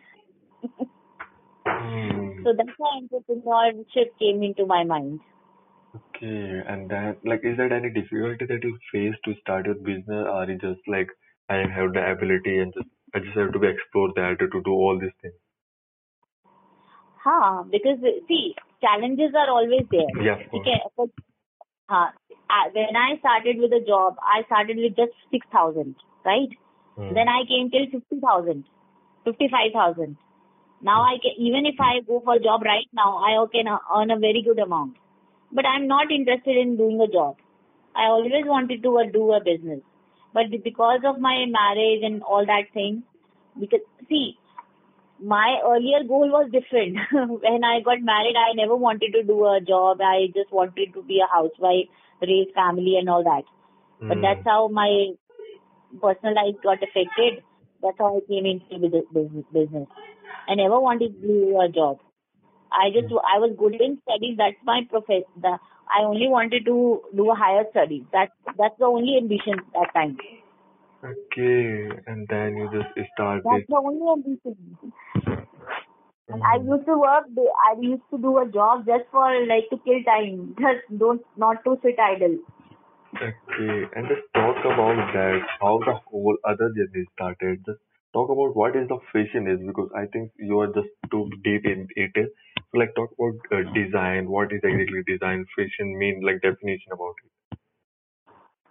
Mm. 1.69 2.45
so 2.45 2.53
that's 2.59 2.79
why 2.83 2.90
entrepreneurship 2.99 4.11
came 4.23 4.42
into 4.49 4.66
my 4.73 4.85
mind 4.90 5.21
Okay, 5.99 6.62
and 6.75 6.90
that 6.90 7.25
like, 7.25 7.45
is 7.51 7.57
there 7.57 7.73
any 7.73 7.90
difficulty 7.90 8.47
that 8.51 8.64
you 8.69 8.79
face 8.92 9.16
to 9.27 9.35
start 9.40 9.66
your 9.66 9.75
business, 9.88 10.27
or 10.35 10.45
you 10.51 10.57
just 10.64 10.88
like 10.95 11.09
I 11.49 11.59
have 11.77 11.92
the 11.97 12.05
ability 12.12 12.59
and 12.64 12.75
just 12.79 12.88
I 13.14 13.21
just 13.27 13.37
have 13.37 13.53
to 13.53 13.59
be 13.59 13.69
explore 13.69 14.09
that 14.16 14.38
to 14.45 14.62
do 14.71 14.77
all 14.87 14.99
these 15.05 15.16
things? 15.23 15.35
हाँ 17.27 17.69
because 17.71 18.05
see 18.29 18.55
challenges 18.87 19.35
are 19.42 19.49
always 19.51 19.87
there 19.95 20.12
Yeah, 20.27 20.35
of 20.35 20.51
ठीक 20.51 20.51
course. 20.51 20.69
है 20.69 20.79
but 21.01 21.11
हाँ 21.90 22.05
I- 22.59 22.69
when 22.77 22.97
I 23.05 23.09
started 23.16 23.64
with 23.64 23.73
a 23.81 23.85
job 23.90 24.23
I 24.37 24.42
started 24.51 24.85
with 24.87 24.97
just 25.03 25.19
six 25.35 25.47
thousand 25.57 25.95
right 26.27 26.57
Mm. 27.02 27.18
then 27.18 27.28
I 27.28 27.42
came 27.48 27.70
till 27.72 27.88
fifty 27.92 28.20
thousand 28.20 28.66
fifty 29.26 29.48
five 29.50 29.72
thousand 29.74 30.18
now 30.82 31.02
I 31.04 31.18
can 31.24 31.34
even 31.38 31.66
if 31.66 31.76
I 31.80 32.02
go 32.08 32.22
for 32.24 32.36
a 32.36 32.44
job 32.44 32.62
right 32.64 32.88
now 32.94 33.18
I 33.18 33.34
can 33.54 33.68
earn 33.98 34.12
a 34.12 34.20
very 34.20 34.44
good 34.44 34.60
amount 34.60 34.98
but 35.52 35.66
I'm 35.66 35.88
not 35.88 36.12
interested 36.12 36.58
in 36.58 36.78
doing 36.78 37.02
a 37.02 37.12
job 37.12 37.38
I 37.96 38.06
always 38.06 38.46
wanted 38.46 38.84
to 38.84 38.98
uh, 39.00 39.04
do 39.14 39.34
a 39.34 39.44
business 39.44 39.82
but 40.34 40.46
because 40.64 41.02
of 41.06 41.20
my 41.20 41.46
marriage 41.48 42.04
and 42.04 42.24
all 42.24 42.46
that 42.46 42.74
thing 42.74 43.04
because 43.60 43.82
see 44.10 44.38
my 45.20 45.60
earlier 45.66 46.04
goal 46.08 46.30
was 46.30 46.50
different. 46.52 46.98
when 47.42 47.64
I 47.64 47.82
got 47.82 48.02
married, 48.02 48.36
I 48.36 48.54
never 48.56 48.76
wanted 48.76 49.14
to 49.14 49.24
do 49.24 49.46
a 49.46 49.60
job. 49.62 50.00
I 50.02 50.28
just 50.34 50.52
wanted 50.52 50.94
to 50.94 51.04
be 51.04 51.22
a 51.22 51.32
housewife, 51.32 51.88
raise 52.22 52.48
family, 52.56 52.96
and 53.00 53.10
all 53.10 53.24
that. 53.24 53.44
But 54.08 54.18
Hmm. 54.18 54.22
that's 54.22 54.42
how 54.46 54.68
my 54.68 55.12
personal 56.01 56.36
life 56.36 56.56
got 56.63 56.77
affected. 56.84 57.43
That's 57.82 57.97
how 57.97 58.17
I 58.17 58.21
came 58.27 58.45
into 58.45 58.88
the 58.88 59.04
business. 59.54 59.88
I 60.47 60.56
never 60.56 60.80
wanted 60.80 61.21
to 61.21 61.27
do 61.27 61.60
a 61.60 61.69
job. 61.69 61.99
I 62.71 62.89
just 62.89 63.12
mm. 63.12 63.19
I 63.19 63.39
was 63.39 63.56
good 63.58 63.75
in 63.75 63.99
studies. 64.08 64.38
That's 64.38 64.56
my 64.63 64.82
profession. 64.89 65.25
The, 65.41 65.58
I 65.91 66.04
only 66.04 66.27
wanted 66.30 66.65
to 66.65 67.01
do 67.15 67.32
a 67.32 67.36
higher 67.36 67.65
studies. 67.71 68.04
That's 68.12 68.32
that's 68.58 68.77
the 68.80 68.86
only 68.86 69.17
ambition 69.17 69.60
that 69.73 69.93
time. 69.93 70.17
Okay, 71.04 71.89
and 72.08 72.27
then 72.30 72.56
you 72.56 72.69
just 72.71 72.93
started. 73.13 73.43
That's 73.43 73.67
the 73.67 73.75
only 73.75 74.08
ambition. 74.08 74.77
And 76.30 76.41
I 76.43 76.60
mm. 76.60 76.67
used 76.69 76.86
to 76.86 76.97
work. 76.97 77.25
I 77.67 77.80
used 77.80 78.08
to 78.12 78.17
do 78.17 78.38
a 78.38 78.47
job 78.47 78.86
just 78.86 79.04
for 79.12 79.27
like 79.47 79.67
to 79.69 79.77
kill 79.84 80.01
time. 80.06 80.56
Just 80.60 80.88
don't 80.97 81.21
not 81.36 81.63
to 81.65 81.77
sit 81.84 81.99
idle. 81.99 82.38
Okay, 83.15 83.86
and 83.95 84.08
just 84.10 84.21
talk 84.34 84.58
about 84.65 85.13
that, 85.13 85.41
how 85.62 85.80
the 85.80 85.93
whole 86.06 86.38
other 86.43 86.69
journey 86.76 87.06
started. 87.13 87.63
Just 87.65 87.80
talk 88.13 88.30
about 88.30 88.54
what 88.56 88.76
is 88.76 88.88
the 88.89 89.00
fashion 89.13 89.47
is 89.47 89.60
because 89.65 89.89
I 89.95 90.06
think 90.08 90.32
you 90.38 90.60
are 90.60 90.67
just 90.67 90.89
too 91.10 91.30
deep 91.43 91.65
in 91.65 91.88
it. 91.95 92.12
So 92.15 92.78
like 92.78 92.93
talk 92.95 93.12
about 93.17 93.39
uh, 93.52 93.63
design. 93.74 94.30
What 94.30 94.52
is 94.52 94.60
exactly 94.63 95.04
design? 95.08 95.45
Fashion 95.56 95.97
mean 95.97 96.21
like 96.21 96.41
definition 96.41 96.91
about 96.91 97.15
it. 97.26 97.32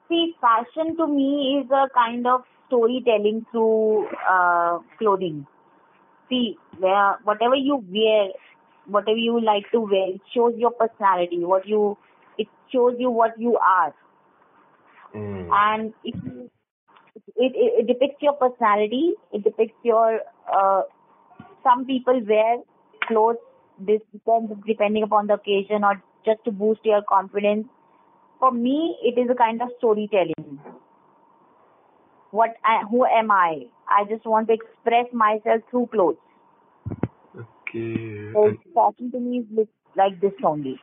See, 0.08 0.34
fashion 0.40 0.96
to 0.96 1.06
me 1.06 1.58
is 1.62 1.70
a 1.70 1.88
kind 1.94 2.26
of 2.26 2.42
storytelling 2.66 3.46
through 3.50 4.08
uh, 4.28 4.80
clothing. 4.98 5.46
See, 6.28 6.58
where 6.78 7.18
whatever 7.24 7.54
you 7.56 7.76
wear, 7.76 8.30
whatever 8.86 9.18
you 9.18 9.40
like 9.40 9.70
to 9.72 9.80
wear, 9.80 10.08
it 10.10 10.22
shows 10.34 10.54
your 10.56 10.72
personality. 10.72 11.44
What 11.44 11.66
you, 11.68 11.98
it 12.38 12.48
shows 12.72 12.96
you 12.98 13.10
what 13.10 13.38
you 13.40 13.56
are, 13.58 13.94
Mm. 15.14 15.48
and 15.52 15.94
it 16.04 16.14
it, 17.36 17.52
it, 17.54 17.72
it 17.80 17.86
depicts 17.86 18.22
your 18.22 18.34
personality. 18.34 19.14
It 19.32 19.44
depicts 19.44 19.78
your. 19.82 20.20
Uh, 20.52 20.82
some 21.62 21.84
people 21.84 22.20
wear 22.26 22.58
clothes. 23.06 23.36
This 23.78 24.00
depends 24.12 24.52
depending 24.66 25.02
upon 25.02 25.26
the 25.26 25.34
occasion 25.34 25.84
or 25.84 26.02
just 26.24 26.44
to 26.44 26.52
boost 26.52 26.80
your 26.84 27.02
confidence. 27.02 27.66
For 28.38 28.50
me, 28.52 28.96
it 29.02 29.18
is 29.18 29.28
a 29.30 29.34
kind 29.34 29.60
of 29.62 29.68
storytelling. 29.78 30.60
What 32.30 32.50
I, 32.64 32.82
who 32.90 33.04
am 33.04 33.30
I? 33.30 33.66
I 33.88 34.04
just 34.08 34.24
want 34.24 34.48
to 34.48 34.54
express 34.54 35.06
myself 35.12 35.62
through 35.70 35.88
clothes. 35.92 36.16
Okay. 37.36 38.32
So 38.32 38.56
fashion 38.74 39.10
to 39.12 39.20
me 39.20 39.38
is 39.38 39.68
like 39.96 40.20
this 40.20 40.32
only. 40.44 40.78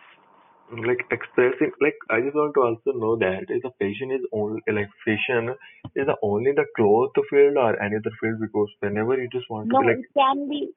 Like 0.72 1.06
expressing 1.12 1.72
like 1.82 1.96
I 2.10 2.20
just 2.22 2.36
want 2.36 2.54
to 2.56 2.62
also 2.62 2.92
know 2.98 3.16
that 3.18 3.48
is 3.50 3.62
the 3.64 3.72
fashion 3.80 4.12
is 4.12 4.22
only 4.34 4.62
like 4.68 4.90
fashion 5.06 5.56
is 5.96 6.06
the 6.08 6.18
only 6.22 6.52
the 6.52 6.66
cloth 6.76 7.12
field 7.30 7.58
or 7.58 7.82
any 7.82 7.96
other 7.96 8.12
field 8.22 8.40
because 8.42 8.70
whenever 8.80 9.16
you 9.22 9.30
just 9.32 9.50
want 9.50 9.70
to 9.70 9.76
No, 9.76 9.80
be 9.80 9.86
like 9.86 10.00
it 10.00 10.06
can 10.18 10.50
be. 10.50 10.74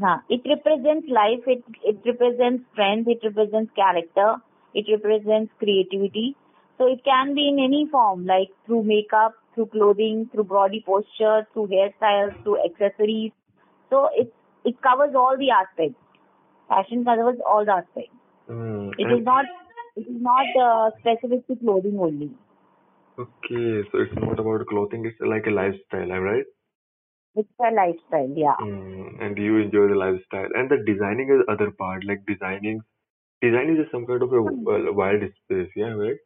Huh, 0.00 0.18
it 0.28 0.40
represents 0.48 1.08
life. 1.08 1.42
It 1.46 1.62
it 1.84 1.98
represents 2.06 2.64
strength. 2.72 3.08
It 3.08 3.20
represents 3.24 3.72
character. 3.74 4.36
It 4.74 4.86
represents 4.92 5.52
creativity. 5.58 6.36
So 6.78 6.86
it 6.86 7.02
can 7.04 7.34
be 7.34 7.48
in 7.48 7.58
any 7.58 7.86
form, 7.90 8.24
like 8.26 8.50
through 8.66 8.84
makeup, 8.84 9.34
through 9.54 9.66
clothing, 9.66 10.28
through 10.32 10.44
body 10.44 10.82
posture, 10.86 11.46
through 11.52 11.66
hairstyles, 11.74 12.34
through 12.42 12.58
accessories. 12.64 13.32
So 13.90 14.08
it 14.24 14.32
it 14.64 14.80
covers 14.82 15.14
all 15.24 15.36
the 15.36 15.50
aspects. 15.50 16.00
Fashion 16.68 17.04
covers 17.04 17.40
all 17.54 17.64
the 17.64 17.76
aspects. 17.82 18.17
Mm, 18.48 18.92
It 18.98 19.12
is 19.18 19.24
not 19.24 19.44
it 19.96 20.00
is 20.08 20.20
not 20.20 20.46
uh, 20.62 20.90
specific 21.00 21.46
to 21.48 21.56
clothing 21.56 21.98
only. 21.98 22.30
Okay, 23.18 23.88
so 23.90 23.98
it's 23.98 24.14
not 24.14 24.38
about 24.38 24.66
clothing, 24.68 25.04
it's 25.04 25.20
like 25.20 25.46
a 25.46 25.50
lifestyle, 25.50 26.12
am 26.12 26.12
I 26.12 26.18
right? 26.18 26.44
It's 27.34 27.48
a 27.60 27.72
lifestyle, 27.72 28.32
yeah. 28.36 28.56
Mm, 28.60 29.22
and 29.22 29.38
you 29.38 29.58
enjoy 29.58 29.88
the 29.88 29.94
lifestyle. 29.94 30.48
And 30.54 30.70
the 30.70 30.78
designing 30.86 31.30
is 31.30 31.44
other 31.48 31.70
part, 31.72 32.04
like 32.04 32.24
designing. 32.26 32.80
Design 33.42 33.76
is 33.76 33.86
some 33.92 34.06
kind 34.06 34.22
of 34.22 34.32
a 34.32 34.38
uh, 34.38 34.92
wild 34.92 35.22
space, 35.44 35.70
yeah, 35.76 35.94
right? 36.04 36.16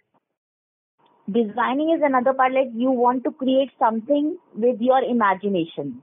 Designing 1.30 1.90
is 1.96 2.02
another 2.04 2.32
part. 2.35 2.52
Like 2.52 2.70
you 2.74 2.90
want 2.90 3.24
to 3.24 3.32
create 3.32 3.70
something 3.78 4.38
with 4.54 4.80
your 4.80 5.02
imagination. 5.02 6.02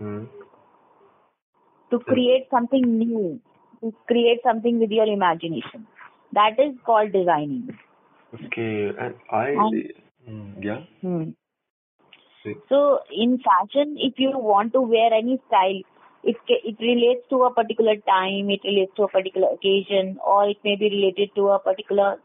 Mm. 0.00 0.28
to 1.90 1.98
create 2.00 2.46
something 2.50 2.82
new, 2.98 3.40
to 3.82 3.94
create 4.06 4.40
something 4.44 4.78
with 4.78 4.90
your 4.90 5.06
imagination. 5.06 5.86
That 6.32 6.58
is 6.58 6.74
called 6.84 7.12
designing. 7.12 7.78
Okay, 8.34 8.92
and 8.98 9.14
I, 9.30 9.48
And- 9.50 9.92
mm, 10.28 10.64
yeah. 10.64 10.80
Hmm. 11.00 11.30
So 12.68 13.00
in 13.12 13.38
fashion, 13.38 13.96
if 13.98 14.14
you 14.18 14.30
want 14.34 14.72
to 14.72 14.80
wear 14.80 15.12
any 15.12 15.38
style, 15.46 15.80
it 16.22 16.36
it 16.48 16.76
relates 16.80 17.28
to 17.30 17.42
a 17.44 17.52
particular 17.52 17.96
time, 17.96 18.50
it 18.50 18.60
relates 18.64 18.94
to 18.96 19.04
a 19.04 19.08
particular 19.08 19.48
occasion, 19.52 20.18
or 20.26 20.48
it 20.48 20.56
may 20.64 20.76
be 20.76 20.90
related 20.90 21.34
to 21.34 21.48
a 21.48 21.58
particular 21.58 22.18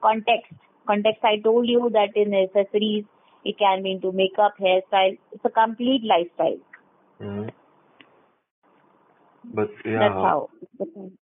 context. 0.00 0.52
Context. 0.86 1.24
I 1.24 1.38
told 1.44 1.68
you 1.68 1.90
that 1.92 2.16
in 2.16 2.34
accessories, 2.34 3.04
it 3.44 3.58
can 3.58 3.82
be 3.84 3.92
into 3.92 4.12
makeup, 4.12 4.54
hairstyle. 4.60 5.18
It's 5.32 5.44
a 5.44 5.50
complete 5.50 6.02
lifestyle. 6.04 6.58
Mm. 7.20 7.50
But 9.52 9.70
yeah, 9.84 10.00
That's 10.00 10.20
how. 10.22 10.50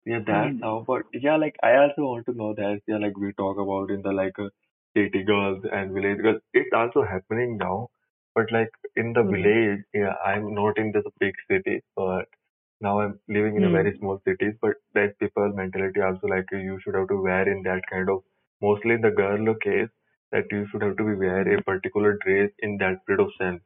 Yeah, 0.06 0.20
that's 0.26 0.56
Mm. 0.56 0.62
how. 0.62 0.84
But 0.88 1.04
yeah, 1.14 1.36
like 1.38 1.56
I 1.64 1.76
also 1.78 2.02
want 2.04 2.26
to 2.28 2.34
know 2.34 2.54
that. 2.56 2.82
Yeah, 2.88 2.98
like 2.98 3.18
we 3.18 3.32
talk 3.34 3.58
about 3.58 3.92
in 3.92 4.02
the 4.02 4.12
like 4.12 4.38
uh, 4.40 4.50
city 4.96 5.24
girls 5.24 5.64
and 5.72 5.94
village 5.94 6.20
girls. 6.22 6.42
It's 6.54 6.74
also 6.74 7.04
happening 7.04 7.58
now. 7.58 7.90
But 8.36 8.52
like 8.52 8.72
in 8.96 9.14
the 9.14 9.24
Mm. 9.24 9.32
village, 9.34 9.84
yeah, 9.94 10.16
I'm 10.26 10.54
not 10.54 10.78
in 10.78 10.92
the 10.92 11.04
big 11.20 11.36
city, 11.50 11.82
but 11.96 12.28
now 12.82 13.00
I'm 13.02 13.20
living 13.28 13.56
in 13.58 13.64
a 13.66 13.70
Mm. 13.70 13.76
very 13.78 13.98
small 14.00 14.22
city. 14.26 14.52
But 14.62 14.76
that 14.94 15.18
people 15.20 15.52
mentality 15.54 16.02
also 16.02 16.28
like 16.28 16.52
you 16.52 16.80
should 16.84 16.96
have 16.96 17.08
to 17.10 17.22
wear 17.22 17.48
in 17.56 17.64
that 17.64 17.82
kind 17.92 18.10
of 18.10 18.24
mostly 18.62 18.96
in 18.96 19.02
the 19.02 19.12
girl 19.24 19.54
case 19.56 19.90
that 20.32 20.52
you 20.52 20.66
should 20.72 20.82
have 20.84 20.98
to 20.98 21.04
be 21.12 21.16
wear 21.26 21.42
a 21.58 21.62
particular 21.64 22.18
dress 22.26 22.52
in 22.60 22.78
that 22.78 23.06
period 23.06 23.26
of 23.28 23.34
sense. 23.42 23.62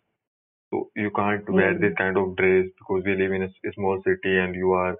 So 0.73 0.89
you 0.95 1.11
can't 1.17 1.47
wear 1.57 1.73
Mm. 1.75 1.81
this 1.81 1.93
kind 1.97 2.17
of 2.19 2.35
dress 2.37 2.65
because 2.79 3.03
we 3.05 3.13
live 3.17 3.33
in 3.39 3.43
a 3.43 3.73
small 3.73 3.99
city 4.05 4.37
and 4.43 4.55
you 4.55 4.71
are 4.83 4.93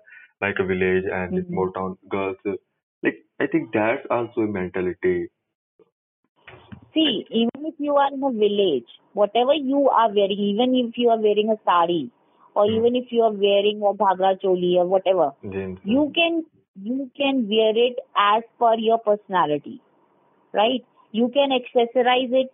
like 0.46 0.60
a 0.64 0.66
village 0.72 1.06
and 1.20 1.34
Mhm. 1.38 1.48
small 1.48 1.72
town 1.78 1.96
girls. 2.16 2.38
Like 3.08 3.18
I 3.46 3.48
think 3.54 3.74
that's 3.78 4.06
also 4.18 4.42
a 4.42 4.52
mentality. 4.58 5.16
See, 6.94 7.26
even 7.42 7.66
if 7.72 7.80
you 7.88 7.96
are 8.04 8.10
in 8.18 8.24
a 8.30 8.32
village, 8.44 8.92
whatever 9.22 9.56
you 9.72 9.82
are 10.02 10.10
wearing, 10.20 10.44
even 10.52 10.76
if 10.84 11.00
you 11.04 11.10
are 11.16 11.20
wearing 11.28 11.50
a 11.56 11.58
sari, 11.70 12.02
or 12.56 12.68
Hmm. 12.68 12.76
even 12.78 13.00
if 13.02 13.12
you 13.18 13.24
are 13.30 13.34
wearing 13.48 13.82
a 13.92 13.94
ghagra 14.04 14.32
choli 14.46 14.72
or 14.84 14.86
whatever, 14.96 15.28
James. 15.58 15.80
you 15.96 16.06
can 16.20 16.38
you 16.92 17.10
can 17.22 17.42
wear 17.56 17.74
it 17.88 18.00
as 18.28 18.44
per 18.64 18.74
your 18.90 19.00
personality, 19.10 19.76
right? 20.62 20.86
You 21.22 21.30
can 21.40 21.58
accessorize 21.60 22.38
it 22.44 22.54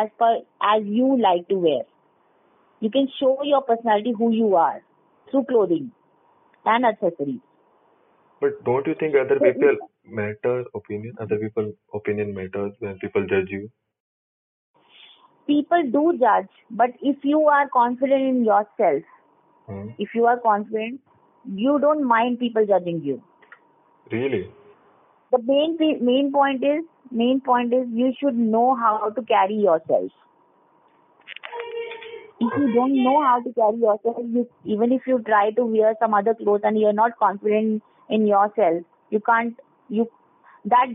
as 0.00 0.10
per 0.22 0.32
as 0.74 0.86
you 1.00 1.10
like 1.28 1.48
to 1.54 1.58
wear. 1.68 1.82
You 2.80 2.90
can 2.90 3.08
show 3.18 3.38
your 3.44 3.62
personality 3.62 4.12
who 4.16 4.30
you 4.32 4.56
are 4.56 4.80
through 5.30 5.44
clothing 5.44 5.92
and 6.64 6.84
accessories. 6.86 7.40
But 8.40 8.64
don't 8.64 8.86
you 8.86 8.94
think 8.98 9.14
other 9.14 9.38
people 9.38 9.76
matter 10.06 10.64
opinion? 10.74 11.14
Other 11.20 11.36
people 11.38 11.72
opinion 11.94 12.34
matters 12.34 12.72
when 12.78 12.98
people 12.98 13.26
judge 13.26 13.50
you. 13.50 13.70
People 15.46 15.82
do 15.92 16.18
judge, 16.18 16.48
but 16.70 16.90
if 17.02 17.16
you 17.24 17.40
are 17.48 17.68
confident 17.68 18.22
in 18.22 18.44
yourself, 18.44 19.02
Hmm. 19.66 19.88
if 19.98 20.14
you 20.14 20.26
are 20.26 20.38
confident, 20.38 21.00
you 21.64 21.78
don't 21.84 22.04
mind 22.12 22.38
people 22.38 22.66
judging 22.66 23.02
you. 23.02 23.22
Really? 24.12 24.40
The 25.32 25.42
main 25.50 25.76
main 26.10 26.32
point 26.32 26.64
is 26.64 26.84
main 27.10 27.40
point 27.40 27.74
is 27.74 27.88
you 28.02 28.12
should 28.20 28.38
know 28.54 28.74
how 28.84 29.10
to 29.18 29.22
carry 29.22 29.58
yourself. 29.66 30.10
If 32.40 32.52
you 32.58 32.72
don't 32.74 33.02
know 33.04 33.22
how 33.22 33.40
to 33.42 33.52
carry 33.52 33.76
yourself, 33.78 34.16
you, 34.32 34.48
even 34.64 34.92
if 34.92 35.02
you 35.06 35.20
try 35.26 35.50
to 35.52 35.64
wear 35.66 35.94
some 36.00 36.14
other 36.14 36.34
clothes 36.34 36.62
and 36.64 36.78
you're 36.80 36.92
not 36.92 37.18
confident 37.18 37.82
in 38.08 38.26
yourself, 38.26 38.82
you 39.10 39.20
can't 39.20 39.54
you 39.88 40.08
that 40.64 40.88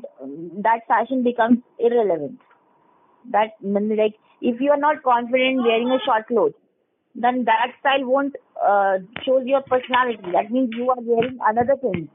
that 0.68 0.82
fashion 0.88 1.24
becomes 1.24 1.60
irrelevant. 1.80 2.40
That 3.32 3.52
like 3.62 4.16
if 4.42 4.62
you 4.62 4.72
are 4.72 4.78
not 4.88 5.04
confident 5.04 5.64
wearing 5.64 5.90
a 5.92 6.00
short 6.06 6.28
clothes, 6.28 6.54
then 7.16 7.46
that 7.46 7.74
style 7.80 8.06
won't 8.06 8.36
uh, 8.62 9.00
shows 9.26 9.44
your 9.46 9.62
personality. 9.62 10.32
That 10.34 10.52
means 10.52 10.72
you 10.76 10.90
are 10.90 11.02
wearing 11.02 11.38
another 11.46 11.78
thing. 11.78 12.10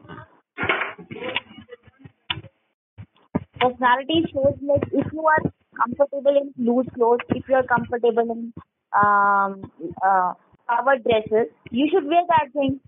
Personality 3.60 4.24
shows 4.32 4.58
like 4.60 4.82
if 4.92 5.12
you 5.12 5.24
are 5.24 5.42
comfortable 5.76 6.36
in 6.36 6.52
loose 6.66 6.86
clothes, 6.94 7.20
if 7.28 7.48
you 7.48 7.54
are 7.54 7.62
comfortable 7.62 8.28
in 8.32 8.52
um, 8.94 9.70
uh, 10.04 10.34
covered 10.68 11.02
dresses, 11.04 11.52
you 11.70 11.88
should 11.92 12.04
wear 12.06 12.22
that 12.28 12.52
thing. 12.52 12.80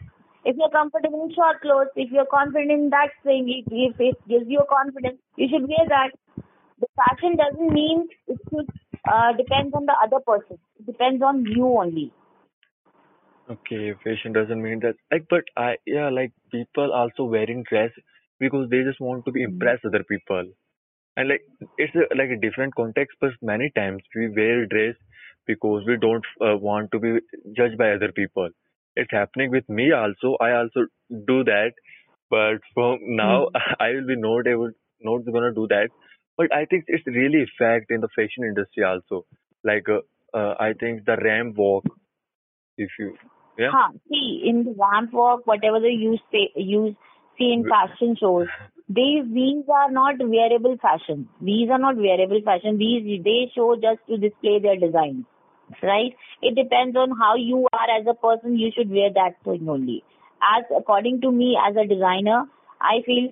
If 0.44 0.56
you're 0.56 0.70
comfortable 0.70 1.24
in 1.24 1.34
short 1.34 1.60
clothes, 1.60 1.94
if 1.94 2.10
you're 2.10 2.26
confident 2.26 2.70
in 2.70 2.90
that 2.90 3.10
thing, 3.22 3.46
if 3.70 3.94
it 4.00 4.16
gives 4.28 4.46
you 4.48 4.64
confidence, 4.68 5.18
you 5.36 5.48
should 5.48 5.68
wear 5.68 5.86
that. 5.88 6.10
The 6.80 6.86
fashion 6.96 7.36
doesn't 7.36 7.72
mean 7.72 8.08
it 8.26 8.38
should 8.50 8.68
uh, 9.08 9.32
depends 9.36 9.72
on 9.74 9.86
the 9.86 9.94
other 10.02 10.18
person. 10.26 10.58
It 10.78 10.86
depends 10.86 11.22
on 11.22 11.44
you 11.46 11.66
only. 11.66 12.12
Okay, 13.50 13.94
fashion 14.04 14.32
doesn't 14.32 14.62
mean 14.62 14.80
that. 14.80 14.94
Like, 15.10 15.26
but 15.28 15.44
I 15.56 15.76
yeah, 15.86 16.08
like 16.10 16.32
people 16.50 16.92
also 16.92 17.24
wearing 17.24 17.64
dress 17.68 17.90
because 18.38 18.68
they 18.70 18.82
just 18.82 19.00
want 19.00 19.24
to 19.26 19.32
be 19.32 19.42
impress 19.42 19.78
other 19.84 20.04
people. 20.04 20.44
And 21.16 21.28
like 21.28 21.42
it's 21.78 21.94
a, 21.94 22.14
like 22.16 22.30
a 22.30 22.40
different 22.40 22.74
context, 22.74 23.16
but 23.20 23.30
many 23.42 23.70
times 23.76 24.02
we 24.14 24.28
wear 24.28 24.66
dress 24.66 24.94
because 25.46 25.84
we 25.86 25.96
don't 25.96 26.24
uh, 26.40 26.56
want 26.56 26.90
to 26.92 26.98
be 26.98 27.18
judged 27.56 27.78
by 27.78 27.92
other 27.92 28.12
people. 28.12 28.48
It's 28.96 29.10
happening 29.10 29.50
with 29.50 29.68
me 29.68 29.92
also. 29.92 30.36
I 30.40 30.52
also 30.52 30.86
do 31.26 31.44
that, 31.44 31.72
but 32.30 32.60
from 32.74 32.98
now 33.16 33.46
Mm. 33.54 33.76
I 33.80 33.90
will 33.90 34.06
be 34.06 34.16
not 34.16 34.46
able, 34.46 34.70
not 35.00 35.24
gonna 35.24 35.52
do 35.52 35.66
that. 35.68 35.88
But 36.36 36.54
I 36.54 36.64
think 36.66 36.84
it's 36.88 37.06
really 37.06 37.42
effect 37.42 37.90
in 37.90 38.00
the 38.00 38.08
fashion 38.16 38.44
industry 38.44 38.84
also. 38.84 39.26
Like 39.64 39.88
uh, 39.88 40.00
uh, 40.36 40.54
I 40.58 40.72
think 40.74 41.04
the 41.04 41.16
ramp 41.16 41.56
walk, 41.56 41.84
if 42.76 42.90
you 42.98 43.16
yeah. 43.58 43.70
Huh. 43.72 43.92
See, 44.08 44.44
in 44.46 44.64
the 44.64 44.74
ramp 44.78 45.12
walk, 45.12 45.46
whatever 45.46 45.80
they 45.80 45.88
use, 45.88 46.20
say, 46.32 46.50
use 46.56 46.94
see 47.38 47.52
in 47.52 47.64
fashion 47.68 48.16
shows, 48.18 48.46
these 48.88 49.24
these 49.32 49.64
are 49.68 49.90
not 49.90 50.16
wearable 50.18 50.76
fashion. 50.80 51.28
These 51.40 51.68
are 51.70 51.78
not 51.78 51.96
wearable 51.96 52.40
fashion. 52.44 52.78
These 52.78 53.22
they 53.24 53.50
show 53.54 53.76
just 53.76 54.00
to 54.08 54.16
display 54.16 54.58
their 54.60 54.76
designs, 54.76 55.24
right? 55.82 56.14
It 56.42 56.54
depends 56.54 56.96
on 56.96 57.10
how 57.18 57.34
you 57.36 57.66
are 57.72 58.00
as 58.00 58.06
a 58.06 58.14
person. 58.14 58.58
You 58.58 58.70
should 58.76 58.90
wear 58.90 59.12
that 59.14 59.36
thing 59.44 59.68
only. 59.68 60.02
As 60.42 60.64
according 60.76 61.20
to 61.20 61.30
me, 61.30 61.56
as 61.68 61.76
a 61.76 61.86
designer, 61.86 62.44
I 62.80 63.02
feel 63.06 63.30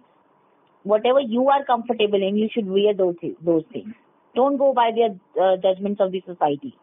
whatever 0.82 1.20
you 1.20 1.48
are 1.48 1.64
comfortable 1.64 2.22
in, 2.22 2.36
you 2.36 2.48
should 2.52 2.66
wear 2.66 2.94
those 2.94 3.16
those 3.44 3.64
things. 3.72 3.94
Don't 4.34 4.56
go 4.56 4.72
by 4.72 4.90
their 4.94 5.10
uh, 5.42 5.56
judgments 5.56 6.00
of 6.00 6.12
the 6.12 6.22
society. 6.26 6.76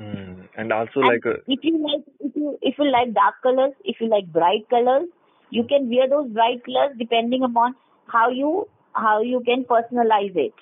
Mm. 0.00 0.48
And 0.56 0.72
also 0.72 1.00
And 1.00 1.08
like 1.08 1.26
uh, 1.26 1.40
if 1.46 1.60
you 1.62 1.78
like 1.78 2.04
if 2.20 2.34
you 2.34 2.58
if 2.62 2.78
you 2.78 2.90
like 2.90 3.14
dark 3.14 3.34
colors, 3.42 3.72
if 3.84 4.00
you 4.00 4.08
like 4.08 4.32
bright 4.32 4.68
colors, 4.70 5.08
you 5.50 5.64
can 5.64 5.88
wear 5.90 6.08
those 6.08 6.30
bright 6.30 6.64
colors 6.64 6.96
depending 6.98 7.42
upon 7.42 7.74
how 8.06 8.30
you 8.30 8.68
how 8.94 9.20
you 9.20 9.42
can 9.44 9.64
personalize 9.64 10.34
it. 10.36 10.54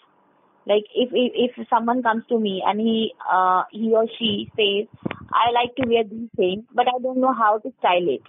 Like 0.69 0.85
if 0.95 1.11
if, 1.13 1.53
if 1.59 1.69
someone 1.69 2.03
comes 2.03 2.25
to 2.29 2.39
me 2.39 2.63
and 2.67 2.81
he 2.81 3.13
uh, 3.33 3.65
he 3.73 3.93
or 3.95 4.07
she 4.19 4.51
says, 4.57 4.89
I 5.33 5.51
like 5.53 5.75
to 5.77 5.89
wear 5.89 6.05
these 6.05 6.29
things, 6.37 6.65
but 6.75 6.87
I 6.89 6.99
don't 7.03 7.21
know 7.21 7.35
how 7.35 7.59
to 7.59 7.73
style 7.81 8.09
it. 8.17 8.23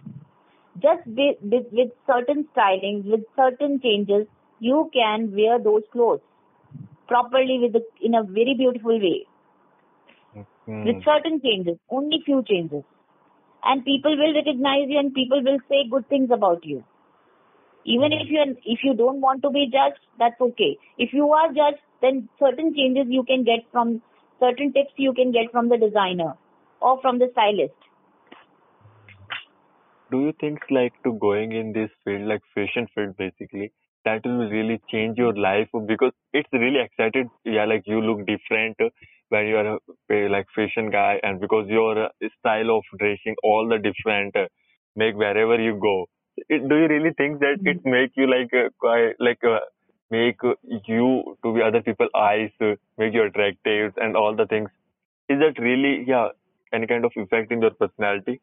Just 0.82 1.06
with, 1.08 1.38
with, 1.42 1.66
with 1.72 1.90
certain 2.08 2.48
styling, 2.54 3.04
with 3.06 3.22
certain 3.36 3.82
changes, 3.82 4.28
you 4.60 4.90
can 4.94 5.32
wear 5.36 5.60
those 5.60 5.84
clothes 5.92 6.22
properly 7.08 7.60
with 7.62 7.74
the, 7.74 7.82
in 8.02 8.16
a 8.16 8.24
very 8.24 8.56
beautiful 8.58 9.00
way 9.00 9.26
mm, 10.68 10.86
with 10.86 11.04
certain 11.04 11.42
changes, 11.42 11.78
only 11.90 12.22
few 12.26 12.44
changes. 12.44 12.84
And 13.64 13.84
people 13.84 14.16
will 14.18 14.34
recognize 14.34 14.88
you 14.88 15.00
and 15.00 15.14
people 15.14 15.44
will 15.44 15.60
say 15.70 15.88
good 15.90 16.08
things 16.10 16.30
about 16.32 16.66
you. 16.66 16.84
Even 17.90 18.14
if 18.14 18.30
you 18.30 18.44
if 18.76 18.80
you 18.84 18.94
don't 18.94 19.22
want 19.22 19.42
to 19.44 19.50
be 19.50 19.66
judged, 19.74 20.00
that's 20.20 20.40
okay. 20.50 20.78
If 20.98 21.14
you 21.14 21.32
are 21.34 21.48
judged, 21.60 21.82
then 22.02 22.30
certain 22.40 22.74
changes 22.76 23.08
you 23.10 23.24
can 23.24 23.44
get 23.44 23.66
from 23.72 24.02
certain 24.40 24.74
tips 24.74 24.94
you 24.98 25.14
can 25.14 25.32
get 25.32 25.52
from 25.52 25.70
the 25.70 25.78
designer 25.78 26.34
or 26.82 27.00
from 27.02 27.20
the 27.20 27.30
stylist. 27.34 27.76
do 30.12 30.20
you 30.22 30.34
think 30.40 30.60
like 30.70 30.94
to 31.04 31.14
going 31.26 31.52
in 31.60 31.72
this 31.74 31.90
field 32.04 32.28
like 32.32 32.42
fashion 32.56 32.88
field 32.94 33.16
basically 33.18 33.72
that 34.06 34.26
will 34.26 34.50
really 34.56 34.80
change 34.92 35.18
your 35.18 35.34
life 35.46 35.68
because 35.88 36.12
it's 36.34 36.54
really 36.54 36.82
excited 36.88 37.28
yeah 37.46 37.66
like 37.66 37.84
you 37.86 38.02
look 38.02 38.26
different 38.28 38.78
when 39.30 39.46
you 39.48 39.58
are 39.62 39.78
a 40.18 40.30
like 40.36 40.48
fashion 40.56 40.90
guy 40.92 41.20
and 41.24 41.40
because 41.40 41.68
your 41.70 42.10
style 42.40 42.72
of 42.78 42.84
dressing 43.00 43.36
all 43.44 43.68
the 43.68 43.80
different 43.90 44.36
make 44.96 45.16
wherever 45.16 45.60
you 45.62 45.78
go 45.90 45.96
do 46.50 46.76
you 46.82 46.88
really 46.88 47.12
think 47.18 47.40
that 47.40 47.60
it 47.66 47.86
make 47.86 48.12
you 48.16 48.28
like 48.30 48.54
uh, 48.54 48.70
quite 48.80 49.14
like 49.20 49.44
uh, 49.44 49.60
make 50.12 50.38
you 50.88 51.38
to 51.44 51.54
be 51.54 51.62
other 51.62 51.82
people 51.82 52.08
eyes 52.16 52.52
uh, 52.62 52.74
make 52.98 53.14
you 53.14 53.24
attractive 53.24 53.94
and 53.98 54.16
all 54.16 54.36
the 54.36 54.46
things 54.48 54.70
is 55.30 55.40
that 55.40 55.60
really 55.62 56.04
yeah 56.08 56.30
any 56.74 56.88
kind 56.88 57.06
of 57.06 57.12
effect 57.16 57.52
in 57.52 57.62
your 57.62 57.72
personality 57.72 58.42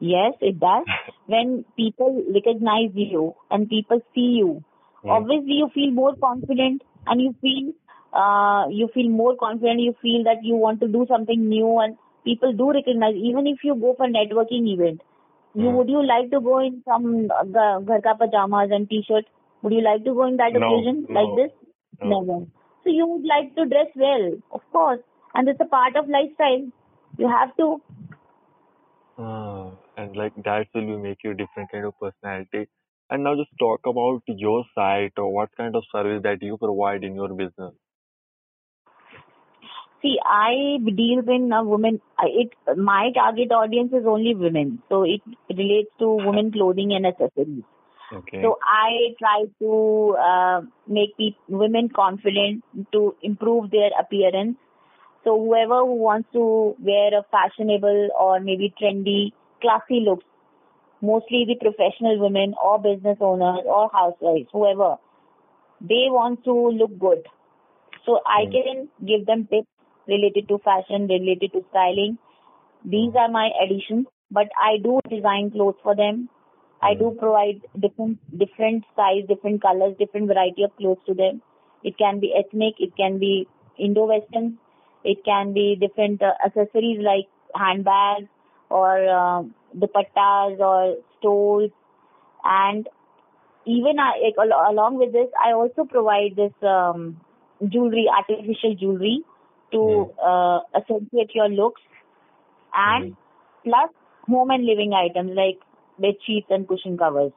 Yes, 0.00 0.34
it 0.40 0.60
does. 0.60 0.86
when 1.26 1.64
people 1.76 2.22
recognize 2.34 2.90
you 2.94 3.34
and 3.50 3.68
people 3.68 4.00
see 4.14 4.30
you, 4.40 4.62
Hmm. 5.02 5.08
obviously 5.10 5.54
you 5.54 5.68
feel 5.74 5.90
more 5.92 6.14
confident 6.16 6.82
and 7.06 7.20
you 7.20 7.34
feel 7.40 7.72
uh, 8.12 8.66
you 8.68 8.88
feel 8.94 9.08
more 9.10 9.36
confident. 9.36 9.80
You 9.80 9.94
feel 10.02 10.24
that 10.24 10.44
you 10.44 10.56
want 10.56 10.80
to 10.80 10.88
do 10.88 11.06
something 11.08 11.48
new 11.48 11.78
and 11.80 11.96
people 12.24 12.52
do 12.52 12.72
recognize. 12.72 13.14
Even 13.16 13.46
if 13.46 13.58
you 13.64 13.74
go 13.74 13.94
for 13.96 14.06
networking 14.06 14.68
event, 14.74 15.00
you 15.56 15.70
Hmm. 15.70 15.76
would 15.76 15.88
you 15.88 16.04
like 16.06 16.30
to 16.32 16.40
go 16.40 16.58
in 16.60 16.82
some 16.88 17.30
uh, 17.38 17.44
ghar 17.90 18.00
ka 18.08 18.14
pajamas 18.14 18.70
and 18.78 18.88
t-shirt? 18.90 19.24
Would 19.62 19.72
you 19.72 19.82
like 19.82 20.04
to 20.04 20.14
go 20.14 20.26
in 20.26 20.36
that 20.38 20.54
No, 20.54 20.60
occasion 20.62 21.06
like 21.10 21.34
this? 21.36 21.50
no. 22.02 22.14
Never. 22.14 22.38
So 22.84 22.90
you 22.90 23.06
would 23.06 23.24
like 23.24 23.54
to 23.56 23.66
dress 23.66 23.88
well, 23.96 24.26
of 24.52 24.62
course, 24.72 25.00
and 25.34 25.48
it's 25.48 25.60
a 25.60 25.70
part 25.76 25.96
of 25.96 26.08
lifestyle. 26.08 26.66
You 27.18 27.28
have 27.28 27.56
to. 27.56 27.80
Ah, 29.18 29.72
and 29.96 30.16
like 30.16 30.34
that 30.44 30.68
will 30.74 30.98
make 30.98 31.22
you 31.22 31.34
different 31.34 31.70
kind 31.70 31.84
of 31.84 31.98
personality. 32.00 32.68
And 33.10 33.24
now 33.24 33.34
just 33.36 33.50
talk 33.58 33.80
about 33.86 34.22
your 34.26 34.64
site 34.74 35.12
or 35.18 35.32
what 35.32 35.50
kind 35.56 35.76
of 35.76 35.84
service 35.92 36.22
that 36.22 36.42
you 36.42 36.56
provide 36.58 37.04
in 37.04 37.14
your 37.14 37.28
business. 37.34 37.74
See, 40.06 40.18
I 40.24 40.78
deal 40.94 41.28
in 41.36 41.52
a 41.52 41.62
women. 41.64 42.00
I- 42.24 42.32
It 42.42 42.76
my 42.90 43.10
target 43.14 43.52
audience 43.60 43.92
is 43.92 44.06
only 44.06 44.34
women, 44.42 44.68
so 44.88 45.02
it 45.14 45.22
relates 45.60 45.90
to 46.02 46.10
women 46.26 46.52
clothing 46.56 46.92
and 46.98 47.06
accessories. 47.10 47.64
Okay. 48.12 48.42
So 48.42 48.58
I 48.74 49.14
try 49.22 49.38
to 49.62 49.72
uh, 50.28 50.60
make 50.86 51.16
women 51.48 51.88
confident 51.88 52.62
to 52.92 53.02
improve 53.30 53.70
their 53.72 53.90
appearance. 54.04 54.56
So 55.24 55.36
whoever 55.44 55.80
who 55.80 55.96
wants 56.08 56.28
to 56.34 56.44
wear 56.90 57.18
a 57.18 57.24
fashionable 57.36 58.08
or 58.26 58.38
maybe 58.40 58.72
trendy, 58.80 59.32
classy 59.60 60.00
looks, 60.10 60.24
mostly 61.02 61.44
the 61.52 61.56
professional 61.66 62.20
women 62.26 62.54
or 62.62 62.78
business 62.90 63.18
owners 63.20 63.64
or 63.66 63.90
housewives, 63.92 64.48
whoever, 64.52 64.96
they 65.80 66.04
want 66.20 66.44
to 66.44 66.54
look 66.82 66.98
good. 66.98 67.26
So 68.06 68.20
I 68.26 68.46
Hmm. 68.46 68.52
can 68.58 68.88
give 69.04 69.26
them 69.26 69.46
tips 69.46 69.75
related 70.08 70.48
to 70.48 70.58
fashion, 70.58 71.06
related 71.08 71.52
to 71.52 71.64
styling. 71.70 72.18
These 72.84 73.14
are 73.18 73.28
my 73.28 73.50
additions, 73.62 74.06
but 74.30 74.48
I 74.60 74.78
do 74.82 75.00
design 75.10 75.50
clothes 75.50 75.76
for 75.82 75.96
them. 75.96 76.28
I 76.82 76.94
do 76.94 77.16
provide 77.18 77.62
different 77.80 78.18
different 78.38 78.84
size, 78.94 79.24
different 79.28 79.62
colors, 79.62 79.96
different 79.98 80.28
variety 80.28 80.62
of 80.62 80.76
clothes 80.76 81.00
to 81.06 81.14
them. 81.14 81.42
It 81.82 81.96
can 81.98 82.20
be 82.20 82.32
ethnic, 82.36 82.74
it 82.78 82.96
can 82.96 83.18
be 83.18 83.48
Indo-Western, 83.78 84.58
it 85.04 85.24
can 85.24 85.52
be 85.52 85.76
different 85.80 86.22
uh, 86.22 86.32
accessories 86.44 87.00
like 87.00 87.26
handbags 87.54 88.28
or 88.70 89.08
uh, 89.08 89.42
dupattas 89.76 90.58
or 90.58 90.96
stoles, 91.18 91.70
and 92.44 92.88
even 93.66 93.98
I, 93.98 94.30
along 94.70 94.98
with 94.98 95.12
this, 95.12 95.28
I 95.44 95.52
also 95.52 95.84
provide 95.84 96.36
this 96.36 96.52
um, 96.62 97.20
jewelry, 97.68 98.06
artificial 98.08 98.74
jewelry, 98.78 99.22
to 99.72 100.10
uh, 100.24 100.60
accentuate 100.76 101.30
your 101.34 101.48
looks, 101.48 101.82
and 102.74 103.16
plus 103.64 103.90
home 104.28 104.50
and 104.50 104.64
living 104.66 104.92
items 104.92 105.32
like 105.34 105.58
bed 105.98 106.14
sheets 106.26 106.46
and 106.50 106.68
cushion 106.68 106.96
covers, 106.98 107.32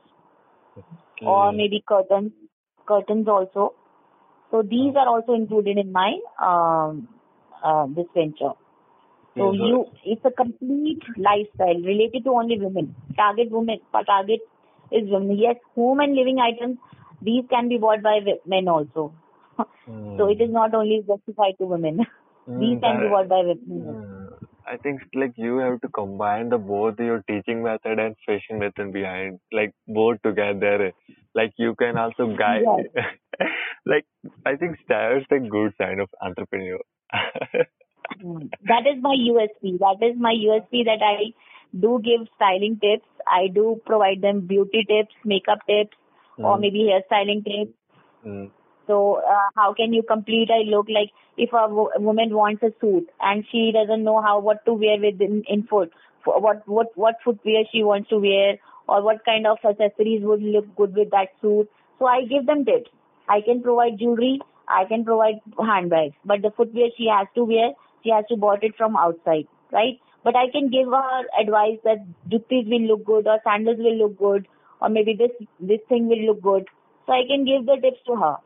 or 1.25 1.51
maybe 1.53 1.83
curtains, 1.87 2.31
curtains 2.87 3.27
also. 3.27 3.73
So 4.51 4.61
these 4.63 4.95
are 4.95 5.07
also 5.07 5.33
included 5.33 5.77
in 5.77 5.91
my 5.91 6.17
um, 6.41 7.07
uh, 7.63 7.85
this 7.95 8.07
venture. 8.13 8.53
So 9.37 9.51
Yeah, 9.53 9.67
you, 9.67 9.85
it's 10.05 10.25
a 10.25 10.31
complete 10.31 11.01
lifestyle 11.17 11.81
related 11.83 12.23
to 12.25 12.31
only 12.31 12.59
women. 12.59 12.95
Target 13.15 13.51
women, 13.51 13.79
target 13.93 14.41
is 14.91 15.09
women. 15.09 15.37
Yes, 15.37 15.55
home 15.75 15.99
and 15.99 16.15
living 16.15 16.39
items, 16.39 16.77
these 17.21 17.45
can 17.49 17.69
be 17.69 17.77
bought 17.77 18.01
by 18.01 18.19
men 18.45 18.67
also. 18.67 19.13
So 20.17 20.27
it 20.27 20.41
is 20.41 20.49
not 20.51 20.73
only 20.73 21.03
justified 21.07 21.55
to 21.59 21.65
women. 21.65 21.97
these 22.47 22.77
Mm, 22.77 22.81
can 22.81 22.97
be 22.99 23.03
that- 23.03 23.09
bought 23.11 23.29
by 23.29 23.39
women. 23.45 23.59
Mm, 23.69 24.47
I 24.73 24.77
think 24.77 25.01
like 25.21 25.33
you 25.35 25.57
have 25.57 25.81
to 25.81 25.89
combine 25.97 26.49
the 26.49 26.57
both 26.57 26.99
your 26.99 27.17
teaching 27.31 27.63
method 27.63 27.99
and 27.99 28.15
fashion 28.25 28.59
method 28.59 28.91
behind, 28.93 29.39
like 29.51 29.73
both 29.87 30.21
together. 30.27 30.91
Like 31.35 31.53
you 31.57 31.75
can 31.75 31.97
also 31.97 32.27
guide. 32.41 32.65
like 33.93 34.05
I 34.45 34.55
think 34.55 34.77
that's 34.87 35.31
a 35.31 35.39
good 35.39 35.73
sign 35.81 35.99
of 35.99 36.09
entrepreneur. 36.21 36.79
Mm. 38.23 38.49
That 38.67 38.87
is 38.91 39.01
my 39.01 39.15
USP. 39.15 39.77
That 39.79 40.05
is 40.05 40.17
my 40.17 40.33
USP 40.33 40.83
that 40.85 41.01
I 41.03 41.33
do 41.79 41.99
give 42.03 42.27
styling 42.35 42.79
tips. 42.81 43.05
I 43.27 43.47
do 43.47 43.81
provide 43.85 44.21
them 44.21 44.41
beauty 44.47 44.85
tips, 44.87 45.13
makeup 45.23 45.59
tips, 45.67 45.97
or 46.37 46.57
Mm. 46.57 46.61
maybe 46.61 46.83
hairstyling 46.89 47.43
tips. 47.45 47.77
Mm. 48.25 48.51
So 48.89 49.21
uh, 49.21 49.49
how 49.55 49.75
can 49.75 49.93
you 49.93 50.01
complete 50.01 50.49
a 50.49 50.63
look 50.67 50.87
like 50.89 51.11
if 51.37 51.53
a 51.53 51.67
wo- 51.69 51.91
woman 51.97 52.33
wants 52.33 52.63
a 52.63 52.71
suit 52.81 53.07
and 53.21 53.45
she 53.51 53.71
doesn't 53.71 54.03
know 54.03 54.19
how 54.19 54.39
what 54.39 54.65
to 54.65 54.73
wear 54.73 54.97
with 54.99 55.21
in, 55.21 55.43
in 55.47 55.61
foot, 55.67 55.91
what 56.25 56.67
what 56.67 56.87
what 56.97 57.17
footwear 57.23 57.65
she 57.71 57.83
wants 57.83 58.09
to 58.09 58.17
wear 58.17 58.57
or 58.87 59.03
what 59.03 59.23
kind 59.25 59.45
of 59.45 59.59
accessories 59.63 60.23
would 60.23 60.41
look 60.41 60.65
good 60.75 60.95
with 60.95 61.11
that 61.11 61.27
suit. 61.39 61.69
So 61.99 62.07
I 62.07 62.25
give 62.25 62.47
them 62.47 62.65
tips. 62.65 62.89
I 63.27 63.41
can 63.41 63.61
provide 63.61 63.99
jewelry, 63.99 64.41
I 64.67 64.85
can 64.85 65.05
provide 65.05 65.35
handbags, 65.59 66.15
but 66.25 66.41
the 66.41 66.49
footwear 66.57 66.89
she 66.97 67.05
has 67.13 67.27
to 67.35 67.45
wear, 67.45 67.73
she 68.03 68.09
has 68.09 68.25
to 68.29 68.37
bought 68.37 68.63
it 68.63 68.75
from 68.75 68.97
outside, 68.97 69.45
right? 69.71 69.99
But 70.23 70.35
I 70.35 70.49
can 70.49 70.71
give 70.71 70.87
her 70.87 71.23
advice 71.39 71.77
that 71.83 72.03
juttis 72.27 72.67
will 72.67 72.87
look 72.87 73.05
good 73.05 73.27
or 73.27 73.39
sandals 73.43 73.77
will 73.77 73.97
look 74.03 74.17
good 74.17 74.47
or 74.81 74.89
maybe 74.89 75.13
this 75.13 75.47
this 75.59 75.81
thing 75.87 76.07
will 76.07 76.25
look 76.25 76.41
good. 76.41 76.67
So 77.05 77.13
I 77.13 77.25
can 77.27 77.45
give 77.45 77.67
the 77.67 77.77
tips 77.87 78.01
to 78.07 78.15
her 78.15 78.37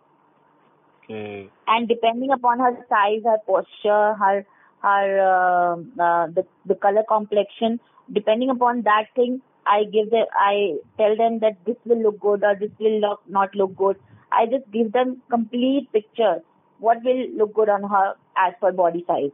Okay. 1.09 1.49
and 1.67 1.87
depending 1.87 2.31
upon 2.31 2.59
her 2.59 2.75
size, 2.89 3.21
her 3.23 3.37
posture, 3.47 4.13
her 4.13 4.45
her 4.81 5.19
uh, 5.19 5.75
uh, 6.01 6.27
the 6.27 6.45
the 6.65 6.75
color 6.75 7.03
complexion, 7.07 7.79
depending 8.11 8.49
upon 8.49 8.81
that 8.83 9.05
thing, 9.15 9.41
I 9.65 9.83
give 9.85 10.09
the 10.09 10.25
I 10.33 10.77
tell 10.97 11.15
them 11.15 11.39
that 11.39 11.57
this 11.65 11.77
will 11.85 12.01
look 12.01 12.19
good 12.19 12.43
or 12.43 12.55
this 12.55 12.71
will 12.79 12.99
look, 12.99 13.21
not 13.27 13.55
look 13.55 13.75
good. 13.75 13.97
I 14.31 14.45
just 14.45 14.69
give 14.71 14.91
them 14.91 15.21
complete 15.29 15.91
picture 15.93 16.41
what 16.79 16.97
will 17.03 17.29
look 17.37 17.53
good 17.53 17.69
on 17.69 17.83
her 17.83 18.15
as 18.37 18.53
per 18.59 18.71
body 18.71 19.05
size. 19.07 19.31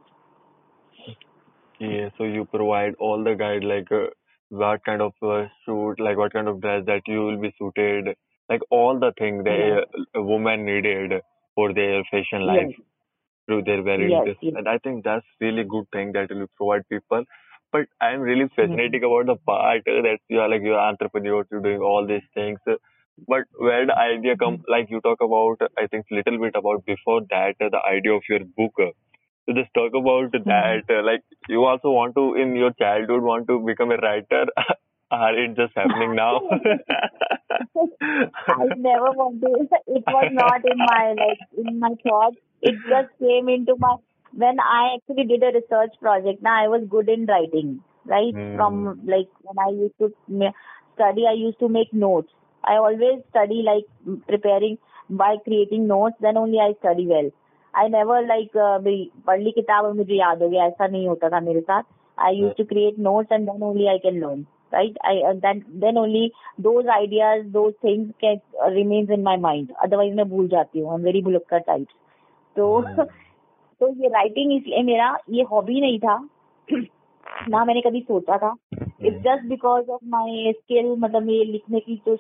Yeah, 1.80 2.10
so 2.18 2.26
you 2.26 2.46
provide 2.46 2.96
all 3.00 3.24
the 3.24 3.36
guide 3.36 3.64
like 3.64 3.92
uh, 3.92 4.08
what 4.50 4.84
kind 4.84 5.02
of 5.02 5.14
uh, 5.24 5.46
suit, 5.66 6.00
like 6.00 6.18
what 6.18 6.34
kind 6.34 6.48
of 6.48 6.62
dress 6.62 6.84
that 6.86 7.02
you 7.08 7.22
will 7.22 7.38
be 7.38 7.54
suited, 7.58 8.10
like 8.50 8.62
all 8.70 9.00
the 9.00 9.14
thing 9.18 9.44
that 9.46 9.86
a 10.14 10.22
woman 10.22 10.66
needed 10.66 11.22
for 11.60 11.74
their 11.74 12.04
fashion 12.12 12.46
life 12.54 12.70
Yes. 12.70 12.84
through 13.48 13.64
their 13.64 13.84
wearing 13.84 14.20
Yes, 14.20 14.30
yes. 14.42 14.56
And 14.56 14.68
I 14.68 14.78
think 14.80 15.04
that's 15.04 15.26
really 15.42 15.64
good 15.64 15.86
thing 15.92 16.12
that 16.14 16.30
you 16.30 16.48
provide 16.58 16.88
people. 16.90 17.24
But 17.72 17.88
I'm 18.02 18.22
really 18.22 18.48
Mm-hmm. 18.62 18.90
fascinated 18.90 19.04
about 19.04 19.28
the 19.28 19.36
part 19.46 19.84
that 19.86 20.20
you 20.30 20.40
are 20.40 20.50
like 20.50 20.62
you're 20.64 20.80
entrepreneur, 20.80 21.46
you're 21.52 21.62
doing 21.62 21.82
all 21.82 22.06
these 22.08 22.28
things. 22.34 22.60
But 23.28 23.44
where 23.58 23.86
the 23.86 23.98
idea 23.98 24.36
come, 24.38 24.58
Mm-hmm. 24.58 24.64
like 24.68 24.90
you 24.90 25.02
talk 25.02 25.22
about, 25.22 25.62
I 25.78 25.88
think 25.88 26.06
little 26.12 26.40
bit 26.40 26.56
about 26.56 26.86
before 26.86 27.22
that, 27.30 27.56
the 27.60 27.80
idea 27.88 28.14
of 28.14 28.24
your 28.30 28.40
book. 28.58 28.74
so 28.80 29.54
just 29.54 29.74
talk 29.74 29.94
about 29.96 30.32
Mm-hmm. 30.46 30.78
that. 30.78 30.84
Like 31.04 31.22
you 31.48 31.66
also 31.66 31.92
want 31.92 32.16
to 32.16 32.36
in 32.36 32.56
your 32.56 32.72
childhood 32.74 33.24
want 33.24 33.48
to 33.48 33.60
become 33.66 33.92
a 33.92 33.98
writer. 33.98 34.46
Are 35.11 35.35
it 35.37 35.55
just 35.57 35.73
happening 35.77 36.15
now? 36.17 36.41
I 37.77 38.65
never 38.77 39.13
wanted. 39.13 39.69
It 39.87 40.05
was 40.09 40.29
not 40.33 40.65
in 40.65 40.85
my 40.85 41.15
like 41.19 41.41
in 41.57 41.79
my 41.79 41.95
thoughts. 42.03 42.37
It 42.63 42.77
just 42.89 43.11
came 43.21 43.49
into 43.49 43.77
my 43.79 43.97
when 44.33 44.59
I 44.61 44.97
actually 44.97 45.25
did 45.27 45.43
a 45.43 45.53
research 45.59 45.95
project. 46.01 46.43
Now 46.43 46.65
I 46.65 46.69
was 46.69 46.83
good 46.89 47.09
in 47.09 47.27
writing, 47.27 47.81
right? 48.07 48.35
Hmm. 48.35 48.57
From 48.57 49.01
like 49.07 49.29
when 49.43 49.59
I 49.67 49.71
used 49.71 49.99
to 49.99 50.13
ma- 50.29 50.53
study, 50.95 51.27
I 51.29 51.35
used 51.35 51.59
to 51.61 51.69
make 51.69 51.93
notes. 51.93 52.33
I 52.65 52.77
always 52.77 53.23
study 53.31 53.63
like 53.67 53.85
m- 54.07 54.23
preparing 54.29 54.79
by 55.11 55.37
creating 55.45 55.87
notes. 55.87 56.17
Then 56.21 56.37
only 56.37 56.59
I 56.59 56.73
study 56.81 57.07
well. 57.07 57.31
I 57.75 57.89
never 57.89 58.21
like 58.27 58.55
uh, 58.57 58.79
भी 58.83 58.97
पढ़ 59.27 59.41
ली 59.43 59.51
किताब 59.53 59.85
और 59.85 59.93
मुझे 60.01 60.15
याद 60.15 60.43
हो 60.43 60.49
गया 60.49 60.65
ऐसा 60.67 60.87
नहीं 60.87 61.07
होता 61.09 61.29
था 61.31 61.41
मेरे 61.51 61.61
साथ. 61.71 61.83
I 62.19 62.31
used 62.31 62.57
to 62.57 62.65
create 62.65 62.99
notes 62.99 63.29
and 63.37 63.49
then 63.49 63.63
only 63.71 63.89
I 63.89 63.99
can 64.07 64.21
learn. 64.25 64.47
Right? 64.72 64.96
I 65.04 65.14
uh, 65.22 65.34
then 65.42 65.64
then 65.76 65.98
only 65.98 66.32
those 66.60 66.86
ideas, 66.88 67.46
those 67.50 67.74
things 67.82 68.14
can 68.22 68.42
uh, 68.64 68.70
remains 68.72 69.10
in 69.10 69.24
my 69.24 69.38
mind. 69.38 69.72
Otherwise 69.84 70.14
मैं 70.16 70.30
भूल 70.30 70.48
जाती 70.48 70.80
हूँ. 70.80 70.94
I'm 70.94 71.04
very 71.04 71.24
भुलक्कड़ 71.24 71.62
type. 71.64 71.88
तो 72.56 72.78
हम्म। 72.80 73.04
तो 73.82 73.88
ये 73.96 74.08
writing 74.10 74.52
इसलिए 74.54 74.82
मेरा 74.84 75.18
ये 75.30 75.44
हॉबी 75.52 75.82
नहीं 75.82 76.00
था 76.00 76.18
ना 77.50 77.64
मैंने 77.66 77.82
कभी 77.82 78.02
सोचा 78.02 78.38
था 78.38 78.56
it's 78.72 79.20
just 79.20 79.46
because 79.50 79.90
of 79.90 80.02
my 80.06 80.52
skill 80.52 80.96
मतलब 81.00 81.30
ये 81.30 81.44
लिखने 81.46 81.80
की 81.80 81.96
जो 82.08 82.18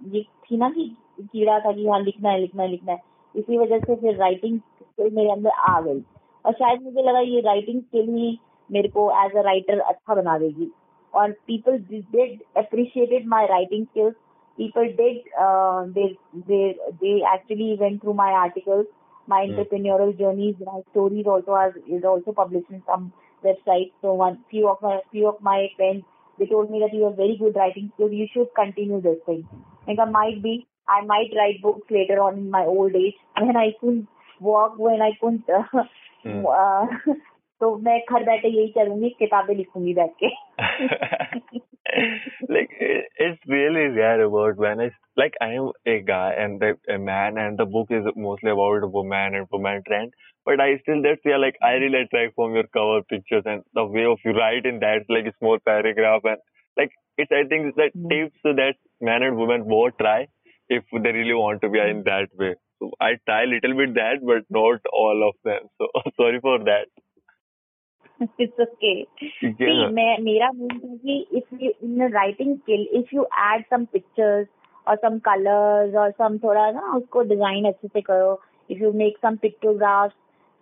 ये 0.00 0.22
थी 0.44 0.56
ना 0.56 0.68
कि 0.70 0.84
कीड़ा 1.22 1.58
था 1.60 1.72
कि 1.72 1.86
हाँ 1.86 2.00
लिखना 2.00 2.30
है 2.30 2.40
लिखना 2.40 2.62
है 2.62 2.68
लिखना 2.68 2.92
है 2.92 3.00
इसी 3.34 3.58
वजह 3.58 3.78
से 3.78 3.94
फिर 3.96 4.16
राइटिंग 4.16 4.58
स्किल 4.58 5.10
मेरे 5.14 5.30
अंदर 5.30 5.50
आ 5.68 5.80
गई 5.80 6.02
और 6.44 6.52
शायद 6.52 6.82
मुझे 6.82 7.02
लगा 7.02 7.20
ये 7.20 7.40
राइटिंग 7.40 7.80
स्किल 7.82 8.14
ही 8.14 8.38
मेरे 8.70 8.88
को 8.88 9.10
एज 9.24 9.36
अ 9.36 9.42
राइटर 9.42 9.80
अच्छा 9.80 10.14
बना 10.14 10.38
देगी 10.38 10.70
or 11.12 11.34
people 11.46 11.78
did 11.90 12.40
appreciated 12.56 13.26
my 13.26 13.46
writing 13.48 13.86
skills. 13.90 14.14
People 14.56 14.84
did 14.96 15.18
uh, 15.40 15.86
they 15.94 16.18
they 16.48 16.76
they 17.00 17.22
actually 17.32 17.76
went 17.78 18.02
through 18.02 18.14
my 18.14 18.30
articles, 18.30 18.86
my 19.26 19.46
mm. 19.46 19.56
entrepreneurial 19.56 20.16
journeys, 20.18 20.54
my 20.64 20.80
stories 20.90 21.26
also 21.26 21.52
are, 21.52 21.74
is 21.88 22.04
also 22.04 22.32
published 22.32 22.70
in 22.70 22.82
some 22.86 23.12
websites. 23.44 23.92
So 24.02 24.14
one 24.14 24.38
few 24.50 24.68
of 24.68 24.82
my 24.82 25.00
few 25.10 25.28
of 25.28 25.40
my 25.40 25.68
friends 25.76 26.04
they 26.38 26.46
told 26.46 26.70
me 26.70 26.80
that 26.80 26.94
you 26.96 27.04
have 27.04 27.16
very 27.16 27.36
good 27.38 27.54
writing 27.56 27.90
skills. 27.94 28.12
You 28.12 28.26
should 28.32 28.48
continue 28.54 29.00
this 29.00 29.18
thing. 29.26 29.46
Like 29.86 29.98
I 29.98 30.10
might 30.10 30.42
be 30.42 30.66
I 30.88 31.04
might 31.04 31.30
write 31.36 31.62
books 31.62 31.90
later 31.90 32.20
on 32.20 32.38
in 32.38 32.50
my 32.50 32.64
old 32.64 32.94
age 32.94 33.14
when 33.40 33.56
I 33.56 33.72
couldn't 33.80 34.08
walk, 34.40 34.78
when 34.78 35.00
I 35.00 35.12
couldn't 35.20 35.44
hmm. 35.48 35.78
uh, 35.78 35.82
mm. 36.26 36.44
uh, 37.08 37.14
तो 37.61 37.75
मैं 37.85 37.99
घर 37.99 38.23
बैठे 38.23 38.47
यही 38.47 38.67
करूंगी 38.77 39.09
किताबें 39.19 39.53
लिखूंगी 39.55 39.93
बैठ 39.93 40.11
के 40.23 40.29
like 42.55 42.71
it- 42.87 43.07
it's 43.25 43.47
really 43.53 43.85
rare 43.97 44.21
about 44.25 44.57
when 44.63 44.81
I 44.85 44.89
like 45.21 45.35
I 45.41 45.49
am 45.59 45.71
a 45.85 45.99
guy 46.09 46.33
and 46.45 46.59
the, 46.59 46.77
a 46.95 46.97
man 46.97 47.37
and 47.37 47.57
the 47.57 47.65
book 47.65 47.87
is 47.99 48.05
mostly 48.15 48.51
about 48.51 48.91
woman 48.91 49.35
and 49.35 49.47
woman 49.51 49.81
trend. 49.87 50.13
But 50.45 50.61
I 50.61 50.77
still 50.83 51.01
that's 51.01 51.21
yeah 51.25 51.37
like 51.37 51.57
I 51.61 51.73
really 51.83 52.01
attract 52.01 52.35
from 52.35 52.55
your 52.55 52.67
cover 52.77 53.01
pictures 53.13 53.43
and 53.45 53.63
the 53.73 53.85
way 53.85 54.05
of 54.05 54.19
you 54.25 54.31
write 54.31 54.65
in 54.65 54.79
that 54.79 55.05
like 55.09 55.25
a 55.25 55.33
small 55.39 55.57
paragraph 55.71 56.21
and 56.33 56.37
like 56.77 56.91
it's 57.17 57.31
I 57.31 57.43
think 57.53 57.67
it's 57.67 57.77
that 57.77 57.97
Mm. 57.97 58.09
tips 58.09 58.55
that 58.61 58.75
man 59.01 59.23
and 59.23 59.37
woman 59.37 59.67
both 59.67 59.97
try 59.97 60.27
if 60.69 60.83
they 60.93 61.11
really 61.19 61.33
want 61.33 61.61
to 61.61 61.69
be 61.69 61.79
in 61.79 62.03
that 62.03 62.29
way. 62.37 62.55
So 62.79 62.91
I 63.01 63.11
try 63.25 63.43
little 63.45 63.75
bit 63.81 63.93
that 63.95 64.25
but 64.31 64.45
not 64.49 64.79
all 64.93 65.27
of 65.29 65.35
them. 65.43 65.67
So 65.77 65.87
sorry 66.21 66.39
for 66.41 66.57
that. 66.71 66.87
मेरा 70.22 70.52
mood 70.52 70.72
था 70.72 70.96
कि 70.96 71.26
if 71.32 71.62
you 71.62 71.72
in 71.82 72.12
writing 72.12 72.56
skill 72.56 72.88
if 72.92 73.06
you 73.14 73.22
add 73.22 73.64
some 73.64 73.84
pictures 73.84 74.48
और 74.88 74.96
some 74.96 75.18
colours 75.18 75.94
और 75.94 76.10
सम 76.10 76.38
थोड़ा 76.38 76.70
ना 76.70 76.80
उसको 76.80 77.22
design 77.22 77.64
अच्छे 77.64 77.88
से 77.88 78.00
करो. 78.00 78.40
If 78.70 78.82
you 78.82 78.92
make 78.92 79.18
some 79.18 79.36
pictographs 79.36 80.14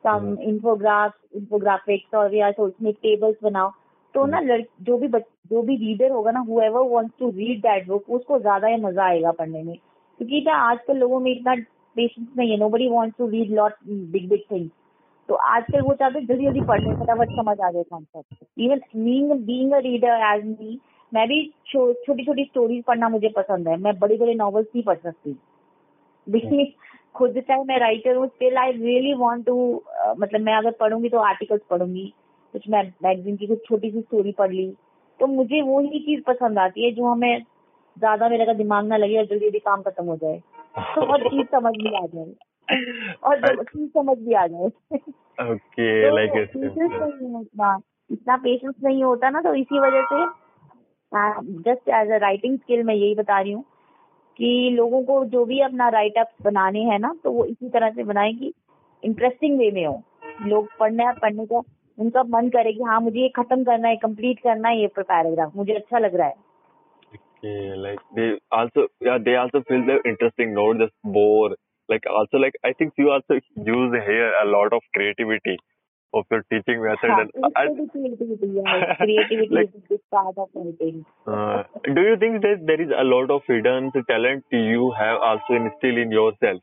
some 0.04 0.36
infograph 0.40 1.14
infographics 1.36 2.14
और 2.14 2.34
या 2.34 2.50
सोचने 2.50 2.92
टेबल्स 2.92 3.36
बनाओ. 3.42 3.72
तो 4.14 4.26
ना 4.26 4.38
hmm. 4.38 4.48
लड़की 4.48 4.84
जो 4.84 4.98
भी 4.98 5.08
जो 5.50 5.62
भी 5.62 5.76
रीडर 5.76 6.10
होगा 6.10 6.30
ना 6.30 6.40
हुआ 6.40 6.68
वो 6.68 6.84
want 6.84 7.12
to 7.18 7.30
read 7.30 7.60
that 7.60 7.88
book 7.88 8.10
उसको 8.10 8.38
ज़्यादा 8.38 8.68
ही 8.68 8.76
मज़ा 8.76 9.04
आएगा 9.04 9.32
पढ़ने 9.32 9.62
में. 9.62 9.78
क्योंकि 10.18 10.44
ना 10.46 10.52
आजकल 10.52 10.96
लोगों 10.96 11.20
में 11.20 11.32
इतना 11.32 11.54
पेशेंस 11.96 12.28
नहीं 12.36 12.50
है. 12.50 12.56
Nobody 12.68 12.88
wants 12.88 13.18
to 13.18 13.28
read 13.28 13.50
lot 13.50 13.72
big 13.88 14.28
big 14.28 14.40
things 14.50 14.72
तो 15.30 15.34
आजकल 15.34 15.80
वो 15.80 15.92
चाहते 15.94 16.18
हैं 16.18 16.26
जल्दी 16.26 16.44
जल्दी 16.44 16.60
पढ़ने 16.60 16.94
फटाफट 16.94 17.32
समझ 17.32 17.56
आ 17.60 17.70
जाए 17.70 17.82
concept 17.90 18.44
even 18.58 18.80
being 19.40 19.72
a 19.72 19.78
reader 19.78 20.22
as 20.28 20.44
me 20.46 20.78
मैं 21.12 21.26
भी 21.28 21.38
छोटी 21.66 22.24
छोटी 22.24 22.44
स्टोरीज 22.44 22.82
पढ़ना 22.84 23.08
मुझे 23.08 23.28
पसंद 23.28 23.68
है। 23.68 23.76
मैं 23.76 23.98
बड़े 23.98 24.16
बड़े 24.16 24.34
नॉवेल्स 24.34 24.66
नहीं 24.74 24.82
पढ़ 24.84 24.96
सकती। 24.96 25.36
देखिए 26.26 26.64
खुद 27.14 27.38
चाहे 27.38 27.64
मैं 27.64 27.78
राइटर 27.78 28.16
हूँ 28.16 28.26
still 28.26 28.56
I 28.56 28.72
really 28.72 29.14
want 29.14 29.44
to 29.46 29.56
मतलब 30.18 30.40
मैं 30.40 30.54
अगर 30.54 30.70
पढ़ूँगी 30.80 31.08
तो 31.08 31.18
आर्टिकल्स 31.18 31.62
पढ़ूँगी। 31.70 32.12
कुछ 32.54 32.68
मैं 32.68 32.82
मैगजीन 33.04 33.36
की 33.36 33.46
कुछ 33.46 33.64
छोटी 33.68 33.90
सी 33.90 34.00
स्टोरी 34.00 34.32
पढ़ 34.32 34.52
ली। 34.52 34.70
तो 35.20 35.26
मुझे 35.26 35.62
वो 35.62 35.80
ही 35.80 36.00
चीज़ 36.00 36.22
पसंद 36.26 36.58
आती 36.58 36.84
है 36.84 36.90
जो 36.90 37.06
हमें 37.06 37.42
ज़्यादा 37.96 38.28
मेरे 38.28 38.46
का 38.46 38.52
दिमाग 38.52 38.86
ना 38.86 38.96
लगे 38.96 39.18
और 39.18 39.24
जल्दी 39.24 39.44
जल्दी 39.46 39.58
काम 39.58 39.82
खत्म 39.82 40.04
हो 40.04 40.16
जाए। 40.16 40.38
तो 40.94 41.12
और 41.12 41.28
चीज़ 41.28 41.46
समझ 41.46 41.72
भी 41.74 41.96
आ 41.96 42.06
जाए। 42.06 42.32
और 43.22 43.64
चीज़ 43.64 43.90
समझ 43.90 44.18
भी 44.18 44.34
आ 44.34 44.46
जाए 44.46 44.68
तो 45.40 46.16
it's 46.16 46.52
पेशेंस 46.56 46.92
नहीं 47.02 47.34
है 47.34 47.40
इतना 47.42 47.80
इतना 48.10 48.36
पेशेंस 48.36 48.74
नहीं 48.84 49.04
होता 49.04 49.30
ना 49.30 49.40
तो 49.40 49.54
इसी 49.54 49.78
वजह 49.78 50.02
से 50.12 50.26
just 51.62 51.88
as 51.88 52.10
a 52.10 52.16
writing 52.16 52.58
skill 52.58 52.82
मैं 52.82 52.94
यही 52.94 53.14
बता 53.14 53.40
रही 53.40 53.52
हूँ 53.52 53.64
कि 54.36 54.70
लोगों 54.72 55.04
को 55.04 55.24
जो 55.24 55.44
भी 55.44 55.60
अपना 55.60 55.88
राइट 55.88 56.18
अप 56.18 56.30
बनाने 56.42 56.80
हैं 56.80 56.98
ना 56.98 57.14
तो 57.24 57.32
वो 57.32 57.44
इसी 57.44 57.68
तरह 57.68 57.90
से 57.90 58.04
बनाए 58.04 58.32
कि 58.32 58.52
इंटरेस्टिंग 59.04 59.58
वे 59.58 59.70
में 59.70 59.86
हो। 59.86 60.02
लोग 60.42 60.68
पढ़ने 60.80 61.12
पढ़ने 61.12 61.46
का 61.46 61.62
उनका 61.98 62.22
मन 62.22 62.48
करे 62.48 62.72
कि 62.72 62.82
हाँ 62.82 63.00
मुझे 63.00 63.20
ये 63.20 63.28
खत्म 63.28 63.64
करना 63.64 63.88
है 63.88 63.96
कंप्लीट 63.96 64.38
करना 64.38 64.68
है 64.68 64.80
ये 64.80 64.86
पैराग्राफ 64.86 65.56
मुझे 65.56 65.72
अच्छा 65.72 65.98
लग 65.98 66.14
रहा 66.14 66.28
है। 66.28 66.34
Okay, 67.14 67.60
like 67.82 68.00
they 68.16 68.24
also 68.52 68.82
yeah 69.06 69.18
they 69.26 69.34
also 69.42 69.60
feel 69.68 69.84
the 69.86 69.94
interesting 70.10 70.50
not 70.54 70.76
just 70.82 70.94
bore 71.14 71.50
like 71.90 72.04
also 72.08 72.38
like 72.38 72.54
I 72.64 72.72
think 72.72 72.94
you 72.96 73.10
also 73.10 73.40
use 73.56 73.92
here 74.06 74.32
a 74.42 74.46
lot 74.46 74.72
of 74.72 74.82
creativity 74.94 75.58
of 76.12 76.24
your 76.30 76.42
teaching 76.50 76.82
method 76.82 77.10
yeah, 77.10 77.48
and 77.56 77.90
creativity, 77.90 78.48
yeah. 78.54 78.94
creativity 79.02 79.54
like, 79.54 79.68
is 79.68 79.74
a 79.74 79.88
big 79.88 80.00
part 80.10 80.34
of 80.36 80.48
everything. 80.56 81.04
uh, 81.26 81.62
do 81.84 82.00
you 82.02 82.16
think 82.18 82.42
that 82.42 82.66
there 82.66 82.80
is 82.80 82.90
a 82.96 83.04
lot 83.04 83.30
of 83.30 83.42
hidden 83.46 83.92
talent 84.08 84.44
you 84.50 84.92
have 84.98 85.20
also 85.20 85.54
instilled 85.54 85.98
in 85.98 86.10
yourself? 86.10 86.62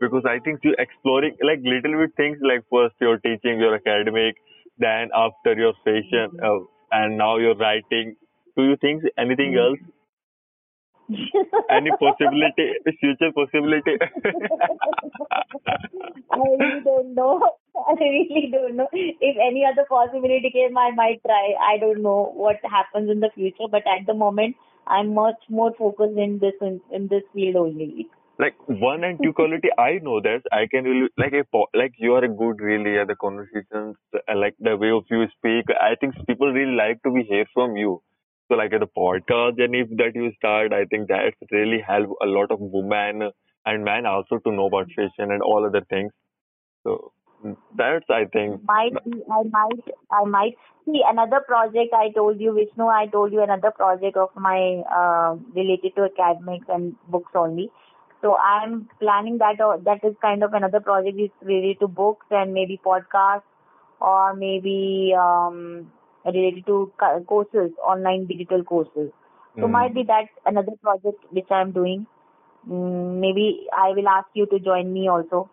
Because 0.00 0.24
I 0.28 0.38
think 0.40 0.60
you 0.62 0.74
exploring 0.78 1.36
like 1.42 1.60
little 1.64 1.98
bit 2.00 2.16
things 2.16 2.38
like 2.42 2.64
first 2.70 2.94
your 3.00 3.18
teaching, 3.18 3.60
your 3.60 3.74
academic, 3.74 4.36
then 4.78 5.08
after 5.14 5.54
your 5.54 5.72
fashion, 5.84 6.32
mm-hmm. 6.32 6.44
uh, 6.44 6.64
and 6.92 7.16
now 7.18 7.36
your 7.38 7.56
writing. 7.56 8.16
Do 8.56 8.64
you 8.64 8.76
think 8.80 9.04
anything 9.18 9.52
mm-hmm. 9.52 9.76
else? 9.76 9.95
Any 11.70 11.90
possibility, 12.00 12.72
future 13.00 13.32
possibility? 13.34 13.96
I 16.30 16.36
really 16.36 16.80
don't 16.84 17.14
know. 17.14 17.40
I 17.76 17.92
really 18.00 18.48
don't 18.52 18.76
know. 18.76 18.88
If 18.92 19.36
any 19.48 19.64
other 19.64 19.86
possibility 19.88 20.50
came, 20.52 20.76
I 20.76 20.90
might 20.92 21.20
try. 21.24 21.54
I 21.60 21.78
don't 21.78 22.02
know 22.02 22.32
what 22.34 22.56
happens 22.64 23.10
in 23.10 23.20
the 23.20 23.30
future, 23.34 23.68
but 23.70 23.82
at 23.86 24.06
the 24.06 24.14
moment, 24.14 24.56
I'm 24.86 25.14
much 25.14 25.40
more 25.48 25.72
focused 25.78 26.16
in 26.16 26.38
this 26.40 26.54
in, 26.60 26.80
in 26.92 27.08
this 27.08 27.22
field 27.34 27.56
only. 27.56 28.08
like 28.44 28.56
one 28.80 29.04
and 29.06 29.18
two 29.24 29.30
quality 29.36 29.70
i 29.82 29.92
know 30.06 30.16
that 30.24 30.48
i 30.56 30.66
can 30.72 30.88
really 30.88 31.08
like 31.22 31.36
a 31.38 31.42
po- 31.54 31.70
like 31.80 31.94
you 32.06 32.10
are 32.16 32.24
a 32.26 32.32
good 32.40 32.60
really 32.70 32.92
at 33.02 33.08
the 33.10 33.16
conversations 33.22 33.94
like 34.42 34.58
the 34.68 34.74
way 34.82 34.90
of 34.96 35.12
you 35.14 35.20
speak 35.36 35.72
i 35.86 35.94
think 36.02 36.18
people 36.30 36.52
really 36.58 36.76
like 36.80 37.00
to 37.06 37.12
be 37.14 37.22
hear 37.30 37.46
from 37.54 37.78
you 37.82 37.94
so 38.48 38.54
like 38.54 38.70
the 38.70 38.88
podcast 38.98 39.62
and 39.62 39.74
if 39.74 39.88
that 39.96 40.14
you 40.14 40.30
start 40.36 40.72
i 40.72 40.84
think 40.84 41.08
that's 41.08 41.36
really 41.50 41.80
help 41.86 42.16
a 42.22 42.26
lot 42.26 42.50
of 42.50 42.58
women 42.60 43.30
and 43.64 43.84
men 43.84 44.06
also 44.06 44.38
to 44.38 44.52
know 44.52 44.66
about 44.66 44.86
fashion 44.96 45.32
and 45.32 45.42
all 45.42 45.66
other 45.66 45.82
things 45.90 46.12
so 46.84 47.12
that's 47.76 48.10
i 48.10 48.24
think 48.32 48.62
Might 48.64 48.92
be, 49.04 49.22
I 49.30 49.42
might, 49.42 49.84
I 50.10 50.24
might 50.24 50.56
see 50.86 51.02
another 51.06 51.40
project. 51.46 51.92
I 51.92 52.10
told 52.10 52.40
you, 52.40 52.54
Vishnu. 52.54 52.86
I 52.86 53.06
told 53.06 53.32
you 53.32 53.42
another 53.42 53.70
project 53.70 54.16
of 54.16 54.30
my 54.36 54.82
uh, 55.00 55.36
related 55.54 55.94
to 55.96 56.04
academics 56.04 56.66
and 56.68 56.94
books 57.08 57.32
only. 57.34 57.70
So 58.22 58.36
I'm 58.36 58.88
planning 59.00 59.38
that. 59.38 59.60
Or 59.60 59.78
that 59.78 60.04
is 60.04 60.14
kind 60.22 60.42
of 60.42 60.54
another 60.54 60.80
project 60.80 61.18
is 61.18 61.30
related 61.42 61.80
to 61.80 61.88
books 61.88 62.26
and 62.30 62.54
maybe 62.54 62.80
podcasts 62.84 63.42
or 64.00 64.34
maybe 64.34 65.14
um, 65.18 65.90
related 66.25 66.65
to 66.67 66.91
co- 66.99 67.23
courses, 67.23 67.71
online 67.83 68.25
digital 68.27 68.63
courses. 68.63 69.11
So 69.59 69.67
Mm. 69.67 69.71
might 69.71 69.93
be 69.93 70.03
that 70.03 70.29
another 70.45 70.75
project 70.81 71.25
which 71.31 71.51
I'm 71.51 71.71
doing. 71.71 72.05
Mm, 72.69 73.19
maybe 73.19 73.67
I 73.73 73.89
will 73.89 74.07
ask 74.07 74.27
you 74.33 74.45
to 74.47 74.59
join 74.59 74.93
me 74.93 75.07
also. 75.07 75.49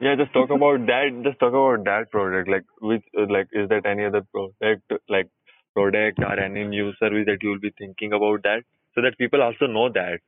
Yeah, 0.00 0.16
just 0.16 0.32
talk 0.32 0.50
about 0.50 0.86
that. 0.86 1.20
Just 1.24 1.38
talk 1.38 1.52
about 1.52 1.84
that 1.84 2.10
project. 2.10 2.48
Like, 2.48 2.64
which, 2.80 3.04
uh, 3.16 3.26
like, 3.28 3.48
is 3.52 3.68
that 3.68 3.86
any 3.86 4.04
other 4.04 4.22
project, 4.34 4.92
like, 5.08 5.28
product 5.74 6.18
or 6.18 6.38
any 6.38 6.64
new 6.64 6.92
service 6.94 7.26
that 7.26 7.42
you 7.42 7.50
will 7.50 7.60
be 7.60 7.72
thinking 7.78 8.12
about 8.12 8.42
that, 8.42 8.64
so 8.94 9.02
that 9.02 9.18
people 9.18 9.42
also 9.42 9.66
know 9.66 9.88
that. 9.90 10.20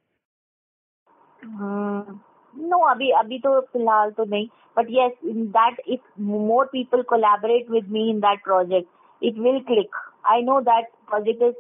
no 2.57 2.79
अभी 2.91 3.11
अभी 3.11 3.39
तो 3.39 3.61
फिलहाल 3.61 4.11
तो 4.11 4.25
नहीं 4.25 4.49
but 4.79 4.87
yes 4.91 5.13
in 5.25 5.47
that 5.57 5.81
if 5.87 6.01
more 6.21 6.67
people 6.67 7.03
collaborate 7.03 7.71
with 7.71 7.89
me 7.93 8.09
in 8.11 8.21
that 8.21 8.45
project 8.45 8.89
it 9.22 9.36
will 9.38 9.62
click. 9.64 9.90
I 10.26 10.42
know 10.42 10.62
that 10.64 10.86
because 11.06 11.24
it 11.26 11.42
is 11.44 11.56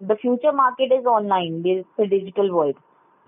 the 0.00 0.16
future 0.16 0.52
market 0.52 0.92
is 0.92 1.04
online. 1.04 1.62
It's 1.64 1.88
the 1.96 2.06
digital 2.06 2.54
world. 2.54 2.76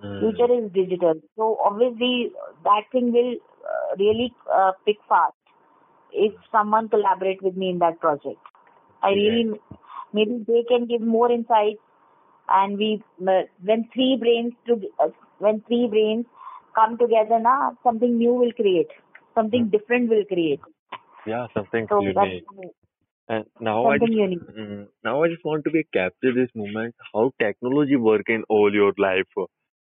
Mm. 0.05 0.21
Future 0.21 0.53
is 0.53 0.73
digital. 0.73 1.15
So 1.37 1.59
obviously 1.65 2.33
that 2.65 2.83
thing 2.93 3.13
will 3.13 3.35
uh, 3.65 3.97
really 3.99 4.33
uh, 4.53 4.73
pick 4.87 4.97
fast 5.09 5.35
if 6.13 6.33
someone 6.51 6.89
collaborate 6.89 7.43
with 7.43 7.57
me 7.57 7.71
in 7.71 7.79
that 7.81 8.01
project. 8.01 8.39
I 9.03 9.11
yeah. 9.11 9.31
really 9.31 9.61
maybe 10.13 10.45
they 10.47 10.65
can 10.69 10.87
give 10.87 11.01
more 11.01 11.31
insights 11.31 11.81
and 12.49 12.79
we 12.79 13.03
uh, 13.29 13.43
when 13.63 13.89
three 13.95 14.17
brains 14.19 14.53
to 14.67 14.81
uh, 14.99 15.09
when 15.39 15.63
three 15.69 15.87
brains 15.89 16.27
come 16.75 16.99
together 16.99 17.39
na 17.39 17.71
something 17.83 18.19
new 18.19 18.35
will 18.35 18.53
create 18.53 18.91
something 19.35 19.67
mm. 19.67 19.71
different 19.71 20.09
will 20.09 20.25
create 20.25 20.61
yeah 21.27 21.47
something 21.55 21.87
so 21.89 22.01
unique 22.01 22.47
that's 23.30 23.30
And 23.30 23.46
now 23.60 23.88
I 23.90 23.98
something 23.98 24.12
just, 24.12 24.14
unique 24.14 24.42
mm, 24.58 24.88
now 25.04 25.24
I 25.24 25.30
just 25.30 25.44
want 25.46 25.64
to 25.66 25.72
be 25.72 25.84
capture 25.94 26.34
this 26.34 26.50
moment. 26.56 26.96
How 27.14 27.32
technology 27.40 27.96
work 27.96 28.30
in 28.30 28.44
all 28.50 28.74
your 28.74 28.94
life. 28.98 29.28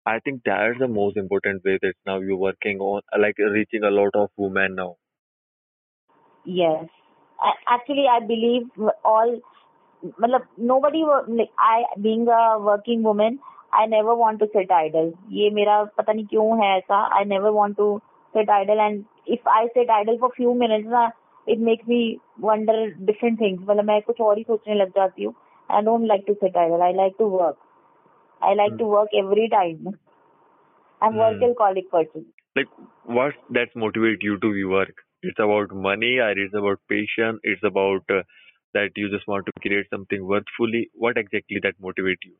I 0.06 0.18
think 0.20 0.42
that's 0.44 0.78
the 0.78 0.88
most 0.88 1.16
important 1.16 1.64
way 1.64 1.78
that 1.82 1.94
now 2.06 2.20
you're 2.20 2.36
working 2.36 2.78
on, 2.80 3.02
uh, 3.12 3.18
like 3.20 3.38
reaching 3.38 3.84
a 3.84 3.90
lot 3.90 4.10
of 4.14 4.30
women 4.36 4.74
now. 4.76 4.96
Yes. 6.44 6.86
A- 7.42 7.60
Actually, 7.74 8.06
I 8.08 8.20
believe 8.20 8.68
all, 9.04 9.38
मतलब 10.20 10.46
nobody, 10.58 11.02
wo- 11.04 11.24
like 11.28 11.50
I 11.58 11.84
being 12.00 12.28
a 12.28 12.58
working 12.58 13.02
woman, 13.02 13.38
I 13.72 13.86
never 13.86 14.14
want 14.14 14.38
to 14.40 14.48
sit 14.54 14.70
idle. 14.70 15.12
ये 15.38 15.50
मेरा 15.58 15.82
पता 15.98 16.12
नहीं 16.12 16.26
क्यों 16.32 16.48
है 16.62 16.76
ऐसा. 16.78 17.00
I 17.20 17.24
never 17.24 17.52
want 17.52 17.76
to 17.78 17.88
sit 18.36 18.50
idle 18.50 18.80
and 18.86 19.04
if 19.36 19.46
I 19.46 19.68
sit 19.76 19.90
idle 19.98 20.18
for 20.18 20.30
few 20.36 20.54
minutes 20.54 20.86
ना, 20.96 21.10
it 21.46 21.58
makes 21.60 21.86
me 21.86 22.20
wonder 22.38 22.90
different 23.10 23.38
things. 23.38 23.60
मतलब 23.62 23.84
मैं 23.84 24.00
कुछ 24.02 24.20
और 24.20 24.38
ही 24.38 24.44
सोचने 24.44 24.74
लग 24.74 24.90
जाती 24.90 25.24
हूँ. 25.24 25.34
I 25.70 25.82
don't 25.82 26.06
like 26.12 26.26
to 26.26 26.34
sit 26.44 26.56
idle. 26.56 26.82
I 26.82 26.92
like 27.02 27.18
to 27.18 27.26
work. 27.26 27.58
I 28.42 28.54
like 28.54 28.72
Hmm. 28.72 28.78
to 28.78 28.84
work 28.84 29.08
every 29.24 29.48
time. 29.48 29.92
I'm 31.02 31.14
Hmm. 31.14 31.42
workaholic 31.42 31.90
person. 31.90 32.24
Like, 32.56 32.68
what 33.04 33.34
that 33.50 33.74
motivate 33.74 34.22
you 34.22 34.38
to 34.38 34.52
be 34.52 34.64
work? 34.64 34.94
It's 35.22 35.38
about 35.38 35.72
money, 35.74 36.18
or 36.18 36.30
it's 36.30 36.54
about 36.54 36.80
passion. 36.88 37.38
It's 37.42 37.62
about 37.64 38.02
uh, 38.10 38.22
that 38.74 38.90
you 38.96 39.10
just 39.10 39.26
want 39.28 39.46
to 39.46 39.52
create 39.60 39.86
something 39.90 40.26
worthfully. 40.26 40.90
What 40.94 41.16
exactly 41.16 41.60
that 41.62 41.74
motivate 41.80 42.18
you? 42.24 42.34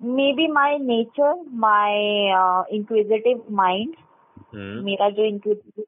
Maybe 0.00 0.48
my 0.48 0.76
nature, 0.78 1.34
my 1.50 1.92
uh, 2.38 2.64
inquisitive 2.70 3.48
mind. 3.50 3.96
Hmm. 4.52 4.80
मेरा 4.84 5.08
जो 5.16 5.24
inquisitive 5.30 5.86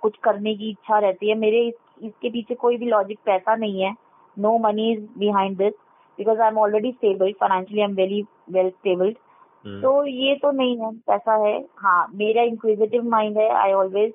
कुछ 0.00 0.16
करने 0.16 0.54
की 0.54 0.70
इच्छा 0.70 0.98
रहती 0.98 1.28
है। 1.28 1.34
मेरे 1.34 1.68
इस, 1.68 1.74
इसके 2.02 2.30
पीछे 2.30 2.54
कोई 2.54 2.76
भी 2.76 2.86
लॉजिक 2.86 3.18
पैसा 3.24 3.56
नहीं 3.56 3.82
है। 3.82 3.94
No 4.38 4.58
money 4.58 4.92
is 4.92 5.18
behind 5.18 5.56
this 5.56 5.74
because 6.18 6.40
I 6.40 6.48
am 6.48 6.58
already 6.58 6.92
stable 6.92 7.32
financially 7.32 7.82
I 7.82 7.88
am 7.88 7.94
very 7.94 8.24
well 8.50 8.70
stabled 8.70 9.16
Hmm. 9.56 9.74
तो 9.74 10.06
ये 10.06 10.34
तो 10.34 10.50
नहीं 10.50 10.78
है। 10.78 10.96
पैसा 10.96 11.34
है। 11.34 11.64
हाँ 11.76 12.10
मेरा 12.14 12.42
इंक्विजिटिव 12.42 13.02
माइंड 13.04 13.38
है। 13.38 13.50
I 13.50 13.72
always 13.72 14.12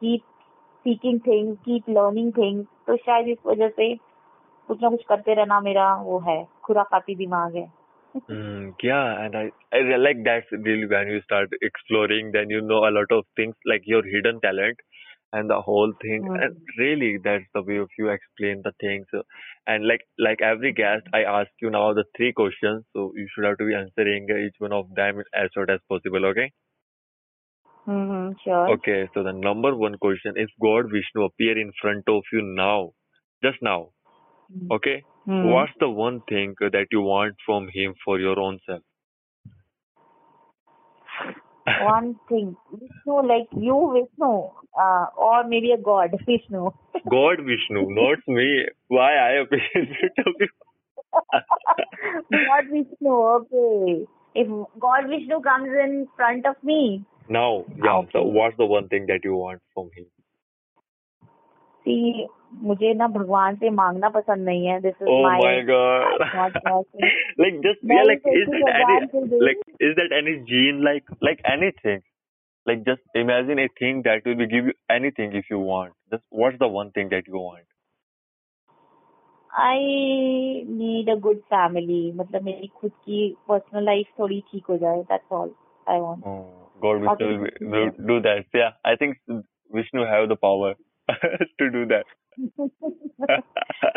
keep 0.00 0.20
seeking 0.78 1.20
things 1.26 1.58
keep 1.58 1.82
learning 1.90 2.32
things 2.32 2.66
तो 2.86 2.96
शायद 2.96 3.28
इस 3.28 3.38
वजह 3.46 3.68
से 3.68 3.96
कुछ 4.68 4.82
ना 4.82 4.88
कुछ 4.88 5.04
करते 5.08 5.34
रहना 5.34 5.60
मेरा 5.60 5.94
वो 5.94 6.18
है। 6.18 6.48
खुराफाती 6.64 7.14
दिमाग 7.14 7.56
है। 7.56 7.72
Mm, 8.16 8.72
yeah, 8.84 9.18
and 9.18 9.34
I, 9.34 9.44
I 9.74 9.88
re- 9.88 10.02
like 10.02 10.18
that's 10.18 10.66
really 10.66 10.86
when 10.92 11.06
you 11.08 11.20
start 11.20 11.48
exploring, 11.64 12.32
then 12.36 12.46
you 12.50 12.62
know 12.62 12.80
a 12.84 12.90
lot 12.90 13.12
of 13.12 13.22
things 13.40 13.54
like 13.72 13.84
your 13.92 14.02
hidden 14.02 14.38
talent. 14.44 14.74
and 15.32 15.48
the 15.48 15.60
whole 15.60 15.92
thing. 16.02 16.22
Mm. 16.28 16.42
and 16.44 16.56
really 16.78 17.18
that's 17.22 17.44
the 17.54 17.62
way 17.62 17.76
of 17.76 17.88
you 17.98 18.08
explain 18.08 18.62
the 18.64 18.72
things. 18.80 19.06
And 19.66 19.86
like 19.86 20.02
like 20.18 20.40
every 20.42 20.72
guest 20.72 21.06
i 21.14 21.22
ask 21.22 21.50
you 21.60 21.70
now 21.70 21.92
the 21.94 22.04
three 22.16 22.32
questions. 22.32 22.84
So 22.92 23.12
you 23.16 23.28
should 23.34 23.44
have 23.44 23.58
to 23.58 23.66
be 23.66 23.74
answering 23.74 24.28
each 24.46 24.56
one 24.58 24.72
of 24.72 24.86
them 24.94 25.22
as 25.34 25.50
short 25.54 25.70
as 25.70 25.80
possible 25.88 26.26
okay? 26.26 26.50
Mm-hmm, 27.86 28.32
sure. 28.44 28.68
Okay 28.74 29.08
so 29.14 29.22
the 29.22 29.32
number 29.32 29.74
one 29.74 29.96
question 29.98 30.34
if 30.36 30.50
god 30.60 30.90
vishnu 30.96 31.24
appear 31.24 31.58
in 31.58 31.72
front 31.80 32.04
of 32.08 32.22
you 32.32 32.42
now 32.42 32.90
just 33.42 33.58
now. 33.62 33.90
Mm-hmm. 34.52 34.72
Okay? 34.72 35.02
Mm. 35.28 35.52
what's 35.52 35.72
the 35.78 35.88
one 35.88 36.22
thing 36.28 36.54
that 36.60 36.86
you 36.90 37.02
want 37.02 37.34
from 37.46 37.68
him 37.72 37.94
for 38.04 38.18
your 38.18 38.38
own 38.40 38.58
self? 38.66 38.82
One 41.78 42.16
thing 42.28 42.56
Vishnu 42.72 43.22
like 43.26 43.48
you 43.56 43.78
Vishnu 43.94 44.50
uh, 44.78 45.06
or 45.16 45.44
maybe 45.44 45.72
a 45.72 45.78
god 45.78 46.10
Vishnu 46.26 46.70
God 47.08 47.38
Vishnu, 47.38 47.86
not 47.90 48.18
me. 48.28 48.66
Why 48.88 49.14
I 49.14 49.42
appear 49.42 49.60
in 49.74 49.86
front 49.86 50.18
of 50.26 50.34
you? 50.40 50.48
God 52.32 52.64
Vishnu 52.72 53.12
okay 53.36 54.06
if 54.34 54.48
God 54.78 55.08
Vishnu 55.08 55.40
comes 55.40 55.68
in 55.84 56.08
front 56.16 56.46
of 56.46 56.56
me 56.62 57.04
Now, 57.28 57.64
yeah. 57.76 58.02
So, 58.12 58.22
what's 58.22 58.56
the 58.56 58.66
one 58.66 58.88
thing 58.88 59.06
that 59.06 59.20
you 59.24 59.34
want 59.34 59.60
from 59.74 59.90
him? 59.96 60.06
भक्ति 61.80 62.26
मुझे 62.62 62.92
ना 62.94 63.06
भगवान 63.08 63.56
से 63.56 63.70
मांगना 63.70 64.08
पसंद 64.08 64.44
नहीं 64.44 64.66
है। 64.66 64.80
This 64.80 64.94
is 65.02 65.08
my 65.22 65.40
like 67.40 67.60
just 67.66 67.84
be 67.86 68.02
like 68.06 68.22
is 68.28 68.50
that 68.50 68.62
any 68.80 69.38
like 69.44 69.60
is 69.82 69.92
that 70.00 70.12
any 70.12 70.36
gene 70.50 70.82
like 70.84 71.10
like 71.24 71.40
anything 71.52 72.00
like 72.66 72.82
just 72.84 73.16
imagine 73.16 73.58
just 73.58 73.80
thing 73.82 74.02
that 74.02 74.26
will 74.26 74.36
be 74.36 74.46
give 74.46 74.66
you 74.66 74.72
anything 74.96 75.34
if 75.36 75.52
you 75.52 75.60
want 75.64 75.92
just 76.12 76.24
what 76.34 76.52
is 76.52 76.60
the 76.60 76.70
one 76.72 76.90
thing 76.96 77.10
that 77.10 77.28
you 77.28 77.44
want 77.44 77.64
I 79.50 80.62
need 80.68 81.10
a 81.10 81.14
good 81.20 81.38
family 81.54 82.02
मतलब 82.16 82.42
मेरी 82.42 82.66
खुद 82.74 82.90
की 82.90 83.36
personal 83.48 83.84
life 83.84 84.06
थोड़ी 84.18 84.40
ठीक 84.52 84.66
हो 84.70 84.76
जाए 84.78 85.02
that's 85.02 85.32
all 85.32 85.50
I 85.86 86.00
want 86.00 86.22
God 86.82 87.02
will 87.02 87.90
do 88.06 88.20
that 88.20 88.56
या 88.56 88.72
I 88.86 88.96
think 88.96 89.16
Vishnu 89.74 90.04
have 90.04 90.26
the 90.26 90.36
power 90.42 90.74
Yeah, 91.09 91.15
I 91.15 91.27
think 91.27 91.59
Vishnu 91.59 91.59
have 91.59 91.59
the 91.59 91.59
power 91.59 91.59
to 91.59 91.71
do 91.71 91.85
that. 91.85 92.05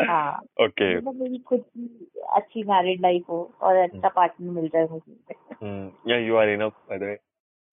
हाँ 0.09 0.41
okay. 0.59 0.95
मतलब 0.97 1.15
मेरी 1.21 1.37
खुद 1.37 1.63
की 1.77 2.11
अच्छी 2.35 2.63
मैरिड 2.63 3.01
लाइफ 3.01 3.25
हो 3.29 3.55
और 3.61 3.75
अच्छा 3.75 4.09
पार्टनर 4.09 4.51
मिल 4.51 4.67
जाए 4.75 4.87
मुझे 4.91 5.17
Hmm. 5.61 5.89
Yeah, 6.05 6.19
you 6.19 6.37
are 6.37 6.49
enough, 6.49 6.73
by 6.89 6.97
the 6.97 7.05
way. 7.05 7.17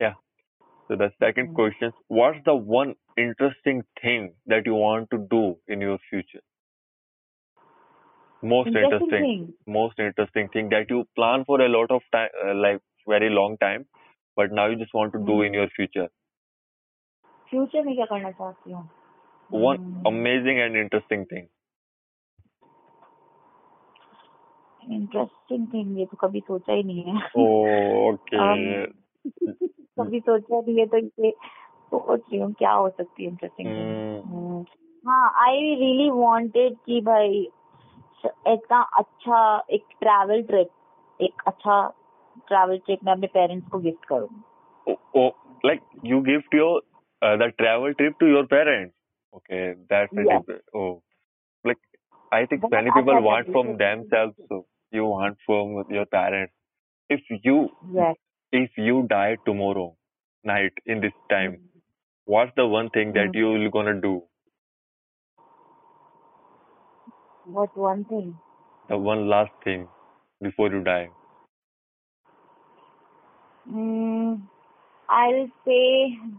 Yeah. 0.01 0.15
So 0.89 0.97
the 0.97 1.11
second 1.19 1.49
Hmm. 1.49 1.55
question: 1.55 1.93
What's 2.09 2.39
the 2.45 2.55
one 2.55 2.95
interesting 3.17 3.83
thing 4.03 4.35
that 4.47 4.67
you 4.67 4.75
want 4.75 5.11
to 5.11 5.19
do 5.35 5.57
in 5.69 5.81
your 5.81 5.99
future? 6.11 6.43
Most 8.43 8.69
Interesting 8.69 9.11
interesting, 9.11 9.23
thing. 9.23 9.55
most 9.67 9.99
interesting 9.99 10.49
thing 10.49 10.69
that 10.71 10.91
you 10.91 11.05
plan 11.17 11.45
for 11.45 11.61
a 11.61 11.69
lot 11.69 11.91
of 11.91 12.03
time, 12.13 12.29
uh, 12.47 12.55
like 12.55 12.81
very 13.09 13.31
long 13.31 13.57
time, 13.59 13.87
but 14.37 14.53
now 14.53 14.67
you 14.67 14.77
just 14.77 14.95
want 14.95 15.13
to 15.13 15.19
do 15.19 15.43
Hmm. 15.43 15.47
in 15.49 15.55
your 15.55 15.69
future. 15.81 16.09
Future 17.51 17.85
में 17.85 17.95
क्या 17.97 18.05
करना 18.07 18.31
चाहती 18.31 18.73
हूँ 18.73 18.89
One 19.52 19.78
Hmm. 19.78 20.06
amazing 20.06 20.60
and 20.60 20.78
interesting 20.78 21.26
thing. 21.26 21.48
Interesting 24.84 25.68
thing 25.74 26.00
ये 26.00 26.06
तो 26.06 26.18
कभी 26.18 26.40
सोचा 26.40 26.74
ही 26.74 26.84
नहीं 26.84 27.04
है 27.04 27.30
Oh, 27.38 28.14
okay. 28.14 28.88
कभी 30.00 30.20
सोचा 30.20 30.60
नहीं 30.60 30.78
है 30.80 30.86
तो 30.86 30.98
इसे 30.98 31.32
सोच 31.32 32.20
रही 32.20 32.40
हूँ 32.40 32.52
क्या 32.54 32.72
हो 32.72 32.90
सकती 32.90 33.24
है 33.24 33.30
इंटरेस्टिंग 33.30 33.70
Hmm. 33.72 34.66
हाँ 35.08 35.34
आई 35.46 35.76
रियली 35.76 36.10
वांटेड 36.10 36.76
कि 36.86 37.02
भाई 37.02 37.42
इतना 38.26 38.82
अच्छा 39.00 39.42
एक 39.72 39.86
ट्रैवल 40.00 40.42
ट्रिप 40.42 41.22
एक 41.22 41.42
अच्छा 41.48 41.88
ट्रैवल 42.48 42.78
ट्रिप 42.78 43.00
मैं 43.06 43.14
अपने 43.14 43.28
पेरेंट्स 43.28 43.68
को 43.68 43.80
गिफ्ट 43.80 44.06
करूँ 44.06 44.30
like 45.64 45.84
you 46.04 46.22
gift 46.24 46.54
your 46.54 46.82
uh, 47.22 47.38
the 47.38 47.52
travel 47.60 47.94
trip 47.94 48.18
to 48.20 48.28
your 48.28 48.46
parents. 48.48 48.94
Okay, 49.34 49.74
that's 49.90 50.12
yeah. 50.14 50.40
oh, 50.76 51.02
like 51.64 51.78
I 52.32 52.46
think 52.46 52.62
but 52.62 52.72
many 52.72 52.90
I 52.90 53.00
people 53.00 53.22
want 53.22 53.48
from 53.52 53.78
themselves. 53.78 54.36
So 54.50 54.66
you 54.92 55.06
want 55.06 55.38
from 55.46 55.86
your 55.90 56.06
parents. 56.06 56.54
If 57.10 57.22
you 57.44 57.70
yes. 57.94 58.16
if 58.52 58.72
you 58.78 59.08
die 59.10 59.38
tomorrow 59.46 59.96
night 60.44 60.74
in 60.86 61.02
this 61.02 61.14
time, 61.30 61.54
mm-hmm. 61.54 61.80
what's 62.26 62.52
the 62.56 62.68
one 62.68 62.90
thing 62.90 63.14
that 63.14 63.32
mm-hmm. 63.32 63.62
you're 63.62 63.72
gonna 63.72 64.00
do? 64.02 64.24
What 67.46 67.76
one 67.78 68.06
thing? 68.06 68.38
The 68.90 68.98
one 68.98 69.28
last 69.30 69.52
thing 69.64 69.88
before 70.42 70.70
you 70.72 70.84
die. 70.84 71.10
Mm, 73.70 74.42
I 75.12 75.46
से 75.46 75.78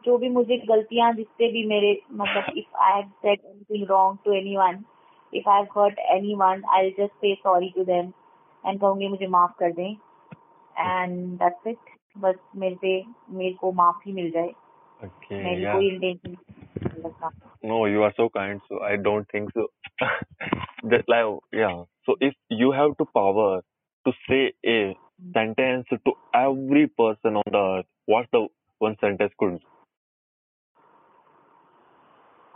जो 0.04 0.16
भी 0.18 0.28
मुझे 0.28 0.56
गलतियाँ 0.68 1.12
जिससे 1.14 1.50
भी 1.52 1.64
मेरे 1.68 1.90
मतलब 2.20 2.58
if 2.58 2.76
I 2.82 2.92
have 2.92 3.08
said 3.22 3.38
anything 3.44 3.86
wrong 3.90 4.18
to 4.24 4.32
anyone 4.32 4.84
if 5.32 5.48
I 5.50 5.60
have 5.60 5.80
hurt 5.80 5.98
anyone 6.14 6.62
I 6.74 6.82
will 6.84 6.94
just 6.98 7.12
say 7.20 7.34
sorry 7.34 7.68
to 7.76 7.84
them 7.84 8.12
and 8.64 8.80
कहूँगी 8.80 9.08
मुझे 9.08 9.26
माफ़ 9.36 9.52
कर 9.58 9.72
दें. 9.72 9.92
एंड 10.76 11.12
दैट्स 11.38 11.66
इट 11.66 11.92
बस 12.18 12.38
मेरे 12.56 12.74
से 12.74 13.02
मेरे 13.36 13.52
को 13.60 13.72
माफ़ी 13.82 14.12
मिल 14.12 14.30
जाए. 14.30 14.50
ओके 15.04 15.42
मेरी 15.44 15.64
कोई 15.64 15.88
intention 15.88 16.36
no 17.68 17.86
you 17.86 18.02
are 18.02 18.10
so 18.10 18.28
kind 18.38 18.60
so 18.60 18.84
I 18.86 18.96
don't 19.08 19.26
think 19.34 19.50
so 19.58 19.66
that 20.88 21.04
like 21.10 21.38
या 21.54 21.70
so 22.06 22.16
if 22.26 22.34
you 22.60 22.70
have 22.72 22.94
to 22.98 23.04
power 23.14 23.60
to 24.06 24.12
say 24.12 24.44
a 24.66 24.94
sentence 25.34 25.90
to 26.06 26.12
every 26.36 26.80
person 27.00 27.36
on 27.40 27.50
the 27.56 27.58
earth 27.72 27.86
what's 28.12 28.30
the 28.32 28.40
one 28.82 28.94
sentence 28.94 29.30
could 29.42 29.58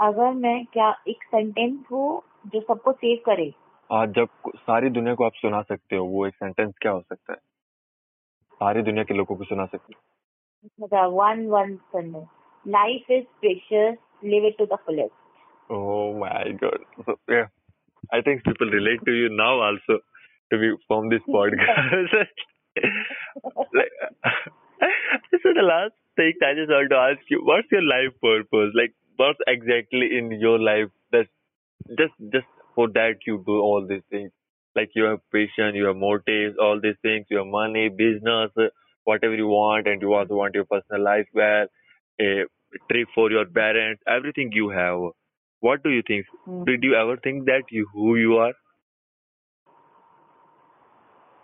अगर 0.00 0.32
मैं 0.32 0.64
क्या 0.64 1.02
एक 1.08 1.24
sentence 1.24 1.84
हो 1.92 2.24
जो 2.46 2.60
सबको 2.60 2.92
save 2.92 3.18
करे। 3.26 3.54
आज 3.92 4.08
जब 4.08 4.28
सारी 4.56 4.90
दुनिया 4.90 5.14
को 5.14 5.24
आप 5.24 5.32
सुना 5.34 5.62
सकते 5.62 5.96
हो 5.96 6.04
वो 6.04 6.26
एक 6.26 6.34
सेंटेंस 6.34 6.74
क्या 6.80 6.92
हो 6.92 7.00
सकता 7.00 7.32
है? 7.32 7.38
सारी 8.54 8.82
दुनिया 8.82 9.04
के 9.04 9.14
लोगों 9.14 9.36
को 9.36 9.44
सुना 9.44 9.66
सकते 9.66 9.94
हो। 9.96 10.00
मतलब 10.84 11.10
one 11.12 11.46
one 11.46 11.76
sentence 11.76 12.26
life 12.68 13.10
is 13.10 13.24
precious 13.24 13.98
live 14.24 14.44
it 14.44 14.58
to 14.58 14.66
the 14.66 14.72
fullest 14.72 15.26
my 16.18 16.44
god. 16.62 16.78
So 17.00 17.14
yeah. 17.30 17.46
I 18.14 18.20
think 18.20 18.42
people 18.44 18.70
relate 18.70 19.02
to 19.04 19.12
you 19.12 19.28
now 19.30 19.52
also 19.66 19.98
to 20.50 20.58
be 20.58 20.68
from 20.88 21.08
this 21.10 21.22
podcast. 21.36 22.14
like, 23.74 23.94
so 25.42 25.52
the 25.54 25.66
last 25.66 26.05
thing 26.16 26.32
I 26.42 26.54
just 26.54 26.70
want 26.70 26.90
to 26.90 26.96
ask 26.96 27.20
you, 27.30 27.40
what's 27.44 27.70
your 27.70 27.82
life 27.82 28.14
purpose? 28.22 28.72
Like 28.74 28.94
what's 29.16 29.38
exactly 29.46 30.16
in 30.18 30.32
your 30.40 30.58
life 30.58 30.88
that 31.12 31.26
just 31.98 32.14
just 32.32 32.46
for 32.74 32.88
that 32.90 33.26
you 33.26 33.42
do 33.46 33.60
all 33.60 33.86
these 33.86 34.02
things? 34.10 34.30
Like 34.74 34.90
you 34.94 35.04
have 35.04 35.20
passion, 35.32 35.74
you 35.74 35.86
have 35.86 35.96
motives, 35.96 36.56
all 36.60 36.80
these 36.80 37.00
things, 37.02 37.26
your 37.30 37.44
money, 37.44 37.88
business, 37.88 38.50
whatever 39.04 39.34
you 39.34 39.46
want, 39.46 39.86
and 39.86 40.02
you 40.02 40.12
also 40.12 40.34
want 40.34 40.54
your 40.54 40.64
personal 40.64 41.02
life 41.02 41.26
where 41.32 41.68
a 42.20 42.44
trip 42.90 43.08
for 43.14 43.30
your 43.30 43.46
parents, 43.46 44.02
everything 44.08 44.50
you 44.52 44.68
have. 44.70 44.98
What 45.60 45.82
do 45.82 45.90
you 45.90 46.02
think? 46.06 46.26
Hmm. 46.44 46.64
Did 46.64 46.82
you 46.82 46.94
ever 46.94 47.16
think 47.16 47.46
that 47.46 47.64
you 47.70 47.88
who 47.92 48.16
you 48.16 48.36
are? 48.36 48.52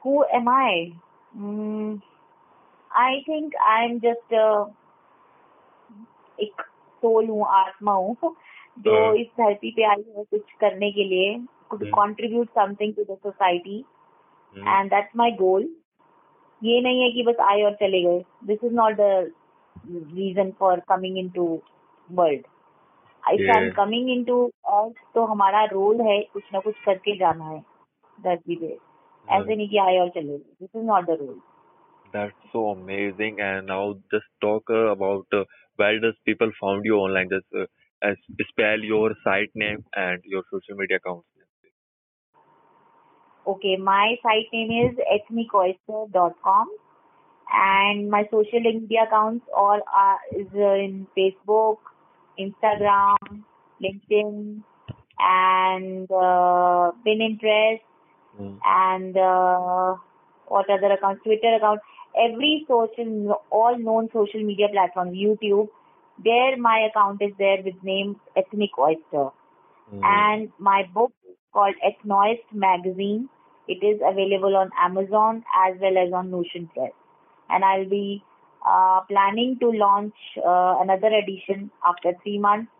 Who 0.03 0.25
am 0.35 0.49
I? 0.49 0.93
Mm, 1.39 2.03
I 2.93 3.20
think 3.28 3.55
I 3.57 3.84
am 3.84 3.99
just 3.99 4.32
एक 6.38 6.62
soul 7.03 7.28
हूँ 7.28 7.47
आत्मा 7.49 7.93
हूँ। 7.93 8.16
जो 8.78 8.95
हाँ। 8.97 9.14
इस 9.14 9.26
धरती 9.40 9.70
पे 9.76 9.84
आई 9.84 10.05
है 10.16 10.24
कुछ 10.24 10.53
करने 10.61 10.90
के 10.93 11.05
लिए 11.05 11.32
हम्म। 11.34 11.86
Contribute 11.90 12.49
something 12.49 12.95
to 12.95 13.05
the 13.05 13.16
society. 13.16 13.78
And 14.55 14.90
that's 14.90 15.16
my 15.16 15.30
goal 15.40 15.68
ये 16.62 16.80
नहीं 16.82 17.03
है 17.03 17.11
कि 17.12 17.22
बस 17.22 17.40
आए 17.40 17.62
और 17.62 17.74
चले 17.74 18.03
गए। 18.03 18.22
This 18.47 18.64
is 18.64 18.72
not 18.74 18.97
the 18.97 19.32
reason 19.86 20.51
for 20.59 20.80
coming 20.88 21.18
into 21.18 21.47
world 22.11 22.47
if 23.22 23.51
I 23.51 23.62
am. 23.62 23.70
Coming 23.72 24.11
into 24.11 24.45
earth 24.70 25.05
तो 25.14 25.24
हमारा 25.24 25.64
रोल 25.72 26.01
है 26.01 26.20
कुछ 26.32 26.45
ना 26.53 26.61
कुछ 26.61 26.74
करके 26.84 27.16
जाना 27.18 27.49
है 27.49 27.61
धरती 28.18 28.57
पे। 28.57 28.76
ऐसे 29.28 29.57
नहीं 29.57 29.68
कि 29.68 29.78
आए 29.78 29.99
और 29.99 30.09
चले 30.09 30.28
गए। 30.28 30.38
This 30.38 30.76
is 30.76 30.84
not 30.84 31.05
the 31.05 31.16
role 31.20 31.40
That's 32.13 32.35
so 32.53 32.69
amazing. 32.71 33.41
And 33.41 33.67
now 33.67 33.95
just 34.13 34.27
talk 34.41 34.65
uh, 34.71 34.91
about 34.97 35.27
uh, 35.33 35.45
where 35.77 35.99
does 36.01 36.15
people 36.25 36.51
found 36.61 36.85
you 36.85 36.97
online? 36.97 37.29
Just 37.31 37.47
uh, 37.55 37.67
as 38.03 38.17
spell 38.49 38.79
your 38.81 39.15
site 39.25 39.51
name 39.55 39.85
and 39.95 40.21
your 40.25 40.43
social 40.51 40.77
media 40.77 40.99
accounts. 40.99 41.27
Okay, 43.47 43.77
my 43.77 44.17
site 44.23 44.49
name 44.53 44.71
is 44.87 44.99
ethnicoyster.com 45.15 46.69
and 47.53 48.11
my 48.11 48.25
social 48.31 48.61
media 48.61 49.05
accounts 49.07 49.45
all 49.57 49.81
are 49.93 50.19
is 50.37 50.47
uh, 50.55 50.75
in 50.75 51.07
Facebook, 51.17 51.79
Instagram, 52.39 53.43
LinkedIn, 53.83 54.63
and 55.19 56.11
uh, 56.11 56.93
Pinterest 57.07 57.81
Hmm. 58.37 58.57
and 58.65 59.17
uh, 59.17 59.97
what 60.47 60.71
other 60.71 60.93
accounts? 60.93 61.23
Twitter 61.25 61.57
account. 61.57 61.81
Every 62.19 62.65
social, 62.69 63.41
all 63.51 63.77
known 63.79 64.09
social 64.13 64.43
media 64.43 64.69
platforms, 64.73 65.17
YouTube. 65.17 65.69
There, 66.23 66.57
my 66.57 66.89
account 66.91 67.21
is 67.23 67.33
there 67.39 67.59
with 67.65 67.75
name 67.83 68.17
Ethnic 68.37 68.71
Oyster 68.79 69.31
Hmm. 69.91 70.23
and 70.23 70.51
my 70.59 70.83
book 70.95 71.13
called 71.53 71.75
Ethnoist 71.85 72.45
Magazine. 72.53 73.29
It 73.69 73.85
is 73.85 74.01
available 74.05 74.57
on 74.57 74.71
Amazon 74.79 75.45
as 75.67 75.77
well 75.81 75.97
as 75.99 76.13
on 76.13 76.31
Notion 76.31 76.69
Press. 76.75 76.93
And 77.49 77.65
I'll 77.65 77.89
be 77.89 78.23
uh, 78.67 79.01
planning 79.09 79.59
to 79.61 79.71
launch 79.71 80.15
uh, 80.39 80.77
another 80.81 81.09
edition 81.09 81.71
after 81.87 82.13
three 82.23 82.39
months. 82.39 82.71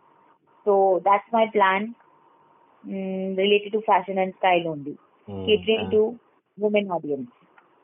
So 0.65 1.01
that's 1.05 1.25
my 1.33 1.47
plan 1.53 1.95
mm, 2.87 3.37
related 3.37 3.73
to 3.73 3.83
fashion 3.83 4.19
and 4.19 4.35
style 4.39 4.69
only, 4.69 4.99
Hmm. 5.27 5.47
catering 5.47 5.89
to 5.91 6.19
women 6.59 6.91
audience. 6.91 7.31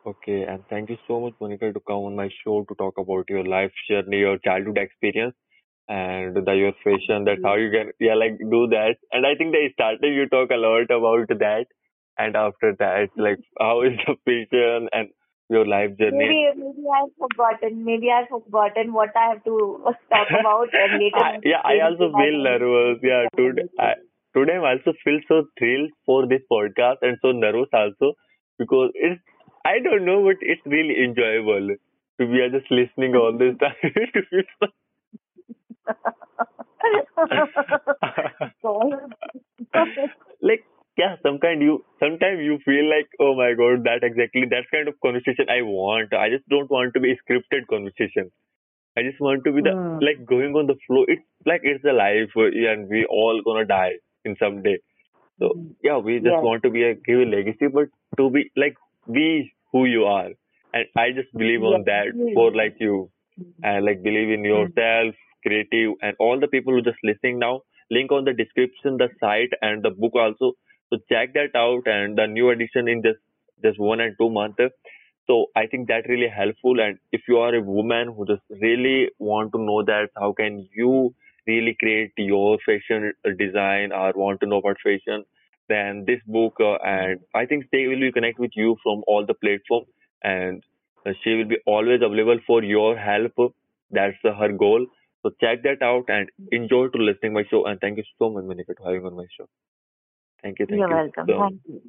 Okay, 0.08 0.42
and 0.44 0.64
thank 0.70 0.90
you 0.90 0.96
so 1.06 1.20
much, 1.20 1.34
Manika, 1.40 1.72
to 1.74 1.80
come 1.80 2.04
on 2.08 2.16
my 2.16 2.28
show 2.44 2.64
to 2.68 2.74
talk 2.76 2.98
about 2.98 3.24
your 3.28 3.44
life 3.44 3.72
journey, 3.88 4.18
your 4.18 4.38
childhood 4.38 4.78
experience, 4.78 5.34
and 5.88 6.36
the 6.36 6.52
your 6.60 6.72
fashion. 6.84 7.24
That 7.24 7.38
how 7.44 7.54
you 7.56 7.70
can 7.70 7.92
yeah 8.00 8.14
like 8.14 8.38
do 8.38 8.66
that. 8.74 8.96
And 9.12 9.26
I 9.26 9.34
think 9.36 9.52
they 9.52 9.70
started 9.74 10.14
you 10.20 10.28
talk 10.28 10.50
a 10.50 10.56
lot 10.66 10.90
about 10.98 11.28
that, 11.44 11.66
and 12.18 12.36
after 12.36 12.74
that 12.78 13.10
like 13.16 13.38
how 13.60 13.82
is 13.82 13.98
the 14.06 14.16
fashion 14.30 14.88
and 14.92 15.10
your 15.50 15.66
life 15.66 15.96
journey. 15.98 16.28
Maybe 16.28 16.60
maybe 16.60 16.84
I've 16.98 17.14
forgotten. 17.18 17.84
Maybe 17.84 18.10
I've 18.10 18.28
forgotten 18.28 18.92
what 18.92 19.16
I 19.16 19.28
have 19.30 19.44
to 19.44 19.56
talk 20.10 20.28
about, 20.40 20.68
and 20.72 20.98
later. 21.02 21.24
I- 21.24 21.38
yeah, 21.44 21.62
I 21.64 21.80
also 21.88 22.12
feel 22.14 22.42
nervous. 22.50 22.98
Yeah, 23.02 23.26
today 23.36 23.62
I, 23.78 23.92
today 24.36 24.56
I 24.56 24.72
also 24.76 24.92
feel 25.04 25.20
so 25.28 25.44
thrilled 25.58 25.90
for 26.06 26.26
this 26.26 26.42
podcast 26.52 26.98
and 27.02 27.18
so 27.22 27.32
nervous 27.32 27.68
also 27.72 28.14
because 28.58 28.90
it's 28.94 29.20
I 29.68 29.78
don't 29.80 30.04
know, 30.06 30.24
but 30.24 30.36
it's 30.40 30.62
really 30.66 30.96
enjoyable 31.04 31.68
to 32.20 32.26
be 32.26 32.42
uh, 32.44 32.48
just 32.58 32.70
listening 32.70 33.14
all 33.16 33.36
this 33.38 33.56
time. 33.58 33.76
to 33.82 34.22
be 34.32 34.42
so- 34.60 34.68
so 38.62 39.08
and 41.42 41.62
you 41.62 41.84
sometimes 42.00 42.40
you 42.42 42.58
feel 42.64 42.88
like 42.90 43.08
oh 43.20 43.34
my 43.40 43.52
god 43.60 43.84
that 43.84 44.04
exactly 44.08 44.44
that 44.50 44.66
kind 44.72 44.88
of 44.88 44.94
conversation 45.00 45.46
I 45.50 45.62
want. 45.62 46.12
I 46.14 46.30
just 46.30 46.48
don't 46.48 46.70
want 46.70 46.94
to 46.94 47.00
be 47.00 47.12
a 47.12 47.16
scripted 47.22 47.66
conversation. 47.70 48.30
I 48.96 49.02
just 49.02 49.20
want 49.20 49.44
to 49.44 49.52
be 49.52 49.62
the 49.62 49.74
Hmm. 49.74 49.98
like 50.00 50.24
going 50.26 50.54
on 50.56 50.66
the 50.66 50.76
flow. 50.86 51.04
It's 51.08 51.22
like 51.46 51.62
it's 51.64 51.84
a 51.84 51.92
life 51.92 52.30
uh, 52.36 52.50
and 52.72 52.88
we 52.88 53.06
all 53.06 53.42
gonna 53.44 53.66
die 53.66 53.94
in 54.24 54.36
some 54.40 54.62
day. 54.62 54.78
So 55.40 55.54
Mhm. 55.54 55.76
yeah, 55.82 55.98
we 55.98 56.20
just 56.20 56.42
want 56.42 56.62
to 56.64 56.70
be 56.70 56.84
a 56.84 56.94
give 56.94 57.20
a 57.20 57.24
legacy, 57.36 57.68
but 57.68 57.88
to 58.18 58.30
be 58.30 58.50
like 58.56 58.76
be 59.12 59.52
who 59.72 59.84
you 59.86 60.04
are. 60.04 60.30
And 60.72 60.86
I 60.96 61.10
just 61.12 61.32
believe 61.32 61.62
on 61.62 61.84
that 61.84 62.06
for 62.34 62.52
like 62.54 62.76
you 62.78 63.10
mm-hmm. 63.40 63.64
and 63.64 63.84
like 63.84 64.02
believe 64.02 64.30
in 64.30 64.44
yourself, 64.44 65.14
creative, 65.46 65.94
and 66.02 66.16
all 66.18 66.38
the 66.38 66.48
people 66.48 66.74
who 66.74 66.82
just 66.82 66.98
listening 67.02 67.38
now. 67.38 67.62
Link 67.90 68.12
on 68.12 68.24
the 68.24 68.34
description, 68.34 68.98
the 68.98 69.08
site, 69.18 69.52
and 69.62 69.82
the 69.82 69.90
book 69.90 70.14
also. 70.14 70.52
So 70.90 70.98
check 71.10 71.32
that 71.34 71.56
out, 71.56 71.86
and 71.86 72.18
the 72.18 72.26
new 72.26 72.50
edition 72.50 72.88
in 72.88 73.02
just 73.02 73.18
just 73.64 73.78
one 73.78 74.00
and 74.00 74.14
two 74.18 74.28
months. 74.28 74.60
So 75.26 75.46
I 75.56 75.66
think 75.66 75.88
that 75.88 76.08
really 76.08 76.28
helpful. 76.28 76.80
And 76.80 76.98
if 77.12 77.22
you 77.28 77.38
are 77.38 77.54
a 77.54 77.62
woman 77.62 78.12
who 78.14 78.26
just 78.26 78.42
really 78.62 79.08
want 79.18 79.52
to 79.52 79.58
know 79.58 79.82
that, 79.84 80.08
how 80.16 80.32
can 80.32 80.68
you 80.74 81.14
really 81.46 81.76
create 81.78 82.12
your 82.16 82.58
fashion 82.64 83.12
design 83.38 83.92
or 83.92 84.12
want 84.14 84.40
to 84.40 84.46
know 84.46 84.58
about 84.58 84.76
fashion, 84.82 85.24
then 85.68 86.04
this 86.06 86.20
book 86.26 86.54
uh, 86.60 86.76
and 86.84 87.20
I 87.34 87.46
think 87.46 87.66
they 87.72 87.86
will 87.86 88.00
be 88.00 88.12
connect 88.12 88.38
with 88.38 88.52
you 88.54 88.76
from 88.82 89.02
all 89.06 89.24
the 89.26 89.34
platform 89.34 89.84
and 90.22 90.62
uh, 91.06 91.12
she 91.22 91.34
will 91.34 91.46
be 91.46 91.58
always 91.66 92.00
available 92.02 92.38
for 92.46 92.62
your 92.62 92.96
help. 92.96 93.54
That's 93.90 94.16
uh, 94.24 94.34
her 94.34 94.52
goal. 94.52 94.86
So 95.22 95.30
check 95.40 95.62
that 95.64 95.82
out 95.82 96.04
and 96.08 96.28
enjoy 96.52 96.88
to 96.88 96.98
listening 96.98 97.32
my 97.32 97.44
show. 97.50 97.66
And 97.66 97.80
thank 97.80 97.98
you 97.98 98.04
so 98.18 98.30
much, 98.30 98.44
Manika, 98.44 98.76
for 98.76 98.86
having 98.86 99.04
on 99.04 99.16
my 99.16 99.26
show. 99.36 99.48
Thank 100.42 100.60
you. 100.60 100.66
Thank 100.66 100.80
You're 100.80 100.88
you. 100.88 100.94
welcome. 100.94 101.26
so 101.26 101.38
Thank 101.40 101.60
you. 101.66 101.82